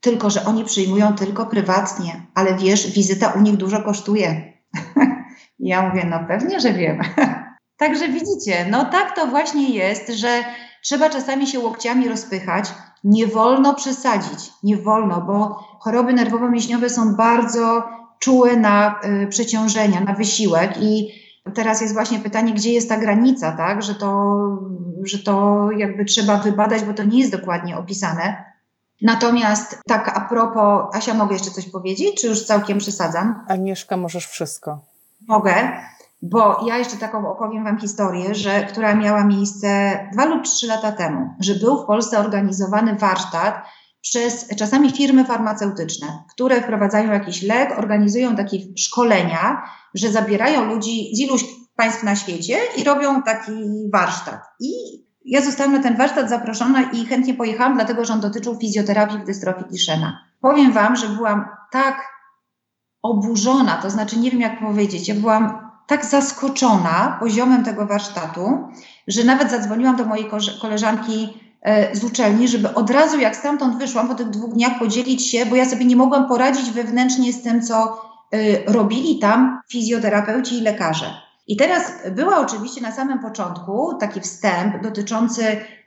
tylko 0.01 0.31
że 0.31 0.45
oni 0.45 0.65
przyjmują 0.65 1.15
tylko 1.15 1.47
prywatnie, 1.47 2.27
ale 2.35 2.55
wiesz, 2.55 2.93
wizyta 2.93 3.29
u 3.29 3.41
nich 3.41 3.57
dużo 3.57 3.83
kosztuje. 3.83 4.53
ja 5.59 5.89
mówię, 5.89 6.07
no 6.11 6.21
pewnie, 6.29 6.61
że 6.61 6.73
wiem. 6.73 7.01
Także 7.83 8.09
widzicie, 8.09 8.67
no 8.71 8.85
tak 8.85 9.17
to 9.17 9.27
właśnie 9.27 9.69
jest, 9.71 10.09
że 10.09 10.45
trzeba 10.83 11.11
czasami 11.11 11.47
się 11.47 11.61
łokciami 11.61 12.09
rozpychać. 12.09 12.75
Nie 13.05 13.27
wolno 13.27 13.75
przesadzić, 13.75 14.51
nie 14.63 14.77
wolno, 14.77 15.21
bo 15.21 15.65
choroby 15.81 16.13
nerwowo-mięśniowe 16.13 16.89
są 16.89 17.15
bardzo 17.15 17.89
czułe 18.19 18.57
na 18.57 19.01
y, 19.05 19.27
przeciążenia, 19.27 20.01
na 20.01 20.15
wysiłek 20.15 20.83
i 20.83 21.22
Teraz 21.55 21.81
jest 21.81 21.95
właśnie 21.95 22.19
pytanie, 22.19 22.55
gdzie 22.55 22.73
jest 22.73 22.89
ta 22.89 22.97
granica, 22.97 23.53
tak? 23.53 23.83
Że 23.83 23.95
to, 23.95 24.39
że 25.05 25.19
to 25.19 25.69
jakby 25.77 26.05
trzeba 26.05 26.37
wybadać, 26.37 26.85
bo 26.85 26.95
to 26.95 27.05
nie 27.05 27.19
jest 27.19 27.33
dokładnie 27.33 27.79
opisane. 27.79 28.45
Natomiast 29.03 29.81
tak 29.87 30.19
a 30.19 30.21
propos, 30.21 30.97
Asia, 30.97 31.15
mogę 31.15 31.33
jeszcze 31.35 31.51
coś 31.51 31.71
powiedzieć, 31.71 32.21
czy 32.21 32.27
już 32.27 32.45
całkiem 32.45 32.79
przesadzam? 32.79 33.45
Agnieszka, 33.49 33.97
możesz 33.97 34.27
wszystko. 34.27 34.81
Mogę, 35.29 35.55
bo 36.23 36.67
ja 36.67 36.79
jeszcze 36.79 36.97
taką 36.97 37.31
opowiem 37.31 37.65
Wam 37.65 37.79
historię, 37.79 38.35
że, 38.35 38.67
która 38.67 38.95
miała 38.95 39.25
miejsce 39.25 39.99
dwa 40.13 40.25
lub 40.25 40.45
trzy 40.45 40.67
lata 40.67 40.93
temu, 40.93 41.31
że 41.41 41.55
był 41.55 41.83
w 41.83 41.87
Polsce 41.87 42.19
organizowany 42.19 42.97
warsztat 42.97 43.65
przez 44.03 44.49
czasami 44.57 44.91
firmy 44.91 45.25
farmaceutyczne, 45.25 46.25
które 46.35 46.63
wprowadzają 46.63 47.13
jakiś 47.13 47.43
lek, 47.43 47.79
organizują 47.79 48.37
takie 48.37 48.59
szkolenia, 48.79 49.63
że 49.95 50.09
zabierają 50.09 50.65
ludzi 50.65 51.17
z 51.17 51.21
iluś 51.21 51.45
państw 51.77 52.03
na 52.03 52.17
świecie 52.17 52.59
i 52.77 52.85
robią 52.85 53.23
taki 53.23 53.53
warsztat. 53.93 54.41
I 54.61 54.73
ja 55.25 55.41
zostałam 55.41 55.73
na 55.73 55.83
ten 55.83 55.97
warsztat 55.97 56.29
zaproszona 56.29 56.83
i 56.83 57.07
chętnie 57.07 57.35
pojechałam, 57.35 57.75
dlatego 57.75 58.05
że 58.05 58.13
on 58.13 58.21
dotyczył 58.21 58.59
fizjoterapii 58.59 59.19
w 59.19 59.25
dystrofii 59.25 59.65
Duchenne. 59.71 60.19
Powiem 60.41 60.73
Wam, 60.73 60.97
że 60.97 61.09
byłam 61.09 61.45
tak 61.71 62.13
oburzona, 63.03 63.77
to 63.77 63.91
znaczy 63.91 64.19
nie 64.19 64.31
wiem 64.31 64.41
jak 64.41 64.61
powiedzieć, 64.61 65.09
ja 65.09 65.15
byłam 65.15 65.71
tak 65.87 66.05
zaskoczona 66.05 67.17
poziomem 67.21 67.65
tego 67.65 67.87
warsztatu, 67.87 68.69
że 69.09 69.25
nawet 69.25 69.51
zadzwoniłam 69.51 69.97
do 69.97 70.05
mojej 70.05 70.31
koleżanki 70.61 71.42
z 71.93 72.05
uczelni, 72.05 72.49
żeby 72.49 72.75
od 72.75 72.91
razu 72.91 73.21
jak 73.21 73.37
stamtąd 73.37 73.79
wyszłam 73.79 74.09
po 74.09 74.15
tych 74.15 74.31
dwóch 74.31 74.55
dniach 74.55 74.79
podzielić 74.79 75.31
się, 75.31 75.47
bo 75.47 75.57
ja 75.57 75.65
sobie 75.65 75.85
nie 75.85 75.97
mogłam 75.97 76.29
poradzić 76.29 76.71
wewnętrznie 76.71 77.33
z 77.33 77.43
tym, 77.43 77.63
co 77.63 78.03
Y, 78.35 78.63
robili 78.67 79.19
tam 79.19 79.61
fizjoterapeuci 79.69 80.59
i 80.59 80.61
lekarze. 80.61 81.07
I 81.47 81.57
teraz 81.57 81.93
była 82.11 82.39
oczywiście 82.39 82.81
na 82.81 82.93
samym 82.93 83.19
początku 83.19 83.95
taki 84.01 84.21
wstęp 84.21 84.83
dotyczący 84.83 85.43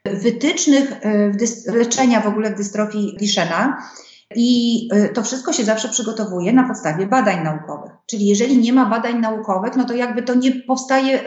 wytycznych 0.05 0.91
y, 0.91 1.71
leczenia 1.71 2.21
w 2.21 2.28
ogóle 2.28 2.51
w 2.51 2.57
dystrofii 2.57 3.17
Duchenne'a. 3.21 3.73
I 4.36 4.89
to 5.13 5.23
wszystko 5.23 5.53
się 5.53 5.63
zawsze 5.63 5.89
przygotowuje 5.89 6.53
na 6.53 6.67
podstawie 6.67 7.07
badań 7.07 7.43
naukowych. 7.43 7.91
Czyli 8.05 8.26
jeżeli 8.26 8.57
nie 8.57 8.73
ma 8.73 8.86
badań 8.86 9.19
naukowych, 9.19 9.76
no 9.76 9.86
to 9.86 9.93
jakby 9.93 10.23
to 10.23 10.34
nie 10.34 10.51
powstaje, 10.51 11.19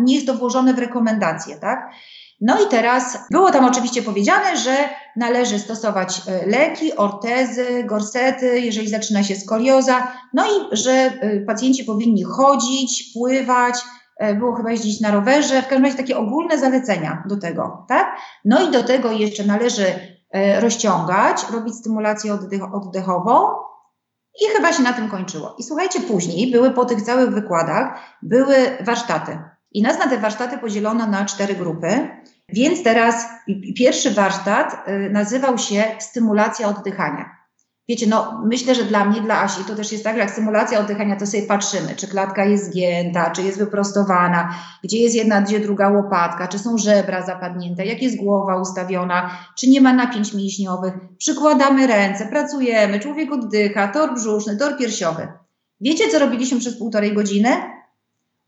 nie 0.00 0.14
jest 0.14 0.26
to 0.26 0.34
włożone 0.34 0.74
w 0.74 0.78
rekomendacje, 0.78 1.56
tak? 1.56 1.90
No 2.40 2.62
i 2.66 2.68
teraz 2.68 3.18
było 3.30 3.50
tam 3.50 3.64
oczywiście 3.64 4.02
powiedziane, 4.02 4.56
że 4.56 4.76
należy 5.16 5.58
stosować 5.58 6.22
e, 6.28 6.46
leki, 6.46 6.96
ortezy, 6.96 7.84
gorsety, 7.84 8.60
jeżeli 8.60 8.88
zaczyna 8.88 9.22
się 9.22 9.36
skolioza, 9.36 10.12
no 10.34 10.44
i 10.46 10.76
że 10.76 10.92
e, 10.92 11.40
pacjenci 11.40 11.84
powinni 11.84 12.24
chodzić, 12.24 13.12
pływać, 13.14 13.74
e, 14.16 14.34
było 14.34 14.54
chyba 14.54 14.70
jeździć 14.70 15.00
na 15.00 15.10
rowerze, 15.10 15.62
w 15.62 15.66
każdym 15.66 15.84
razie 15.84 15.96
takie 15.96 16.18
ogólne 16.18 16.58
zalecenia 16.58 17.22
do 17.28 17.36
tego, 17.36 17.84
tak? 17.88 18.16
No 18.44 18.68
i 18.68 18.70
do 18.70 18.82
tego 18.82 19.12
jeszcze 19.12 19.44
należy 19.44 20.16
rozciągać, 20.60 21.44
robić 21.52 21.74
stymulację 21.74 22.34
oddech 22.34 22.74
oddechową, 22.74 23.48
i 24.42 24.56
chyba 24.56 24.72
się 24.72 24.82
na 24.82 24.92
tym 24.92 25.08
kończyło. 25.08 25.54
I 25.58 25.62
słuchajcie, 25.62 26.00
później 26.00 26.50
były 26.52 26.70
po 26.70 26.84
tych 26.84 27.02
całych 27.02 27.30
wykładach, 27.30 28.00
były 28.22 28.56
warsztaty. 28.80 29.38
I 29.72 29.82
nas 29.82 29.98
na 29.98 30.08
te 30.08 30.18
warsztaty 30.18 30.58
podzielono 30.58 31.06
na 31.06 31.24
cztery 31.24 31.54
grupy. 31.54 32.08
Więc 32.48 32.82
teraz 32.82 33.26
pierwszy 33.76 34.10
warsztat 34.10 34.88
y, 34.88 35.10
nazywał 35.10 35.58
się 35.58 35.84
stymulacja 35.98 36.68
oddychania. 36.68 37.36
Wiecie, 37.88 38.06
no 38.06 38.42
myślę, 38.46 38.74
że 38.74 38.84
dla 38.84 39.04
mnie, 39.04 39.20
dla 39.20 39.42
Asi, 39.42 39.64
to 39.64 39.74
też 39.74 39.92
jest 39.92 40.04
tak, 40.04 40.16
jak 40.16 40.30
stymulacja 40.30 40.80
oddychania, 40.80 41.16
to 41.16 41.26
sobie 41.26 41.42
patrzymy, 41.42 41.94
czy 41.96 42.08
klatka 42.08 42.44
jest 42.44 42.64
zgięta, 42.64 43.30
czy 43.30 43.42
jest 43.42 43.58
wyprostowana, 43.58 44.54
gdzie 44.84 44.98
jest 44.98 45.14
jedna, 45.14 45.42
gdzie 45.42 45.60
druga 45.60 45.88
łopatka, 45.88 46.48
czy 46.48 46.58
są 46.58 46.78
żebra 46.78 47.26
zapadnięte, 47.26 47.86
jak 47.86 48.02
jest 48.02 48.16
głowa 48.16 48.60
ustawiona, 48.60 49.30
czy 49.58 49.68
nie 49.70 49.80
ma 49.80 49.92
napięć 49.92 50.34
mięśniowych. 50.34 50.94
Przykładamy 51.18 51.86
ręce, 51.86 52.26
pracujemy, 52.26 53.00
człowiek 53.00 53.32
oddycha, 53.32 53.88
tor 53.88 54.14
brzuszny, 54.14 54.56
tor 54.56 54.76
piersiowy. 54.78 55.28
Wiecie, 55.80 56.08
co 56.08 56.18
robiliśmy 56.18 56.58
przez 56.58 56.78
półtorej 56.78 57.14
godziny? 57.14 57.48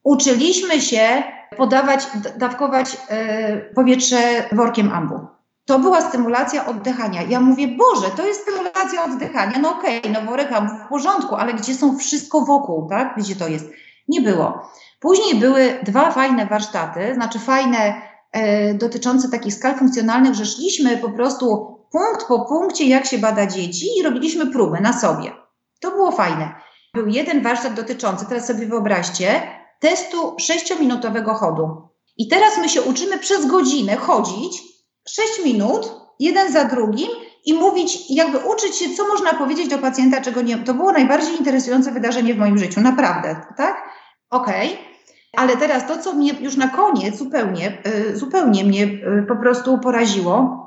Uczyliśmy 0.05 0.81
się 0.81 1.23
podawać, 1.57 2.07
dawkować 2.37 2.97
e, 3.09 3.57
powietrze 3.75 4.49
workiem 4.53 4.93
ambu. 4.93 5.27
To 5.65 5.79
była 5.79 6.01
stymulacja 6.01 6.67
oddychania. 6.67 7.23
Ja 7.23 7.41
mówię, 7.41 7.69
Boże, 7.69 8.11
to 8.17 8.27
jest 8.27 8.41
stymulacja 8.43 9.05
oddychania. 9.05 9.59
No 9.59 9.79
okej, 9.79 9.99
okay, 9.99 10.13
no 10.13 10.23
worek 10.31 10.53
ambu 10.53 10.75
w 10.75 10.89
porządku, 10.89 11.35
ale 11.35 11.55
gdzie 11.55 11.75
są 11.75 11.99
wszystko 11.99 12.41
wokół, 12.41 12.89
tak? 12.89 13.15
Gdzie 13.17 13.37
to 13.37 13.49
jest? 13.49 13.65
Nie 14.09 14.21
było. 14.21 14.71
Później 15.01 15.35
były 15.35 15.79
dwa 15.83 16.11
fajne 16.11 16.47
warsztaty, 16.47 17.15
znaczy 17.15 17.39
fajne 17.39 18.03
e, 18.33 18.75
dotyczące 18.75 19.29
takich 19.29 19.55
skal 19.55 19.75
funkcjonalnych, 19.75 20.35
że 20.35 20.47
szliśmy 20.47 20.97
po 20.97 21.11
prostu 21.11 21.79
punkt 21.93 22.27
po 22.29 22.45
punkcie, 22.45 22.85
jak 22.85 23.07
się 23.07 23.19
bada 23.19 23.47
dzieci 23.47 23.87
i 23.99 24.03
robiliśmy 24.03 24.47
próbę 24.47 24.81
na 24.81 24.93
sobie. 24.93 25.33
To 25.81 25.91
było 25.91 26.13
fajne. 26.13 26.55
Był 26.95 27.07
jeden 27.07 27.43
warsztat 27.43 27.75
dotyczący, 27.75 28.27
teraz 28.27 28.47
sobie 28.47 28.67
wyobraźcie, 28.67 29.58
testu 29.81 30.37
sześciominutowego 30.39 31.35
chodu. 31.35 31.89
I 32.17 32.29
teraz 32.29 32.59
my 32.59 32.69
się 32.69 32.83
uczymy 32.83 33.19
przez 33.19 33.47
godzinę 33.47 33.97
chodzić, 33.97 34.63
sześć 35.09 35.45
minut, 35.45 35.93
jeden 36.21 36.53
za 36.53 36.65
drugim 36.65 37.09
i 37.45 37.55
mówić, 37.55 38.11
jakby 38.11 38.39
uczyć 38.39 38.77
się, 38.77 38.95
co 38.97 39.09
można 39.09 39.35
powiedzieć 39.35 39.69
do 39.69 39.79
pacjenta, 39.79 40.21
czego 40.21 40.43
nie. 40.43 40.59
To 40.59 40.75
było 40.75 40.93
najbardziej 40.93 41.39
interesujące 41.39 41.93
wydarzenie 41.93 42.35
w 42.35 42.39
moim 42.39 42.59
życiu, 42.59 42.81
naprawdę, 42.81 43.37
tak? 43.57 43.83
Okej. 44.31 44.73
Okay. 44.73 44.89
Ale 45.37 45.57
teraz 45.57 45.87
to, 45.87 45.99
co 45.99 46.13
mnie 46.13 46.33
już 46.41 46.57
na 46.57 46.69
koniec 46.69 47.17
zupełnie, 47.17 47.83
y, 47.87 48.17
zupełnie 48.17 48.65
mnie 48.65 48.85
y, 48.85 49.25
po 49.29 49.37
prostu 49.37 49.79
poraziło, 49.79 50.59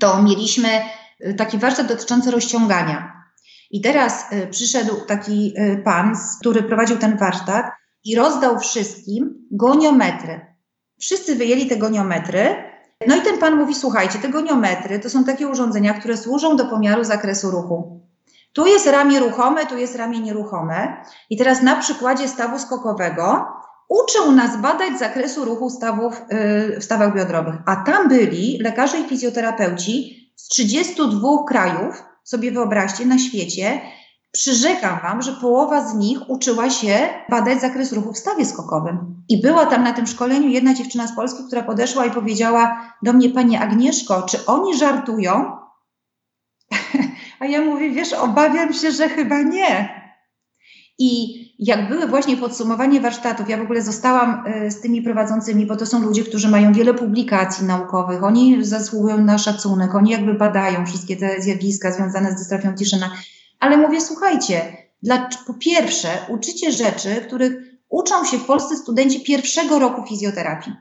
to 0.00 0.22
mieliśmy 0.22 0.68
y, 1.26 1.34
taki 1.34 1.58
warsztat 1.58 1.86
dotyczący 1.86 2.30
rozciągania. 2.30 3.12
I 3.70 3.80
teraz 3.80 4.24
przyszedł 4.50 4.96
taki 5.06 5.54
pan, 5.84 6.14
który 6.40 6.62
prowadził 6.62 6.96
ten 6.96 7.16
warsztat 7.16 7.66
i 8.04 8.16
rozdał 8.16 8.58
wszystkim 8.58 9.46
goniometry. 9.50 10.54
Wszyscy 11.00 11.36
wyjęli 11.36 11.66
te 11.66 11.76
goniometry. 11.76 12.54
No 13.06 13.16
i 13.16 13.20
ten 13.20 13.38
pan 13.38 13.56
mówi: 13.56 13.74
Słuchajcie, 13.74 14.18
te 14.18 14.28
goniometry 14.28 14.98
to 14.98 15.10
są 15.10 15.24
takie 15.24 15.48
urządzenia, 15.48 15.94
które 15.94 16.16
służą 16.16 16.56
do 16.56 16.64
pomiaru 16.64 17.04
zakresu 17.04 17.50
ruchu. 17.50 18.00
Tu 18.52 18.66
jest 18.66 18.86
ramię 18.86 19.20
ruchome, 19.20 19.66
tu 19.66 19.78
jest 19.78 19.96
ramię 19.96 20.20
nieruchome. 20.20 21.04
I 21.30 21.36
teraz 21.36 21.62
na 21.62 21.76
przykładzie 21.76 22.28
stawu 22.28 22.58
skokowego 22.58 23.46
uczył 23.88 24.32
nas 24.32 24.60
badać 24.60 24.98
zakresu 24.98 25.44
ruchu 25.44 25.70
stawów 25.70 26.22
yy, 26.30 26.80
w 26.80 26.84
stawach 26.84 27.14
biodrowych. 27.14 27.54
A 27.66 27.76
tam 27.76 28.08
byli 28.08 28.58
lekarze 28.62 29.00
i 29.00 29.08
fizjoterapeuci 29.08 30.24
z 30.36 30.48
32 30.48 31.28
krajów, 31.48 32.02
sobie 32.24 32.52
wyobraźcie, 32.52 33.06
na 33.06 33.18
świecie. 33.18 33.80
Przyrzekam 34.34 35.00
Wam, 35.02 35.22
że 35.22 35.32
połowa 35.32 35.88
z 35.88 35.94
nich 35.94 36.30
uczyła 36.30 36.70
się 36.70 37.08
badać 37.30 37.60
zakres 37.60 37.92
ruchu 37.92 38.12
w 38.12 38.18
stawie 38.18 38.46
skokowym. 38.46 39.22
I 39.28 39.42
była 39.42 39.66
tam 39.66 39.84
na 39.84 39.92
tym 39.92 40.06
szkoleniu 40.06 40.48
jedna 40.48 40.74
dziewczyna 40.74 41.06
z 41.06 41.16
Polski, 41.16 41.42
która 41.46 41.62
podeszła 41.62 42.06
i 42.06 42.10
powiedziała 42.10 42.94
do 43.02 43.12
mnie, 43.12 43.30
Pani 43.30 43.56
Agnieszko, 43.56 44.22
czy 44.22 44.46
oni 44.46 44.78
żartują? 44.78 45.56
A 47.40 47.46
ja 47.46 47.60
mówię, 47.60 47.90
wiesz, 47.90 48.12
obawiam 48.12 48.72
się, 48.72 48.92
że 48.92 49.08
chyba 49.08 49.42
nie. 49.42 50.00
I 50.98 51.44
jak 51.58 51.88
były 51.88 52.06
właśnie 52.06 52.36
podsumowanie 52.36 53.00
warsztatów, 53.00 53.48
ja 53.48 53.58
w 53.58 53.62
ogóle 53.62 53.82
zostałam 53.82 54.44
e, 54.46 54.70
z 54.70 54.80
tymi 54.80 55.02
prowadzącymi, 55.02 55.66
bo 55.66 55.76
to 55.76 55.86
są 55.86 56.02
ludzie, 56.02 56.24
którzy 56.24 56.48
mają 56.48 56.72
wiele 56.72 56.94
publikacji 56.94 57.66
naukowych, 57.66 58.24
oni 58.24 58.64
zasługują 58.64 59.18
na 59.18 59.38
szacunek, 59.38 59.94
oni 59.94 60.10
jakby 60.10 60.34
badają 60.34 60.86
wszystkie 60.86 61.16
te 61.16 61.42
zjawiska 61.42 61.92
związane 61.92 62.32
z 62.32 62.34
dystrofią 62.34 62.74
Tiszyna. 62.74 63.10
Ale 63.64 63.76
mówię, 63.76 64.00
słuchajcie, 64.00 64.76
dla, 65.02 65.28
po 65.46 65.54
pierwsze, 65.54 66.08
uczycie 66.28 66.72
rzeczy, 66.72 67.08
których 67.26 67.52
uczą 67.88 68.24
się 68.24 68.38
w 68.38 68.44
Polsce 68.44 68.76
studenci 68.76 69.24
pierwszego 69.24 69.78
roku 69.78 70.06
fizjoterapii. 70.06 70.72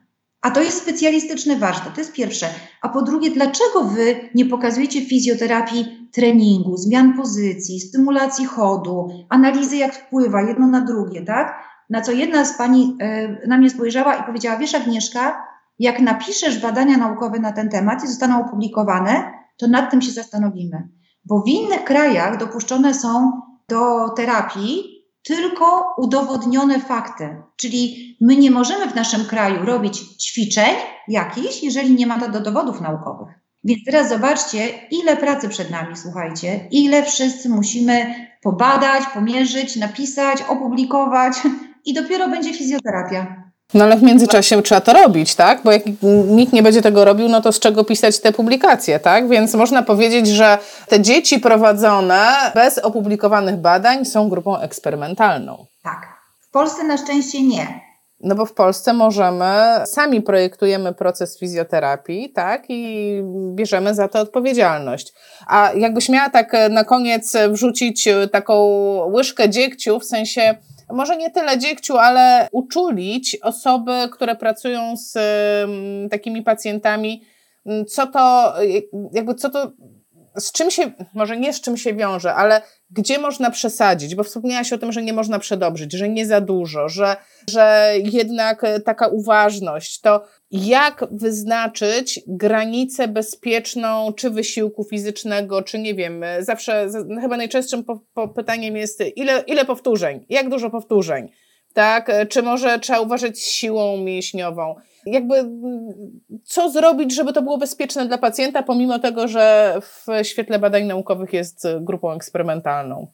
A 0.41 0.51
to 0.51 0.61
jest 0.61 0.77
specjalistyczny 0.77 1.55
warsztat, 1.55 1.93
to 1.95 2.01
jest 2.01 2.13
pierwsze. 2.13 2.47
A 2.81 2.89
po 2.89 3.01
drugie, 3.01 3.31
dlaczego 3.31 3.83
wy 3.83 4.29
nie 4.35 4.45
pokazujecie 4.45 5.05
fizjoterapii 5.05 6.09
treningu, 6.13 6.77
zmian 6.77 7.17
pozycji, 7.17 7.79
stymulacji 7.79 8.45
chodu, 8.45 9.09
analizy 9.29 9.77
jak 9.77 9.95
wpływa 9.95 10.41
jedno 10.41 10.67
na 10.67 10.81
drugie, 10.81 11.21
tak? 11.21 11.63
Na 11.89 12.01
co 12.01 12.11
jedna 12.11 12.45
z 12.45 12.57
pani 12.57 12.97
y, 13.43 13.47
na 13.47 13.57
mnie 13.57 13.69
spojrzała 13.69 14.15
i 14.15 14.23
powiedziała, 14.23 14.57
wiesz 14.57 14.75
Agnieszka, 14.75 15.43
jak 15.79 15.99
napiszesz 15.99 16.61
badania 16.61 16.97
naukowe 16.97 17.39
na 17.39 17.51
ten 17.51 17.69
temat 17.69 18.03
i 18.03 18.07
zostaną 18.07 18.45
opublikowane, 18.45 19.31
to 19.57 19.67
nad 19.67 19.91
tym 19.91 20.01
się 20.01 20.11
zastanowimy. 20.11 20.89
Bo 21.25 21.41
w 21.41 21.47
innych 21.47 21.83
krajach 21.83 22.37
dopuszczone 22.37 22.93
są 22.93 23.41
do 23.69 24.09
terapii 24.09 24.93
tylko 25.23 25.95
udowodnione 25.97 26.79
fakty. 26.79 27.43
Czyli 27.55 28.17
my 28.21 28.35
nie 28.35 28.51
możemy 28.51 28.87
w 28.87 28.95
naszym 28.95 29.25
kraju 29.25 29.65
robić 29.65 29.99
ćwiczeń 29.99 30.75
jakichś, 31.07 31.63
jeżeli 31.63 31.95
nie 31.95 32.07
ma 32.07 32.19
to 32.19 32.31
do 32.31 32.39
dowodów 32.39 32.81
naukowych. 32.81 33.43
Więc 33.63 33.79
teraz 33.85 34.09
zobaczcie, 34.09 34.67
ile 34.91 35.17
pracy 35.17 35.49
przed 35.49 35.71
nami, 35.71 35.95
słuchajcie, 35.95 36.67
ile 36.71 37.03
wszyscy 37.03 37.49
musimy 37.49 38.15
pobadać, 38.41 39.03
pomierzyć, 39.13 39.75
napisać, 39.75 40.41
opublikować 40.41 41.33
i 41.85 41.93
dopiero 41.93 42.29
będzie 42.29 42.53
fizjoterapia. 42.53 43.42
No 43.73 43.83
ale 43.83 43.97
w 43.97 44.03
międzyczasie 44.03 44.61
trzeba 44.61 44.81
to 44.81 44.93
robić, 44.93 45.35
tak? 45.35 45.61
Bo 45.63 45.71
jak 45.71 45.81
nikt 46.27 46.53
nie 46.53 46.63
będzie 46.63 46.81
tego 46.81 47.05
robił, 47.05 47.29
no 47.29 47.41
to 47.41 47.51
z 47.51 47.59
czego 47.59 47.83
pisać 47.83 48.19
te 48.19 48.31
publikacje, 48.31 48.99
tak? 48.99 49.29
Więc 49.29 49.53
można 49.53 49.83
powiedzieć, 49.83 50.27
że 50.27 50.57
te 50.87 51.01
dzieci 51.01 51.39
prowadzone 51.39 52.51
bez 52.55 52.77
opublikowanych 52.77 53.55
badań 53.55 54.05
są 54.05 54.29
grupą 54.29 54.57
eksperymentalną. 54.57 55.65
Tak. 55.83 56.07
W 56.41 56.49
Polsce 56.51 56.83
na 56.83 56.97
szczęście 56.97 57.43
nie. 57.43 57.81
No 58.19 58.35
bo 58.35 58.45
w 58.45 58.53
Polsce 58.53 58.93
możemy, 58.93 59.53
sami 59.85 60.21
projektujemy 60.21 60.93
proces 60.93 61.39
fizjoterapii, 61.39 62.29
tak? 62.29 62.63
I 62.69 63.21
bierzemy 63.55 63.95
za 63.95 64.07
to 64.07 64.19
odpowiedzialność. 64.19 65.13
A 65.47 65.71
jakbyś 65.75 66.09
miała 66.09 66.29
tak 66.29 66.51
na 66.69 66.83
koniec 66.83 67.33
wrzucić 67.49 68.09
taką 68.31 68.55
łyżkę 69.11 69.49
dziegciu, 69.49 69.99
w 69.99 70.05
sensie 70.05 70.55
może 70.89 71.17
nie 71.17 71.31
tyle 71.31 71.57
dziegciu, 71.57 71.97
ale 71.97 72.47
uczulić 72.51 73.37
osoby, 73.41 73.91
które 74.11 74.35
pracują 74.35 74.97
z 74.97 75.15
um, 75.15 76.09
takimi 76.09 76.43
pacjentami, 76.43 77.23
mm, 77.65 77.85
co 77.85 78.07
to, 78.07 78.53
jakby 79.13 79.35
co 79.35 79.49
to, 79.49 79.71
z 80.37 80.51
czym 80.51 80.71
się, 80.71 80.91
może 81.13 81.37
nie 81.37 81.53
z 81.53 81.61
czym 81.61 81.77
się 81.77 81.93
wiąże, 81.93 82.33
ale 82.33 82.61
gdzie 82.91 83.19
można 83.19 83.51
przesadzić, 83.51 84.15
bo 84.15 84.23
wspomniałaś 84.23 84.73
o 84.73 84.77
tym, 84.77 84.91
że 84.91 85.01
nie 85.01 85.13
można 85.13 85.39
przedobrzyć, 85.39 85.93
że 85.93 86.09
nie 86.09 86.25
za 86.25 86.41
dużo, 86.41 86.89
że, 86.89 87.15
że 87.49 87.93
jednak 88.03 88.61
taka 88.85 89.07
uważność, 89.07 90.01
to 90.01 90.23
jak 90.51 91.05
wyznaczyć 91.11 92.19
granicę 92.27 93.07
bezpieczną, 93.07 94.13
czy 94.13 94.29
wysiłku 94.29 94.83
fizycznego, 94.83 95.61
czy 95.61 95.79
nie 95.79 95.93
wiem, 95.93 96.25
zawsze, 96.39 96.87
chyba 97.21 97.37
najczęstszym 97.37 97.83
po, 97.83 97.99
po 98.13 98.27
pytaniem 98.27 98.77
jest, 98.77 99.03
ile, 99.15 99.43
ile 99.47 99.65
powtórzeń, 99.65 100.25
jak 100.29 100.49
dużo 100.49 100.69
powtórzeń, 100.69 101.29
tak, 101.73 102.11
czy 102.29 102.41
może 102.41 102.79
trzeba 102.79 102.99
uważać 102.99 103.37
z 103.37 103.51
siłą 103.51 103.97
mięśniową, 103.97 104.75
jakby 105.05 105.49
co 106.43 106.69
zrobić, 106.69 107.15
żeby 107.15 107.33
to 107.33 107.41
było 107.41 107.57
bezpieczne 107.57 108.05
dla 108.05 108.17
pacjenta, 108.17 108.63
pomimo 108.63 108.99
tego, 108.99 109.27
że 109.27 109.75
w 109.81 110.07
świetle 110.23 110.59
badań 110.59 110.83
naukowych 110.83 111.33
jest 111.33 111.67
grupą 111.81 112.11
eksperymentalną. 112.11 113.07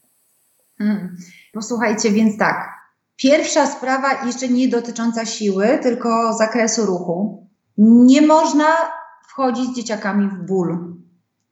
Hmm. 0.78 1.16
Posłuchajcie, 1.54 2.12
więc 2.12 2.38
tak, 2.38 2.80
Pierwsza 3.22 3.66
sprawa, 3.66 4.26
jeszcze 4.26 4.50
nie 4.50 4.68
dotycząca 4.68 5.26
siły, 5.26 5.80
tylko 5.82 6.34
zakresu 6.34 6.86
ruchu. 6.86 7.48
Nie 7.78 8.22
można 8.22 8.66
wchodzić 9.28 9.66
z 9.66 9.76
dzieciakami 9.76 10.28
w 10.28 10.46
ból. 10.46 10.96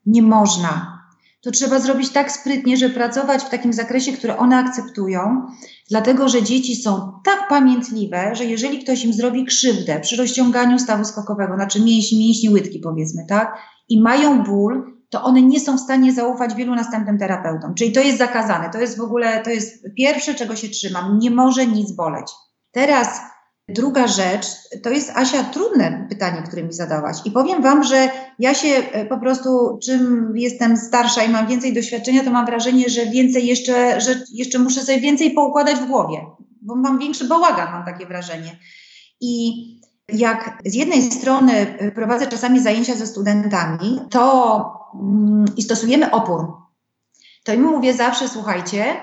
Nie 0.06 0.22
można. 0.22 0.97
To 1.40 1.50
trzeba 1.50 1.78
zrobić 1.78 2.10
tak 2.10 2.32
sprytnie, 2.32 2.76
że 2.76 2.90
pracować 2.90 3.42
w 3.42 3.50
takim 3.50 3.72
zakresie, 3.72 4.12
który 4.12 4.36
one 4.36 4.56
akceptują, 4.56 5.46
dlatego 5.90 6.28
że 6.28 6.42
dzieci 6.42 6.76
są 6.76 7.12
tak 7.24 7.48
pamiętliwe, 7.48 8.34
że 8.34 8.44
jeżeli 8.44 8.78
ktoś 8.78 9.04
im 9.04 9.12
zrobi 9.12 9.44
krzywdę 9.44 10.00
przy 10.00 10.16
rozciąganiu 10.16 10.78
stawu 10.78 11.04
skokowego, 11.04 11.54
znaczy 11.54 11.80
mięśni, 11.80 12.18
mięśni 12.18 12.50
łydki 12.50 12.78
powiedzmy, 12.78 13.26
tak, 13.28 13.58
i 13.88 14.02
mają 14.02 14.42
ból, 14.42 14.98
to 15.10 15.22
one 15.22 15.42
nie 15.42 15.60
są 15.60 15.76
w 15.76 15.80
stanie 15.80 16.12
zaufać 16.12 16.54
wielu 16.54 16.74
następnym 16.74 17.18
terapeutom. 17.18 17.74
Czyli 17.74 17.92
to 17.92 18.00
jest 18.00 18.18
zakazane. 18.18 18.70
To 18.70 18.80
jest 18.80 18.98
w 18.98 19.00
ogóle, 19.00 19.42
to 19.42 19.50
jest 19.50 19.84
pierwsze, 19.96 20.34
czego 20.34 20.56
się 20.56 20.68
trzymam. 20.68 21.18
Nie 21.18 21.30
może 21.30 21.66
nic 21.66 21.92
boleć. 21.92 22.26
Teraz 22.72 23.20
druga 23.68 24.06
rzecz, 24.06 24.46
to 24.82 24.90
jest 24.90 25.12
Asia 25.14 25.44
trudne 25.44 26.06
pytanie, 26.08 26.42
które 26.42 26.62
mi 26.62 26.72
zadałaś. 26.72 27.16
I 27.24 27.30
powiem 27.30 27.62
Wam, 27.62 27.84
że 27.84 28.08
ja 28.38 28.54
się 28.54 28.68
e, 28.68 29.06
po 29.06 29.18
prostu, 29.18 29.78
czym 29.82 30.32
jestem 30.36 30.76
starsza 30.76 31.22
i 31.22 31.28
mam 31.28 31.46
więcej 31.46 31.74
doświadczenia, 31.74 32.24
to 32.24 32.30
mam 32.30 32.46
wrażenie, 32.46 32.88
że 32.88 33.06
więcej 33.06 33.46
jeszcze, 33.46 34.00
że 34.00 34.14
jeszcze 34.32 34.58
muszę 34.58 34.80
sobie 34.80 35.00
więcej 35.00 35.30
poukładać 35.30 35.76
w 35.76 35.86
głowie, 35.86 36.26
bo 36.62 36.76
mam 36.76 36.98
większy 36.98 37.24
bałagan, 37.24 37.72
mam 37.72 37.84
takie 37.84 38.06
wrażenie. 38.06 38.58
I 39.20 39.52
jak 40.12 40.58
z 40.66 40.74
jednej 40.74 41.02
strony 41.02 41.52
e, 41.52 41.90
prowadzę 41.90 42.26
czasami 42.26 42.60
zajęcia 42.60 42.94
ze 42.94 43.06
studentami, 43.06 44.00
to 44.10 44.78
Mm, 44.94 45.44
i 45.56 45.62
stosujemy 45.62 46.10
opór, 46.10 46.52
to 47.44 47.52
im 47.52 47.62
mówię 47.62 47.94
zawsze, 47.94 48.28
słuchajcie, 48.28 48.96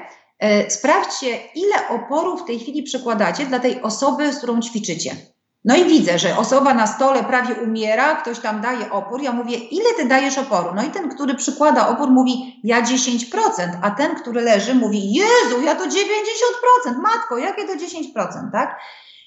sprawdźcie, 0.70 1.40
ile 1.56 1.90
oporu 1.90 2.38
w 2.38 2.46
tej 2.46 2.60
chwili 2.60 2.84
przekładacie 2.84 3.46
dla 3.46 3.60
tej 3.60 3.82
osoby, 3.82 4.34
z 4.34 4.38
którą 4.38 4.62
ćwiczycie. 4.62 5.16
No 5.66 5.76
i 5.76 5.86
widzę, 5.86 6.20
że 6.20 6.38
osoba 6.38 6.74
na 6.74 6.88
stole 6.88 7.24
prawie 7.24 7.56
umiera, 7.56 8.16
ktoś 8.16 8.40
tam 8.40 8.62
daje 8.62 8.92
opór. 8.92 9.22
Ja 9.22 9.32
mówię, 9.32 9.58
ile 9.58 9.94
ty 9.98 10.06
dajesz 10.06 10.38
oporu? 10.38 10.70
No 10.76 10.84
i 10.84 10.90
ten, 10.90 11.10
który 11.10 11.36
przykłada 11.36 11.88
opór, 11.88 12.10
mówi, 12.10 12.60
ja 12.64 12.82
10%, 12.82 12.98
a 13.82 13.92
ten, 13.92 14.16
który 14.16 14.42
leży, 14.42 14.76
mówi, 14.76 15.14
Jezu, 15.14 15.62
ja 15.62 15.76
to 15.76 15.86
90%, 15.86 15.96
matko, 17.02 17.38
jakie 17.38 17.68
to 17.68 17.74
10%, 17.74 18.52
tak? 18.52 18.80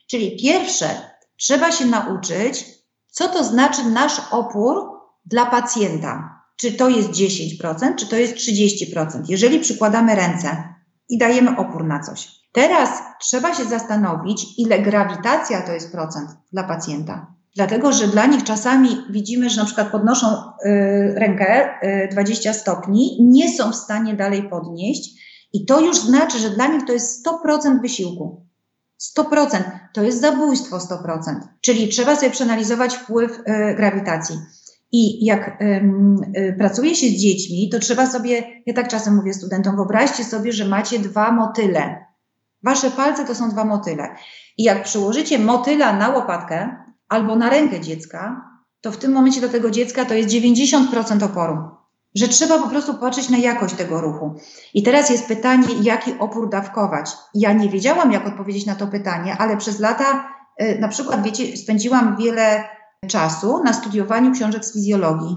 Czyli 0.06 0.36
pierwsze, 0.42 0.88
trzeba 1.36 1.72
się 1.72 1.86
nauczyć, 1.86 2.64
co 3.10 3.28
to 3.28 3.44
znaczy 3.44 3.84
nasz 3.84 4.20
opór 4.30 4.76
dla 5.24 5.46
pacjenta. 5.46 6.38
czy 6.56 6.72
to 6.72 6.88
jest 6.88 7.08
10%, 7.10 7.94
czy 7.96 8.06
to 8.06 8.16
jest 8.16 8.34
30%. 8.34 9.22
Jeżeli 9.28 9.60
przykładamy 9.60 10.14
ręce 10.14 10.74
i 11.08 11.18
dajemy 11.18 11.56
opór 11.56 11.84
na 11.84 12.00
coś. 12.00 12.28
Teraz 12.52 12.90
trzeba 13.20 13.54
się 13.54 13.64
zastanowić, 13.64 14.58
ile 14.58 14.78
grawitacja 14.78 15.62
to 15.62 15.72
jest 15.72 15.92
procent 15.92 16.30
dla 16.52 16.64
pacjenta. 16.64 17.34
Dlatego, 17.56 17.92
że 17.92 18.08
dla 18.08 18.26
nich 18.26 18.44
czasami 18.44 18.88
widzimy, 19.10 19.50
że 19.50 19.60
na 19.60 19.66
przykład 19.66 19.90
podnoszą 19.90 20.26
y, 20.26 21.14
rękę 21.16 21.70
y, 21.82 22.08
20 22.12 22.52
stopni, 22.52 23.18
nie 23.20 23.52
są 23.52 23.72
w 23.72 23.76
stanie 23.76 24.14
dalej 24.14 24.48
podnieść, 24.48 25.10
i 25.52 25.66
to 25.66 25.80
już 25.80 25.98
znaczy, 26.00 26.38
że 26.38 26.50
dla 26.50 26.66
nich 26.66 26.84
to 26.86 26.92
jest 26.92 27.26
100% 27.26 27.80
wysiłku. 27.80 28.46
100% 29.18 29.62
to 29.94 30.02
jest 30.02 30.20
zabójstwo 30.20 30.78
100%. 30.78 31.34
Czyli 31.60 31.88
trzeba 31.88 32.16
sobie 32.16 32.30
przeanalizować 32.30 32.96
wpływ 32.96 33.38
y, 33.38 33.74
grawitacji. 33.76 34.36
I 34.92 35.24
jak 35.24 35.62
y, 35.62 36.54
pracuje 36.58 36.94
się 36.94 37.06
z 37.06 37.20
dziećmi, 37.20 37.68
to 37.72 37.78
trzeba 37.78 38.06
sobie, 38.06 38.62
ja 38.66 38.74
tak 38.74 38.88
czasem 38.88 39.16
mówię 39.16 39.34
studentom, 39.34 39.76
wyobraźcie 39.76 40.24
sobie, 40.24 40.52
że 40.52 40.64
macie 40.64 40.98
dwa 40.98 41.32
motyle. 41.32 42.04
Wasze 42.62 42.90
palce 42.90 43.24
to 43.24 43.34
są 43.34 43.50
dwa 43.50 43.64
motyle. 43.64 44.08
I 44.58 44.62
jak 44.64 44.82
przyłożycie 44.82 45.38
motyla 45.38 45.92
na 45.92 46.08
łopatkę 46.08 46.76
albo 47.08 47.36
na 47.36 47.50
rękę 47.50 47.80
dziecka, 47.80 48.48
to 48.80 48.92
w 48.92 48.96
tym 48.96 49.12
momencie 49.12 49.40
do 49.40 49.48
tego 49.48 49.70
dziecka 49.70 50.04
to 50.04 50.14
jest 50.14 50.28
90% 50.28 51.24
oporu. 51.24 51.58
Że 52.14 52.28
trzeba 52.28 52.58
po 52.58 52.68
prostu 52.68 52.94
patrzeć 52.94 53.28
na 53.28 53.38
jakość 53.38 53.74
tego 53.74 54.00
ruchu. 54.00 54.34
I 54.74 54.82
teraz 54.82 55.10
jest 55.10 55.26
pytanie, 55.26 55.68
jaki 55.82 56.18
opór 56.18 56.50
dawkować. 56.50 57.10
Ja 57.34 57.52
nie 57.52 57.68
wiedziałam, 57.68 58.12
jak 58.12 58.26
odpowiedzieć 58.26 58.66
na 58.66 58.74
to 58.74 58.86
pytanie, 58.86 59.36
ale 59.38 59.56
przez 59.56 59.80
lata, 59.80 60.28
y, 60.62 60.78
na 60.80 60.88
przykład, 60.88 61.22
wiecie, 61.22 61.56
spędziłam 61.56 62.16
wiele 62.16 62.64
czasu 63.06 63.62
na 63.64 63.72
studiowaniu 63.72 64.32
książek 64.32 64.64
z 64.64 64.72
fizjologii, 64.72 65.36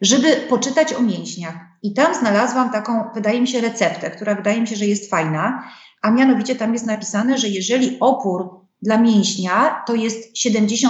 żeby 0.00 0.36
poczytać 0.48 0.94
o 0.94 1.02
mięśniach. 1.02 1.54
I 1.82 1.94
tam 1.94 2.14
znalazłam 2.14 2.70
taką, 2.70 3.04
wydaje 3.14 3.40
mi 3.40 3.48
się, 3.48 3.60
receptę, 3.60 4.10
która 4.10 4.34
wydaje 4.34 4.60
mi 4.60 4.66
się, 4.66 4.76
że 4.76 4.86
jest 4.86 5.10
fajna, 5.10 5.64
a 6.02 6.10
mianowicie 6.10 6.56
tam 6.56 6.72
jest 6.72 6.86
napisane, 6.86 7.38
że 7.38 7.48
jeżeli 7.48 8.00
opór 8.00 8.60
dla 8.82 8.98
mięśnia 8.98 9.82
to 9.86 9.94
jest 9.94 10.36
70% 10.36 10.88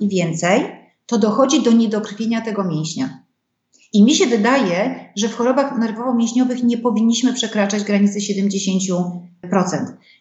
i 0.00 0.08
więcej, 0.08 0.72
to 1.06 1.18
dochodzi 1.18 1.62
do 1.62 1.72
niedokrwienia 1.72 2.40
tego 2.40 2.64
mięśnia. 2.64 3.22
I 3.92 4.04
mi 4.04 4.14
się 4.14 4.26
wydaje, 4.26 5.10
że 5.16 5.28
w 5.28 5.36
chorobach 5.36 5.78
nerwowo-mięśniowych 5.78 6.64
nie 6.64 6.78
powinniśmy 6.78 7.32
przekraczać 7.32 7.84
granicy 7.84 8.18
70%. 8.18 9.00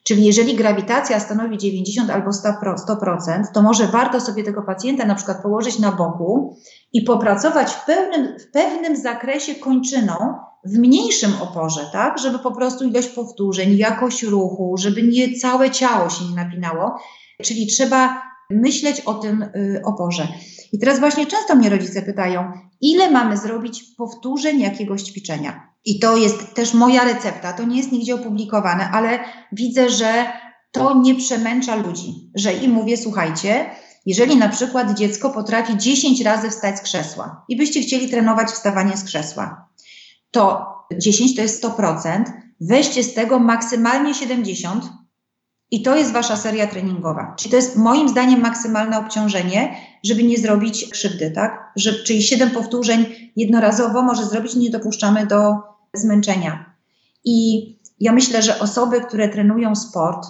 Czyli 0.04 0.26
jeżeli 0.26 0.56
grawitacja 0.56 1.20
stanowi 1.20 1.58
90 1.58 2.10
albo 2.10 2.32
100%, 2.32 3.44
to 3.54 3.62
może 3.62 3.88
warto 3.88 4.22
sobie 4.22 4.44
tego 4.44 4.62
pacjenta 4.62 5.06
na 5.06 5.16
przykład 5.16 5.42
położyć 5.42 5.80
na 5.80 5.92
boku 5.92 6.58
i 6.94 7.02
popracować 7.02 7.72
w 7.72 7.86
pewnym, 7.86 8.40
w 8.40 8.52
pewnym 8.52 8.96
zakresie 8.96 9.56
kończyną, 9.56 10.14
w 10.66 10.78
mniejszym 10.78 11.32
oporze, 11.42 11.90
tak, 11.94 12.20
żeby 12.20 12.40
po 12.40 12.52
prostu 12.52 12.86
ilość 12.86 13.08
powtórzeń, 13.08 13.78
jakość 13.78 14.24
ruchu, 14.24 14.76
żeby 14.78 15.04
nie 15.04 15.40
całe 15.40 15.72
ciało 15.72 16.10
się 16.10 16.26
nie 16.26 16.36
napinało, 16.36 17.00
czyli 17.44 17.68
trzeba 17.68 18.29
myśleć 18.50 19.02
o 19.02 19.14
tym 19.14 19.42
y, 19.42 19.82
oporze. 19.86 20.28
I 20.72 20.80
teraz 20.80 21.00
właśnie 21.00 21.26
często 21.26 21.56
mnie 21.56 21.70
rodzice 21.70 22.02
pytają, 22.02 22.52
ile 22.82 23.12
mamy 23.12 23.38
zrobić 23.38 23.84
powtórzeń 23.98 24.60
jakiegoś 24.60 25.04
ćwiczenia. 25.04 25.70
I 25.86 26.00
to 26.00 26.18
jest 26.18 26.54
też 26.54 26.74
moja 26.74 27.04
recepta, 27.04 27.54
to 27.54 27.64
nie 27.64 27.78
jest 27.78 27.92
nigdzie 27.92 28.16
opublikowane, 28.16 28.90
ale 28.90 29.20
widzę, 29.52 29.90
że 29.90 30.26
to 30.72 31.02
nie 31.02 31.16
przemęcza 31.16 31.76
ludzi, 31.76 32.32
że 32.36 32.54
im 32.54 32.72
mówię, 32.72 32.98
słuchajcie, 32.98 33.70
jeżeli 34.06 34.38
na 34.38 34.50
przykład 34.50 34.98
dziecko 34.98 35.30
potrafi 35.30 35.78
10 35.78 36.22
razy 36.22 36.50
wstać 36.50 36.78
z 36.78 36.82
krzesła 36.82 37.46
i 37.50 37.58
byście 37.58 37.82
chcieli 37.82 38.10
trenować 38.10 38.50
wstawanie 38.50 38.98
z 38.98 39.04
krzesła, 39.04 39.70
to 40.32 40.66
10 40.98 41.36
to 41.36 41.42
jest 41.42 41.64
100%, 41.64 42.24
weźcie 42.62 43.04
z 43.04 43.14
tego 43.14 43.40
maksymalnie 43.40 44.14
70 44.14 44.84
i 45.72 45.82
to 45.84 45.96
jest 45.96 46.12
wasza 46.12 46.36
seria 46.36 46.68
treningowa. 46.68 47.34
Czyli 47.38 47.52
to 47.52 47.56
jest 47.56 47.76
moim 47.76 48.10
zdaniem 48.10 48.42
maksymalne 48.42 49.00
obciążenie, 49.00 49.76
żeby 50.04 50.24
nie 50.24 50.38
zrobić 50.38 50.90
krzywdy, 50.90 51.32
tak? 51.32 51.72
Że, 51.76 51.94
czyli 51.94 52.24
7 52.24 52.52
powtórzeń 52.52 53.06
jednorazowo 53.36 54.02
może 54.02 54.26
zrobić, 54.26 54.56
nie 54.56 54.70
dopuszczamy 54.70 55.26
do 55.28 55.56
zmęczenia. 55.94 56.76
I 57.24 57.66
ja 58.00 58.12
myślę, 58.12 58.42
że 58.42 58.60
osoby, 58.60 59.02
które 59.02 59.30
trenują 59.30 59.76
sport, 59.76 60.28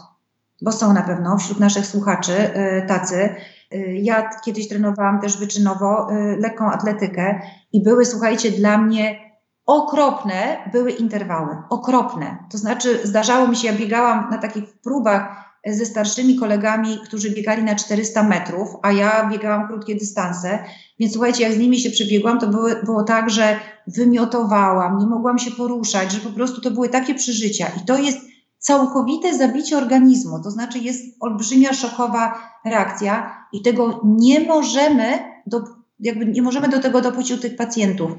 bo 0.62 0.72
są 0.72 0.94
na 0.94 1.02
pewno 1.02 1.38
wśród 1.38 1.60
naszych 1.60 1.86
słuchaczy 1.86 2.32
y, 2.34 2.88
tacy, 2.88 3.36
y, 3.74 4.00
ja 4.02 4.30
kiedyś 4.46 4.68
trenowałam 4.68 5.22
też 5.22 5.38
wyczynowo 5.38 6.08
y, 6.12 6.38
lekką 6.40 6.72
atletykę 6.72 7.42
i 7.74 7.84
były, 7.84 8.06
słuchajcie, 8.06 8.52
dla 8.52 8.78
mnie 8.78 9.29
okropne 9.70 10.58
były 10.72 10.92
interwały. 10.92 11.58
Okropne. 11.70 12.38
To 12.52 12.58
znaczy, 12.58 13.00
zdarzało 13.04 13.48
mi 13.48 13.56
się, 13.56 13.68
ja 13.68 13.74
biegałam 13.74 14.30
na 14.32 14.38
takich 14.38 14.64
próbach 14.82 15.50
ze 15.68 15.86
starszymi 15.86 16.36
kolegami, 16.36 17.00
którzy 17.04 17.30
biegali 17.30 17.64
na 17.64 17.76
400 17.76 18.24
metrów, 18.24 18.70
a 18.82 18.92
ja 18.92 19.30
biegałam 19.30 19.68
krótkie 19.68 19.96
dystanse. 19.96 20.60
Więc 21.00 21.14
słuchajcie, 21.14 21.44
jak 21.44 21.54
z 21.54 21.58
nimi 21.58 21.80
się 21.80 21.90
przebiegłam, 21.90 22.40
to 22.40 22.48
było, 22.48 22.70
było 22.84 23.04
tak, 23.04 23.30
że 23.30 23.60
wymiotowałam, 23.88 24.98
nie 24.98 25.06
mogłam 25.06 25.40
się 25.40 25.52
poruszać, 25.52 26.12
że 26.12 26.20
po 26.20 26.30
prostu 26.30 26.62
to 26.62 26.72
były 26.72 26.90
takie 26.90 27.16
przeżycia. 27.16 27.68
I 27.82 27.86
to 27.86 27.98
jest 27.98 28.18
całkowite 28.60 29.38
zabicie 29.38 29.78
organizmu, 29.78 30.44
to 30.44 30.52
znaczy 30.52 30.80
jest 30.80 31.04
olbrzymia 31.20 31.74
szokowa 31.74 32.42
reakcja 32.66 33.46
i 33.54 33.62
tego 33.62 34.02
nie 34.04 34.40
możemy, 34.40 35.20
do, 35.48 35.64
jakby 36.00 36.26
nie 36.26 36.42
możemy 36.42 36.70
do 36.70 36.80
tego 36.80 37.02
dopuścić 37.02 37.38
u 37.38 37.42
tych 37.42 37.56
pacjentów. 37.56 38.12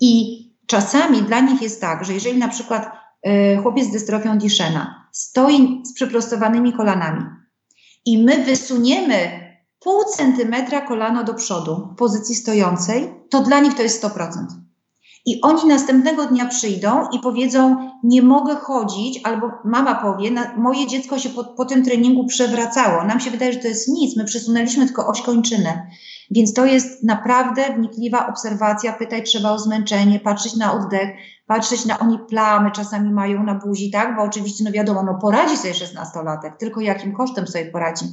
I 0.00 0.41
czasami 0.66 1.22
dla 1.22 1.40
nich 1.40 1.62
jest 1.62 1.80
tak, 1.80 2.04
że 2.04 2.12
jeżeli 2.12 2.38
na 2.38 2.48
przykład 2.48 2.92
y, 3.26 3.62
chłopiec 3.62 3.88
z 3.88 3.92
dystrofią 3.92 4.38
Duchenne 4.38 4.94
stoi 5.12 5.82
z 5.84 5.94
przeprostowanymi 5.94 6.72
kolanami 6.72 7.24
i 8.06 8.24
my 8.24 8.44
wysuniemy 8.44 9.42
pół 9.80 10.04
centymetra 10.04 10.80
kolano 10.80 11.24
do 11.24 11.34
przodu 11.34 11.88
w 11.94 11.98
pozycji 11.98 12.34
stojącej, 12.34 13.14
to 13.30 13.42
dla 13.42 13.60
nich 13.60 13.74
to 13.74 13.82
jest 13.82 14.04
100%. 14.04 14.28
I 15.26 15.40
oni 15.40 15.66
następnego 15.66 16.26
dnia 16.26 16.46
przyjdą 16.46 17.08
i 17.12 17.18
powiedzą: 17.18 17.90
Nie 18.04 18.22
mogę 18.22 18.56
chodzić, 18.56 19.20
albo 19.24 19.50
mama 19.64 19.94
powie: 19.94 20.30
Moje 20.56 20.86
dziecko 20.86 21.18
się 21.18 21.30
po, 21.30 21.44
po 21.44 21.64
tym 21.64 21.84
treningu 21.84 22.26
przewracało. 22.26 23.04
Nam 23.04 23.20
się 23.20 23.30
wydaje, 23.30 23.52
że 23.52 23.58
to 23.58 23.68
jest 23.68 23.88
nic, 23.88 24.16
my 24.16 24.24
przesunęliśmy 24.24 24.86
tylko 24.86 25.06
oś 25.06 25.22
kończyny. 25.22 25.90
Więc 26.30 26.54
to 26.54 26.66
jest 26.66 27.02
naprawdę 27.02 27.74
wnikliwa 27.74 28.26
obserwacja. 28.26 28.92
Pytać 28.92 29.24
trzeba 29.24 29.50
o 29.50 29.58
zmęczenie, 29.58 30.20
patrzeć 30.20 30.56
na 30.56 30.72
oddech, 30.72 31.08
patrzeć 31.46 31.84
na 31.84 31.98
oni 31.98 32.18
plamy 32.28 32.70
czasami 32.70 33.12
mają 33.12 33.42
na 33.42 33.54
buzi, 33.54 33.90
tak? 33.90 34.16
Bo 34.16 34.22
oczywiście, 34.22 34.64
no 34.64 34.72
wiadomo, 34.72 35.02
no 35.02 35.18
poradzi 35.20 35.56
sobie 35.56 35.74
szesnastolatek, 35.74 36.56
tylko 36.56 36.80
jakim 36.80 37.12
kosztem 37.12 37.46
sobie 37.46 37.66
poradzi. 37.66 38.04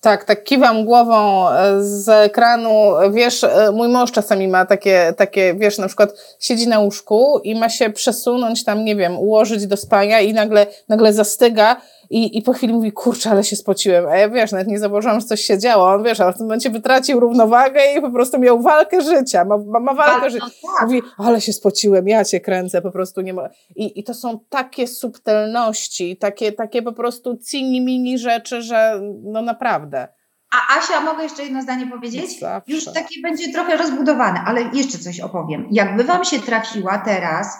Tak, 0.00 0.24
tak 0.24 0.44
kiwam 0.44 0.84
głową 0.84 1.48
e, 1.48 1.84
z 1.84 2.08
ekranu. 2.08 2.70
Wiesz, 3.12 3.44
e, 3.44 3.70
mój 3.72 3.88
mąż 3.88 4.12
czasami 4.12 4.48
ma 4.48 4.66
takie, 4.66 5.14
takie, 5.16 5.54
wiesz, 5.54 5.78
na 5.78 5.86
przykład 5.86 6.36
siedzi 6.40 6.68
na 6.68 6.78
łóżku 6.78 7.40
i 7.44 7.54
ma 7.54 7.68
się 7.68 7.90
przesunąć 7.90 8.64
tam, 8.64 8.84
nie 8.84 8.96
wiem, 8.96 9.18
ułożyć 9.18 9.66
do 9.66 9.76
spania 9.76 10.20
i 10.20 10.34
nagle, 10.34 10.66
nagle 10.88 11.12
zastyga 11.12 11.80
i, 12.10 12.38
i 12.38 12.42
po 12.42 12.52
chwili 12.52 12.72
mówi, 12.72 12.92
kurczę, 12.92 13.30
ale 13.30 13.44
się 13.44 13.56
spociłem. 13.56 14.06
A 14.08 14.16
ja 14.16 14.28
wiesz, 14.28 14.52
nawet 14.52 14.68
nie 14.68 14.78
zauważyłam, 14.78 15.20
że 15.20 15.26
coś 15.26 15.40
się 15.40 15.58
działo. 15.58 15.92
On 15.92 16.02
wiesz, 16.02 16.20
ale 16.20 16.32
w 16.32 16.36
tym 16.36 16.46
momencie 16.46 16.70
wytracił 16.70 17.20
równowagę 17.20 17.80
i 17.98 18.00
po 18.00 18.10
prostu 18.10 18.38
miał 18.38 18.62
walkę 18.62 19.02
życia. 19.02 19.44
Ma, 19.44 19.58
ma, 19.58 19.80
ma 19.80 19.94
walkę 19.94 20.30
życia. 20.30 20.46
Tak. 20.78 20.88
Mówi, 20.88 21.02
ale 21.18 21.40
się 21.40 21.52
spociłem, 21.52 22.08
ja 22.08 22.24
cię 22.24 22.40
kręcę, 22.40 22.82
po 22.82 22.90
prostu 22.90 23.20
nie 23.20 23.34
ma. 23.34 23.48
I, 23.76 24.00
i 24.00 24.04
to 24.04 24.14
są 24.14 24.40
takie 24.48 24.86
subtelności, 24.86 26.16
takie, 26.16 26.52
takie 26.52 26.82
po 26.82 26.92
prostu 26.92 27.36
cini 27.36 27.80
mini 27.80 28.18
rzeczy, 28.18 28.62
że 28.62 29.00
no 29.22 29.42
naprawdę. 29.42 30.08
A 30.52 30.78
Asia, 30.78 31.00
mogę 31.00 31.22
jeszcze 31.22 31.42
jedno 31.42 31.62
zdanie 31.62 31.86
powiedzieć? 31.86 32.40
Zawsze. 32.40 32.72
Już 32.72 32.84
takie 32.84 33.20
będzie 33.22 33.52
trochę 33.52 33.76
rozbudowane, 33.76 34.40
ale 34.46 34.70
jeszcze 34.72 34.98
coś 34.98 35.20
opowiem. 35.20 35.68
Jakby 35.70 36.04
Wam 36.04 36.24
się 36.24 36.38
trafiła 36.40 36.98
teraz 36.98 37.58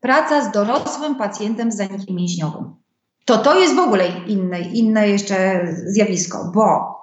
praca 0.00 0.44
z 0.44 0.52
dorosłym 0.52 1.14
pacjentem 1.14 1.72
z 1.72 1.76
zanikiem 1.76 2.16
mięśniowym, 2.16 2.74
to 3.28 3.38
to 3.38 3.58
jest 3.58 3.74
w 3.74 3.78
ogóle 3.78 4.08
inne, 4.26 4.60
inne 4.60 5.08
jeszcze 5.08 5.66
zjawisko, 5.86 6.50
bo 6.54 6.96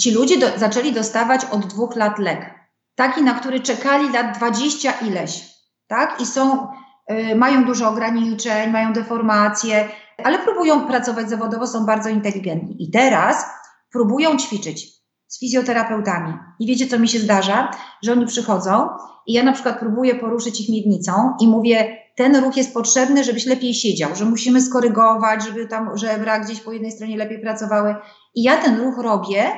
ci 0.00 0.10
ludzie 0.10 0.38
do, 0.38 0.46
zaczęli 0.58 0.92
dostawać 0.92 1.44
od 1.44 1.66
dwóch 1.66 1.96
lat 1.96 2.18
lek. 2.18 2.54
Taki, 2.94 3.22
na 3.22 3.34
który 3.34 3.60
czekali 3.60 4.12
lat 4.12 4.36
dwadzieścia 4.36 4.92
ileś, 4.92 5.44
tak? 5.86 6.20
I 6.20 6.26
są, 6.26 6.68
y, 7.10 7.36
mają 7.36 7.64
dużo 7.64 7.88
ograniczeń, 7.88 8.70
mają 8.70 8.92
deformacje, 8.92 9.88
ale 10.24 10.38
próbują 10.38 10.86
pracować 10.86 11.30
zawodowo, 11.30 11.66
są 11.66 11.86
bardzo 11.86 12.08
inteligentni. 12.08 12.82
I 12.82 12.90
teraz 12.90 13.46
próbują 13.92 14.36
ćwiczyć 14.36 14.88
z 15.26 15.40
fizjoterapeutami. 15.40 16.34
I 16.60 16.66
wiecie, 16.66 16.86
co 16.86 16.98
mi 16.98 17.08
się 17.08 17.18
zdarza? 17.18 17.70
Że 18.02 18.12
oni 18.12 18.26
przychodzą 18.26 18.88
i 19.26 19.32
ja 19.32 19.42
na 19.42 19.52
przykład 19.52 19.78
próbuję 19.78 20.14
poruszyć 20.14 20.60
ich 20.60 20.68
miednicą 20.68 21.12
i 21.40 21.48
mówię, 21.48 21.96
ten 22.18 22.36
ruch 22.36 22.56
jest 22.56 22.74
potrzebny, 22.74 23.24
żebyś 23.24 23.46
lepiej 23.46 23.74
siedział, 23.74 24.16
że 24.16 24.24
musimy 24.24 24.60
skorygować, 24.62 25.44
żeby 25.44 25.66
tam 25.66 25.98
żebra 25.98 26.38
gdzieś 26.38 26.60
po 26.60 26.72
jednej 26.72 26.92
stronie 26.92 27.16
lepiej 27.16 27.40
pracowały. 27.40 27.94
I 28.34 28.42
ja 28.42 28.56
ten 28.56 28.80
ruch 28.80 28.98
robię, 28.98 29.52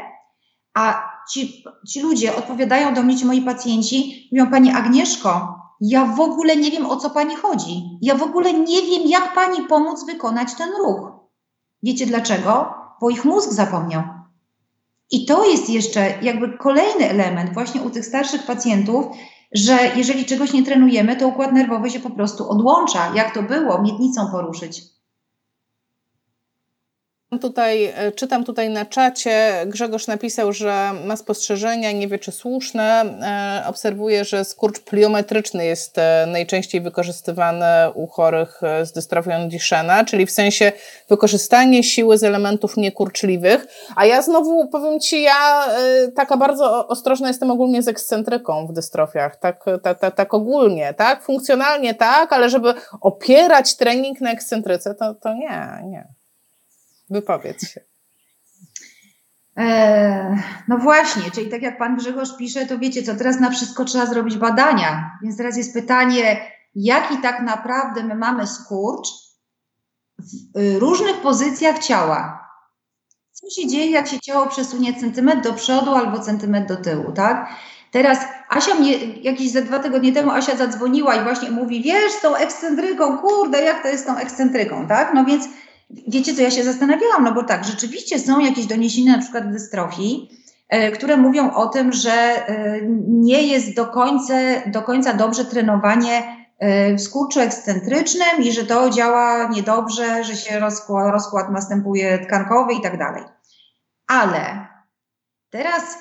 a 0.74 1.10
ci, 1.32 1.64
ci 1.88 2.00
ludzie 2.00 2.36
odpowiadają 2.36 2.94
do 2.94 3.02
mnie, 3.02 3.16
ci 3.16 3.24
moi 3.26 3.42
pacjenci, 3.42 4.28
mówią, 4.32 4.50
Pani 4.50 4.70
Agnieszko, 4.70 5.60
ja 5.80 6.04
w 6.04 6.20
ogóle 6.20 6.56
nie 6.56 6.70
wiem, 6.70 6.86
o 6.86 6.96
co 6.96 7.10
pani 7.10 7.36
chodzi. 7.36 7.98
Ja 8.02 8.14
w 8.14 8.22
ogóle 8.22 8.52
nie 8.52 8.82
wiem, 8.82 9.02
jak 9.06 9.34
pani 9.34 9.62
pomóc 9.62 10.06
wykonać 10.06 10.54
ten 10.54 10.70
ruch. 10.84 11.12
Wiecie 11.82 12.06
dlaczego? 12.06 12.74
Bo 13.00 13.10
ich 13.10 13.24
mózg 13.24 13.52
zapomniał. 13.52 14.02
I 15.10 15.26
to 15.26 15.44
jest 15.44 15.70
jeszcze 15.70 16.14
jakby 16.22 16.58
kolejny 16.58 17.10
element 17.10 17.54
właśnie 17.54 17.82
u 17.82 17.90
tych 17.90 18.06
starszych 18.06 18.46
pacjentów, 18.46 19.06
że 19.52 19.78
jeżeli 19.96 20.24
czegoś 20.24 20.52
nie 20.52 20.64
trenujemy, 20.64 21.16
to 21.16 21.28
układ 21.28 21.52
nerwowy 21.52 21.90
się 21.90 22.00
po 22.00 22.10
prostu 22.10 22.50
odłącza. 22.50 23.12
Jak 23.14 23.34
to 23.34 23.42
było, 23.42 23.82
miednicą 23.82 24.30
poruszyć. 24.30 24.82
Tutaj, 27.38 27.84
e, 27.84 28.12
czytam 28.12 28.44
tutaj 28.44 28.70
na 28.70 28.84
czacie, 28.84 29.52
Grzegorz 29.66 30.06
napisał, 30.06 30.52
że 30.52 30.90
ma 31.04 31.16
spostrzeżenia, 31.16 31.92
nie 31.92 32.08
wie 32.08 32.18
czy 32.18 32.32
słuszne. 32.32 33.04
E, 33.62 33.68
obserwuje, 33.68 34.24
że 34.24 34.44
skurcz 34.44 34.80
pliometryczny 34.80 35.64
jest 35.64 35.98
e, 35.98 36.26
najczęściej 36.26 36.80
wykorzystywany 36.80 37.66
u 37.94 38.06
chorych 38.06 38.60
z 38.82 38.92
dystrofią 38.92 39.48
Duchenne, 39.48 40.04
czyli 40.04 40.26
w 40.26 40.30
sensie 40.30 40.72
wykorzystanie 41.08 41.82
siły 41.82 42.18
z 42.18 42.24
elementów 42.24 42.76
niekurczliwych. 42.76 43.66
A 43.96 44.06
ja 44.06 44.22
znowu 44.22 44.68
powiem 44.68 45.00
Ci, 45.00 45.22
ja 45.22 45.66
taka 46.16 46.36
bardzo 46.36 46.88
ostrożna 46.88 47.28
jestem 47.28 47.50
ogólnie 47.50 47.82
z 47.82 47.88
ekscentryką 47.88 48.66
w 48.66 48.72
dystrofiach, 48.72 49.36
tak, 49.36 49.64
tak, 49.82 49.98
tak, 49.98 50.16
tak 50.16 50.34
ogólnie, 50.34 50.94
tak? 50.94 51.22
Funkcjonalnie 51.22 51.94
tak, 51.94 52.32
ale 52.32 52.50
żeby 52.50 52.74
opierać 53.00 53.76
trening 53.76 54.20
na 54.20 54.30
ekscentryce, 54.30 54.94
to, 54.94 55.14
to 55.14 55.34
nie, 55.34 55.82
nie. 55.84 56.19
Wypowiedz 57.10 57.68
się. 57.68 57.80
E, 59.56 60.36
no 60.68 60.78
właśnie, 60.78 61.30
czyli 61.30 61.50
tak 61.50 61.62
jak 61.62 61.78
pan 61.78 61.96
Grzegorz 61.96 62.36
pisze, 62.36 62.66
to 62.66 62.78
wiecie 62.78 63.02
co, 63.02 63.14
teraz 63.14 63.40
na 63.40 63.50
wszystko 63.50 63.84
trzeba 63.84 64.06
zrobić 64.06 64.36
badania. 64.36 65.18
Więc 65.22 65.36
teraz 65.36 65.56
jest 65.56 65.74
pytanie, 65.74 66.40
jaki 66.74 67.18
tak 67.18 67.42
naprawdę 67.42 68.04
my 68.04 68.14
mamy 68.14 68.46
skurcz 68.46 69.08
w 70.54 70.58
y, 70.58 70.78
różnych 70.78 71.20
pozycjach 71.20 71.78
ciała. 71.78 72.50
Co 73.32 73.50
się 73.50 73.68
dzieje, 73.68 73.90
jak 73.90 74.08
się 74.08 74.20
ciało 74.20 74.46
przesunie 74.46 75.00
centymetr 75.00 75.42
do 75.42 75.52
przodu 75.52 75.94
albo 75.94 76.18
centymetr 76.18 76.68
do 76.68 76.76
tyłu, 76.76 77.12
tak? 77.12 77.48
Teraz 77.90 78.18
Asia 78.48 78.74
mnie, 78.74 78.98
jakieś 79.14 79.50
ze 79.50 79.62
dwa 79.62 79.78
tygodnie 79.78 80.12
temu 80.12 80.30
Asia 80.30 80.56
zadzwoniła 80.56 81.14
i 81.14 81.22
właśnie 81.22 81.50
mówi, 81.50 81.82
wiesz, 81.82 82.12
z 82.12 82.20
tą 82.20 82.36
ekscentryką, 82.36 83.18
kurde, 83.18 83.62
jak 83.62 83.82
to 83.82 83.88
jest 83.88 84.04
z 84.04 84.06
tą 84.06 84.16
ekscentryką, 84.16 84.86
tak? 84.86 85.14
No 85.14 85.24
więc 85.24 85.48
wiecie 86.08 86.34
co, 86.34 86.42
ja 86.42 86.50
się 86.50 86.64
zastanawiałam, 86.64 87.24
no 87.24 87.34
bo 87.34 87.42
tak, 87.42 87.64
rzeczywiście 87.64 88.18
są 88.18 88.40
jakieś 88.40 88.66
doniesienia 88.66 89.12
na 89.12 89.22
przykład 89.22 89.52
dystrofii, 89.52 90.30
e, 90.68 90.90
które 90.90 91.16
mówią 91.16 91.54
o 91.54 91.68
tym, 91.68 91.92
że 91.92 92.12
e, 92.12 92.80
nie 93.08 93.42
jest 93.42 93.74
do 93.74 93.86
końca, 93.86 94.34
do 94.66 94.82
końca 94.82 95.12
dobrze 95.12 95.44
trenowanie 95.44 96.46
e, 96.58 96.94
w 96.94 97.00
skurczu 97.00 97.40
ekscentrycznym 97.40 98.42
i 98.42 98.52
że 98.52 98.64
to 98.64 98.90
działa 98.90 99.48
niedobrze, 99.48 100.24
że 100.24 100.36
się 100.36 100.60
rozkład, 100.60 101.12
rozkład 101.12 101.50
następuje 101.50 102.18
tkankowy 102.18 102.74
i 102.74 102.80
tak 102.80 102.98
dalej. 102.98 103.24
Ale 104.06 104.66
teraz 105.50 105.98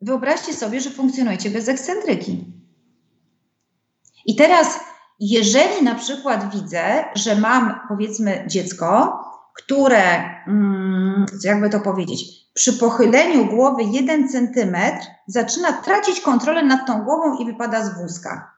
wyobraźcie 0.00 0.52
sobie, 0.52 0.80
że 0.80 0.90
funkcjonujecie 0.90 1.50
bez 1.50 1.68
ekscentryki. 1.68 2.44
I 4.26 4.36
teraz 4.36 4.80
jeżeli 5.20 5.84
na 5.84 5.94
przykład 5.94 6.54
widzę, 6.54 7.04
że 7.14 7.36
mam 7.36 7.80
powiedzmy 7.88 8.44
dziecko, 8.46 9.18
które, 9.54 10.02
mm, 10.46 11.26
jakby 11.44 11.70
to 11.70 11.80
powiedzieć, 11.80 12.24
przy 12.54 12.72
pochyleniu 12.72 13.46
głowy 13.46 13.82
1 13.84 14.28
centymetr 14.28 15.06
zaczyna 15.26 15.72
tracić 15.72 16.20
kontrolę 16.20 16.62
nad 16.62 16.86
tą 16.86 17.02
głową 17.02 17.38
i 17.38 17.46
wypada 17.46 17.84
z 17.84 18.00
wózka. 18.00 18.54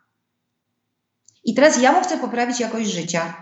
I 1.45 1.55
teraz 1.55 1.83
ja 1.83 1.93
mu 1.93 2.01
chcę 2.01 2.19
poprawić 2.19 2.61
jakość 2.61 2.91
życia. 2.91 3.35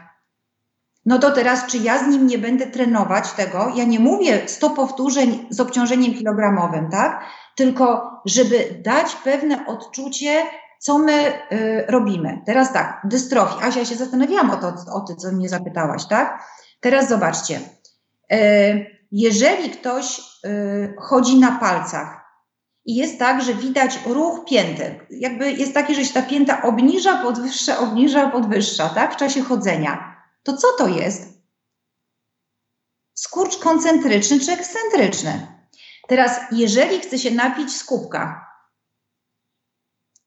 No 1.07 1.19
to 1.19 1.31
teraz, 1.31 1.67
czy 1.67 1.79
ja 1.79 1.99
z 1.99 2.09
nim 2.09 2.27
nie 2.27 2.39
będę 2.39 2.67
trenować 2.67 3.33
tego? 3.33 3.73
Ja 3.75 3.85
nie 3.85 4.01
mówię 4.01 4.43
100 4.47 4.71
powtórzeń 4.71 5.47
z 5.51 5.61
obciążeniem 5.61 6.15
kilogramowym, 6.15 6.91
tak? 6.91 7.25
Tylko, 7.57 8.11
żeby 8.25 8.81
dać 8.85 9.15
pewne 9.15 9.67
odczucie 9.67 10.43
co 10.79 10.99
my 10.99 11.33
y, 11.53 11.85
robimy? 11.89 12.43
Teraz 12.47 12.73
tak, 12.73 13.01
dystrofia. 13.05 13.67
Asia, 13.67 13.81
ja 13.81 13.87
się 13.87 13.97
zastanawiałam 13.97 14.51
o 14.51 14.57
to, 14.57 14.75
o 14.93 15.01
to, 15.01 15.17
co 15.17 15.33
mnie 15.33 15.49
zapytałaś, 15.49 16.07
tak? 16.07 16.43
Teraz 16.81 17.09
zobaczcie. 17.09 17.61
Y, 18.33 18.99
jeżeli 19.13 19.71
ktoś 19.71 20.21
y, 20.45 20.95
chodzi 20.99 21.39
na 21.39 21.53
palcach 21.53 22.19
i 22.85 22.95
jest 22.95 23.19
tak, 23.19 23.43
że 23.43 23.55
widać 23.55 23.99
ruch 24.07 24.45
pięty, 24.49 25.01
jakby 25.11 25.53
jest 25.53 25.75
taki, 25.75 25.95
że 25.95 26.05
się 26.05 26.15
ta 26.15 26.23
pięta 26.23 26.63
obniża, 26.63 27.23
podwyższa, 27.23 27.79
obniża, 27.79 28.31
podwyższa, 28.31 28.89
tak? 28.89 29.15
W 29.15 29.17
czasie 29.17 29.43
chodzenia, 29.43 30.17
to 30.43 30.57
co 30.57 30.69
to 30.79 30.89
jest? 30.89 31.39
Skurcz 33.15 33.57
koncentryczny 33.57 34.41
czy 34.41 34.53
ekscentryczny? 34.53 35.47
Teraz, 36.09 36.41
jeżeli 36.53 37.01
chce 37.01 37.19
się 37.19 37.31
napić 37.31 37.77
z 37.77 37.85
kubka, 37.85 38.48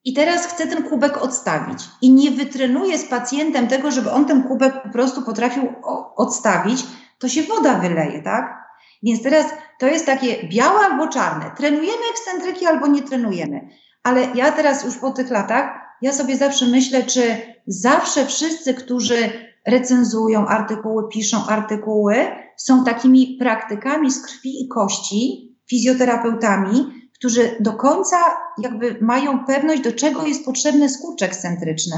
i 0.05 0.13
teraz 0.13 0.47
chcę 0.47 0.67
ten 0.67 0.83
kubek 0.83 1.23
odstawić. 1.23 1.83
I 2.01 2.11
nie 2.11 2.31
wytrenuję 2.31 2.97
z 2.97 3.05
pacjentem 3.05 3.67
tego, 3.67 3.91
żeby 3.91 4.11
on 4.11 4.25
ten 4.25 4.43
kubek 4.43 4.83
po 4.83 4.89
prostu 4.89 5.21
potrafił 5.21 5.73
odstawić, 6.15 6.85
to 7.19 7.29
się 7.29 7.43
woda 7.43 7.79
wyleje, 7.79 8.21
tak? 8.21 8.61
Więc 9.03 9.23
teraz 9.23 9.45
to 9.79 9.87
jest 9.87 10.05
takie 10.05 10.47
białe 10.47 10.79
albo 10.79 11.07
czarne. 11.07 11.51
Trenujemy 11.57 12.03
ekscentryki 12.11 12.65
albo 12.65 12.87
nie 12.87 13.01
trenujemy. 13.01 13.67
Ale 14.03 14.27
ja 14.35 14.51
teraz 14.51 14.85
już 14.85 14.97
po 14.97 15.11
tych 15.11 15.29
latach, 15.29 15.81
ja 16.01 16.13
sobie 16.13 16.37
zawsze 16.37 16.65
myślę, 16.65 17.03
czy 17.03 17.37
zawsze 17.67 18.25
wszyscy, 18.25 18.73
którzy 18.73 19.29
recenzują 19.67 20.47
artykuły, 20.47 21.09
piszą 21.09 21.47
artykuły, 21.47 22.15
są 22.57 22.83
takimi 22.83 23.37
praktykami 23.39 24.11
z 24.11 24.21
krwi 24.21 24.65
i 24.65 24.67
kości, 24.67 25.51
fizjoterapeutami, 25.69 27.00
którzy 27.21 27.55
do 27.59 27.73
końca 27.73 28.17
jakby 28.57 28.97
mają 29.01 29.45
pewność, 29.45 29.81
do 29.81 29.91
czego 29.91 30.25
jest 30.25 30.45
potrzebny 30.45 30.89
skurcz 30.89 31.21
ekscentryczny. 31.21 31.95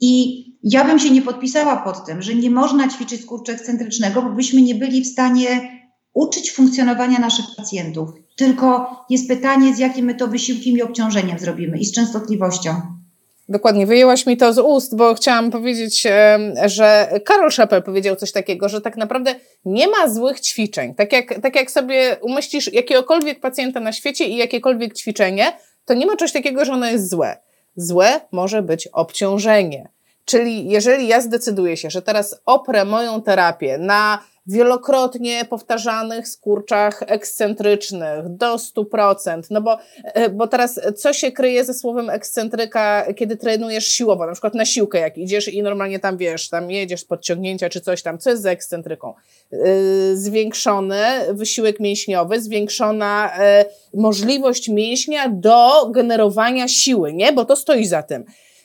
I 0.00 0.44
ja 0.62 0.84
bym 0.84 0.98
się 0.98 1.10
nie 1.10 1.22
podpisała 1.22 1.76
pod 1.76 2.06
tym, 2.06 2.22
że 2.22 2.34
nie 2.34 2.50
można 2.50 2.88
ćwiczyć 2.88 3.22
skurczu 3.22 3.52
ekscentrycznego, 3.52 4.22
bo 4.22 4.30
byśmy 4.30 4.62
nie 4.62 4.74
byli 4.74 5.02
w 5.02 5.06
stanie 5.06 5.80
uczyć 6.12 6.52
funkcjonowania 6.52 7.18
naszych 7.18 7.44
pacjentów. 7.56 8.10
Tylko 8.36 8.90
jest 9.10 9.28
pytanie, 9.28 9.74
z 9.74 9.78
jakim 9.78 10.06
my 10.06 10.14
to 10.14 10.28
wysiłkiem 10.28 10.76
i 10.76 10.82
obciążeniem 10.82 11.38
zrobimy 11.38 11.78
i 11.78 11.84
z 11.84 11.92
częstotliwością. 11.92 12.95
Dokładnie, 13.48 13.86
wyjęłaś 13.86 14.26
mi 14.26 14.36
to 14.36 14.52
z 14.52 14.58
ust, 14.58 14.96
bo 14.96 15.14
chciałam 15.14 15.50
powiedzieć, 15.50 16.06
że 16.64 17.08
Karol 17.24 17.50
Szepel 17.50 17.82
powiedział 17.82 18.16
coś 18.16 18.32
takiego, 18.32 18.68
że 18.68 18.80
tak 18.80 18.96
naprawdę 18.96 19.34
nie 19.64 19.88
ma 19.88 20.08
złych 20.08 20.40
ćwiczeń. 20.40 20.94
Tak 20.94 21.12
jak, 21.12 21.40
tak 21.42 21.56
jak 21.56 21.70
sobie 21.70 22.16
umieścisz 22.22 22.72
jakiegokolwiek 22.72 23.40
pacjenta 23.40 23.80
na 23.80 23.92
świecie 23.92 24.24
i 24.24 24.36
jakiekolwiek 24.36 24.94
ćwiczenie, 24.94 25.52
to 25.84 25.94
nie 25.94 26.06
ma 26.06 26.16
czegoś 26.16 26.32
takiego, 26.32 26.64
że 26.64 26.72
ono 26.72 26.86
jest 26.86 27.10
złe. 27.10 27.36
Złe 27.76 28.20
może 28.32 28.62
być 28.62 28.88
obciążenie. 28.88 29.88
Czyli 30.24 30.68
jeżeli 30.68 31.08
ja 31.08 31.20
zdecyduję 31.20 31.76
się, 31.76 31.90
że 31.90 32.02
teraz 32.02 32.40
oprę 32.46 32.84
moją 32.84 33.22
terapię 33.22 33.78
na 33.78 34.18
wielokrotnie 34.46 35.44
powtarzanych 35.44 36.28
skurczach 36.28 37.02
ekscentrycznych 37.06 38.28
do 38.28 38.56
100%. 38.56 39.42
No 39.50 39.60
bo, 39.60 39.78
e, 40.04 40.28
bo 40.28 40.46
teraz 40.46 40.80
co 40.96 41.12
się 41.12 41.32
kryje 41.32 41.64
ze 41.64 41.74
słowem 41.74 42.10
ekscentryka, 42.10 43.06
kiedy 43.16 43.36
trenujesz 43.36 43.86
siłowo, 43.86 44.26
na 44.26 44.32
przykład 44.32 44.54
na 44.54 44.64
siłkę, 44.64 44.98
jak 44.98 45.18
idziesz 45.18 45.48
i 45.48 45.62
normalnie 45.62 45.98
tam 45.98 46.16
wiesz, 46.16 46.48
tam 46.48 46.70
jedziesz 46.70 47.04
podciągnięcia 47.04 47.68
czy 47.68 47.80
coś 47.80 48.02
tam, 48.02 48.18
co 48.18 48.30
jest 48.30 48.42
za 48.42 48.50
ekscentryką? 48.50 49.14
Yy, 49.52 49.58
zwiększony 50.16 51.02
wysiłek 51.32 51.80
mięśniowy, 51.80 52.40
zwiększona 52.40 53.32
yy, 53.94 54.00
możliwość 54.00 54.68
mięśnia 54.68 55.28
do 55.28 55.90
generowania 55.90 56.68
siły, 56.68 57.12
nie? 57.12 57.32
Bo 57.32 57.44
to 57.44 57.56
stoi 57.56 57.86
za 57.86 58.02
tym. 58.02 58.24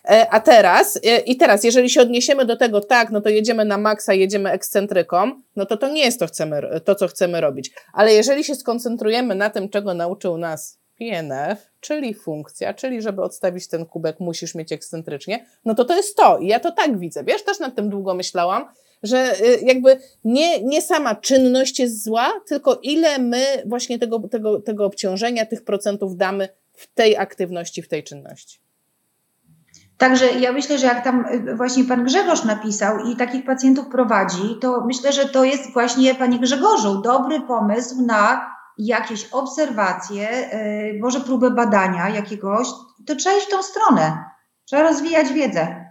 E, 0.10 0.30
a 0.30 0.40
teraz, 0.40 1.00
e, 1.04 1.20
i 1.20 1.38
teraz, 1.38 1.64
jeżeli 1.64 1.90
się 1.90 2.02
odniesiemy 2.02 2.46
do 2.46 2.58
tego, 2.58 2.82
tak, 2.82 3.12
no 3.12 3.22
to 3.22 3.30
jedziemy 3.30 3.66
na 3.66 3.78
maksa, 3.78 4.14
jedziemy 4.14 4.52
ekscentryką, 4.52 5.32
no 5.56 5.66
to 5.66 5.78
to 5.78 5.90
nie 5.90 6.02
jest 6.02 6.20
to, 6.20 6.28
chcemy, 6.28 6.62
to, 6.86 6.96
co 6.96 7.08
chcemy 7.08 7.42
robić. 7.42 7.72
Ale 7.94 8.14
jeżeli 8.14 8.44
się 8.44 8.56
skoncentrujemy 8.56 9.36
na 9.36 9.50
tym, 9.50 9.70
czego 9.70 9.94
nauczył 9.94 10.38
nas 10.38 10.80
PNF, 10.98 11.72
czyli 11.80 12.14
funkcja, 12.14 12.74
czyli 12.74 13.02
żeby 13.02 13.22
odstawić 13.22 13.68
ten 13.68 13.86
kubek, 13.86 14.20
musisz 14.20 14.56
mieć 14.56 14.72
ekscentrycznie, 14.72 15.46
no 15.66 15.76
to 15.76 15.86
to 15.86 15.96
jest 15.96 16.18
to. 16.18 16.38
I 16.38 16.48
ja 16.48 16.60
to 16.60 16.72
tak 16.72 17.00
widzę. 17.00 17.24
Wiesz, 17.24 17.44
też 17.44 17.60
nad 17.60 17.76
tym 17.76 17.90
długo 17.90 18.14
myślałam, 18.14 18.66
że 19.04 19.18
e, 19.18 19.62
jakby 19.62 19.98
nie, 20.24 20.64
nie 20.64 20.82
sama 20.82 21.16
czynność 21.16 21.80
jest 21.80 22.04
zła, 22.04 22.32
tylko 22.48 22.80
ile 22.84 23.20
my 23.20 23.46
właśnie 23.66 24.00
tego, 24.00 24.20
tego, 24.20 24.62
tego 24.62 24.86
obciążenia, 24.86 25.46
tych 25.46 25.64
procentów 25.64 26.18
damy 26.18 26.50
w 26.74 26.94
tej 26.94 27.18
aktywności, 27.18 27.82
w 27.82 27.88
tej 27.88 28.04
czynności. 28.04 28.60
Także 30.02 30.32
ja 30.32 30.52
myślę, 30.52 30.78
że 30.78 30.88
jak 30.88 31.04
tam 31.04 31.26
y, 31.50 31.56
właśnie 31.56 31.84
pan 31.84 32.04
Grzegorz 32.04 32.44
napisał 32.44 33.00
i 33.00 33.16
takich 33.16 33.46
pacjentów 33.46 33.88
prowadzi, 33.88 34.58
to 34.62 34.84
myślę, 34.86 35.14
że 35.14 35.30
to 35.30 35.44
jest 35.44 35.74
właśnie, 35.74 36.16
panie 36.16 36.40
Grzegorzu, 36.40 37.02
dobry 37.02 37.42
pomysł 37.42 38.02
na 38.06 38.52
jakieś 38.78 39.30
obserwacje, 39.32 40.30
y, 40.54 41.00
może 41.02 41.20
próbę 41.20 41.52
badania 41.52 42.10
jakiegoś, 42.10 42.68
to 43.08 43.16
trzeba 43.16 43.36
iść 43.36 43.48
w 43.48 43.50
tą 43.50 43.64
stronę. 43.64 44.24
Trzeba 44.66 44.84
rozwijać 44.84 45.34
wiedzę. 45.34 45.86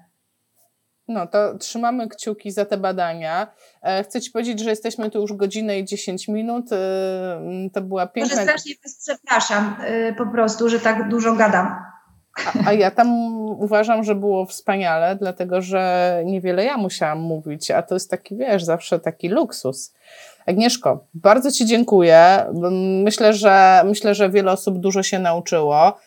No 1.08 1.26
to 1.26 1.58
trzymamy 1.58 2.08
kciuki 2.08 2.50
za 2.50 2.64
te 2.64 2.76
badania. 2.76 3.52
E, 3.82 4.04
chcę 4.04 4.20
Ci 4.20 4.30
powiedzieć, 4.30 4.60
że 4.60 4.70
jesteśmy 4.70 5.10
tu 5.10 5.20
już 5.20 5.32
godzinę 5.32 5.78
i 5.78 5.84
10 5.84 6.28
minut. 6.28 6.72
E, 6.72 7.40
to 7.72 7.80
była 7.80 8.06
piękna... 8.06 8.34
Może 8.34 8.42
strasznie 8.42 8.74
Was 8.84 9.08
przepraszam 9.08 9.76
e, 9.80 10.12
po 10.12 10.26
prostu, 10.26 10.68
że 10.68 10.80
tak 10.80 11.08
dużo 11.08 11.34
gadam. 11.34 11.90
A, 12.66 12.72
ja 12.72 12.90
tam 12.90 13.08
uważam, 13.46 14.04
że 14.04 14.14
było 14.14 14.46
wspaniale, 14.46 15.16
dlatego 15.16 15.62
że 15.62 16.22
niewiele 16.24 16.64
ja 16.64 16.76
musiałam 16.76 17.20
mówić, 17.20 17.70
a 17.70 17.82
to 17.82 17.94
jest 17.94 18.10
taki, 18.10 18.36
wiesz, 18.36 18.64
zawsze 18.64 18.98
taki 18.98 19.28
luksus. 19.28 19.94
Agnieszko, 20.46 21.04
bardzo 21.14 21.52
Ci 21.52 21.66
dziękuję. 21.66 22.46
Myślę, 23.04 23.32
że 23.32 23.82
myślę, 23.86 24.14
że 24.14 24.30
wiele 24.30 24.52
osób 24.52 24.78
dużo 24.78 25.02
się 25.02 25.18
nauczyło. 25.18 25.98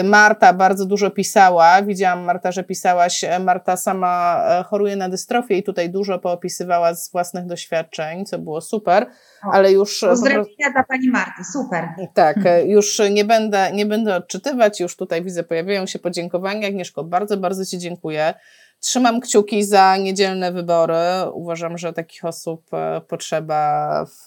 Y, 0.00 0.04
Marta 0.04 0.52
bardzo 0.52 0.86
dużo 0.86 1.10
pisała. 1.10 1.82
Widziałam, 1.82 2.24
Marta, 2.24 2.52
że 2.52 2.64
pisałaś. 2.64 3.24
Marta 3.40 3.76
sama 3.76 4.44
e, 4.48 4.62
choruje 4.64 4.96
na 4.96 5.08
dystrofię 5.08 5.56
i 5.56 5.62
tutaj 5.62 5.90
dużo 5.90 6.18
poopisywała 6.18 6.94
z 6.94 7.12
własnych 7.12 7.46
doświadczeń, 7.46 8.26
co 8.26 8.38
było 8.38 8.60
super, 8.60 9.06
ale 9.52 9.72
już. 9.72 10.02
E, 10.02 10.08
Pozdrowienia 10.08 10.70
dla 10.72 10.84
pani 10.84 11.10
Marty, 11.10 11.44
super. 11.52 11.88
Tak, 12.14 12.36
e, 12.46 12.66
już 12.66 13.00
nie 13.10 13.24
będę, 13.24 13.72
nie 13.72 13.86
będę 13.86 14.16
odczytywać. 14.16 14.80
Już 14.80 14.96
tutaj 14.96 15.24
widzę, 15.24 15.42
pojawiają 15.42 15.86
się 15.86 15.98
podziękowania. 15.98 16.68
Agnieszko, 16.68 17.04
bardzo, 17.04 17.36
bardzo 17.36 17.64
Ci 17.64 17.78
dziękuję. 17.78 18.34
Trzymam 18.80 19.20
kciuki 19.20 19.64
za 19.64 19.96
niedzielne 19.96 20.52
wybory. 20.52 20.94
Uważam, 21.32 21.78
że 21.78 21.92
takich 21.92 22.24
osób 22.24 22.70
potrzeba 23.08 24.04
w 24.04 24.26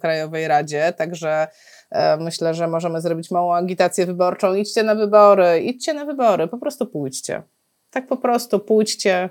Krajowej 0.00 0.48
Radzie, 0.48 0.92
także 0.96 1.48
E, 1.81 1.81
myślę, 2.20 2.54
że 2.54 2.68
możemy 2.68 3.00
zrobić 3.00 3.30
małą 3.30 3.54
agitację 3.54 4.06
wyborczą. 4.06 4.54
Idźcie 4.54 4.82
na 4.82 4.94
wybory, 4.94 5.60
idźcie 5.60 5.94
na 5.94 6.04
wybory, 6.04 6.48
po 6.48 6.58
prostu 6.58 6.86
pójdźcie. 6.86 7.42
Tak 7.90 8.06
po 8.06 8.16
prostu 8.16 8.60
pójdźcie. 8.60 9.28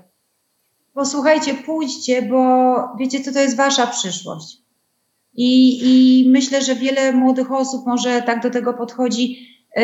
Bo 0.94 1.04
słuchajcie, 1.04 1.54
pójdźcie, 1.54 2.22
bo 2.22 2.74
wiecie, 2.98 3.20
co 3.20 3.32
to 3.32 3.40
jest 3.40 3.56
wasza 3.56 3.86
przyszłość. 3.86 4.62
I, 5.34 5.80
I 5.82 6.28
myślę, 6.30 6.62
że 6.62 6.74
wiele 6.74 7.12
młodych 7.12 7.52
osób 7.52 7.86
może 7.86 8.22
tak 8.22 8.42
do 8.42 8.50
tego 8.50 8.74
podchodzi. 8.74 9.48
E, 9.76 9.82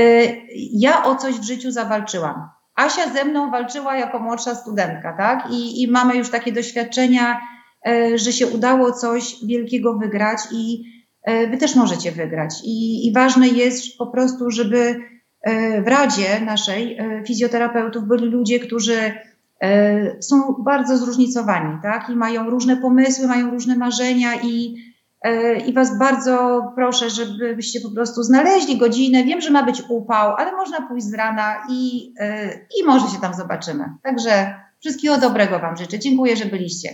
ja 0.73 1.05
o 1.05 1.17
coś 1.17 1.35
w 1.35 1.45
życiu 1.45 1.71
zawalczyłam. 1.71 2.49
Asia 2.75 3.09
ze 3.15 3.25
mną 3.25 3.51
walczyła 3.51 3.97
jako 3.97 4.19
młodsza 4.19 4.55
studentka, 4.55 5.17
tak? 5.17 5.51
I, 5.51 5.83
i 5.83 5.89
mamy 5.89 6.17
już 6.17 6.31
takie 6.31 6.53
doświadczenia, 6.53 7.41
e, 7.87 8.19
że 8.19 8.33
się 8.33 8.47
udało 8.47 8.93
coś 8.93 9.37
wielkiego 9.47 9.95
wygrać 9.95 10.39
i 10.53 10.85
E, 10.85 10.98
wy 11.51 11.59
też 11.59 11.77
możecie 11.77 12.13
wygrać. 12.13 12.55
I, 12.65 13.07
I 13.07 13.13
ważne 13.13 13.49
jest 13.49 13.99
po 13.99 14.07
prostu, 14.07 14.51
żeby 14.51 15.01
e, 15.43 15.83
w 15.83 15.89
Radzie 15.89 16.41
naszej 16.45 16.99
e, 16.99 17.25
fizjoterapeutów 17.27 18.05
byli 18.05 18.27
ludzie, 18.27 18.61
którzy 18.61 19.13
są 20.21 20.55
bardzo 20.59 20.97
zróżnicowani, 20.99 21.79
tak? 21.83 22.11
I 22.11 22.17
mają 22.17 22.51
różne 22.51 22.77
pomysły, 22.77 23.27
mają 23.27 23.51
różne 23.51 23.77
marzenia 23.77 24.31
i, 24.43 24.75
i 25.67 25.73
Was 25.73 25.99
bardzo 25.99 26.63
proszę, 26.75 27.11
żebyście 27.11 27.81
po 27.81 27.91
prostu 27.91 28.23
znaleźli 28.23 28.77
godzinę. 28.77 29.25
Wiem, 29.25 29.41
że 29.41 29.51
ma 29.51 29.63
być 29.63 29.83
upał, 29.89 30.35
ale 30.37 30.53
można 30.53 30.89
pójść 30.89 31.07
z 31.07 31.15
rana 31.15 31.55
i, 31.71 32.13
i 32.81 32.87
może 32.87 33.07
się 33.09 33.21
tam 33.21 33.35
zobaczymy. 33.35 33.85
Także 34.03 34.55
wszystkiego 34.81 35.19
dobrego 35.19 35.59
Wam 35.59 35.77
życzę. 35.77 35.99
Dziękuję, 35.99 36.37
że 36.37 36.45
byliście. 36.45 36.89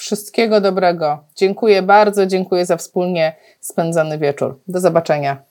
Wszystkiego 0.00 0.60
dobrego. 0.60 1.24
Dziękuję 1.36 1.82
bardzo, 1.82 2.26
dziękuję 2.26 2.66
za 2.66 2.76
wspólnie 2.76 3.36
spędzony 3.60 4.18
wieczór. 4.18 4.60
Do 4.68 4.80
zobaczenia. 4.80 5.42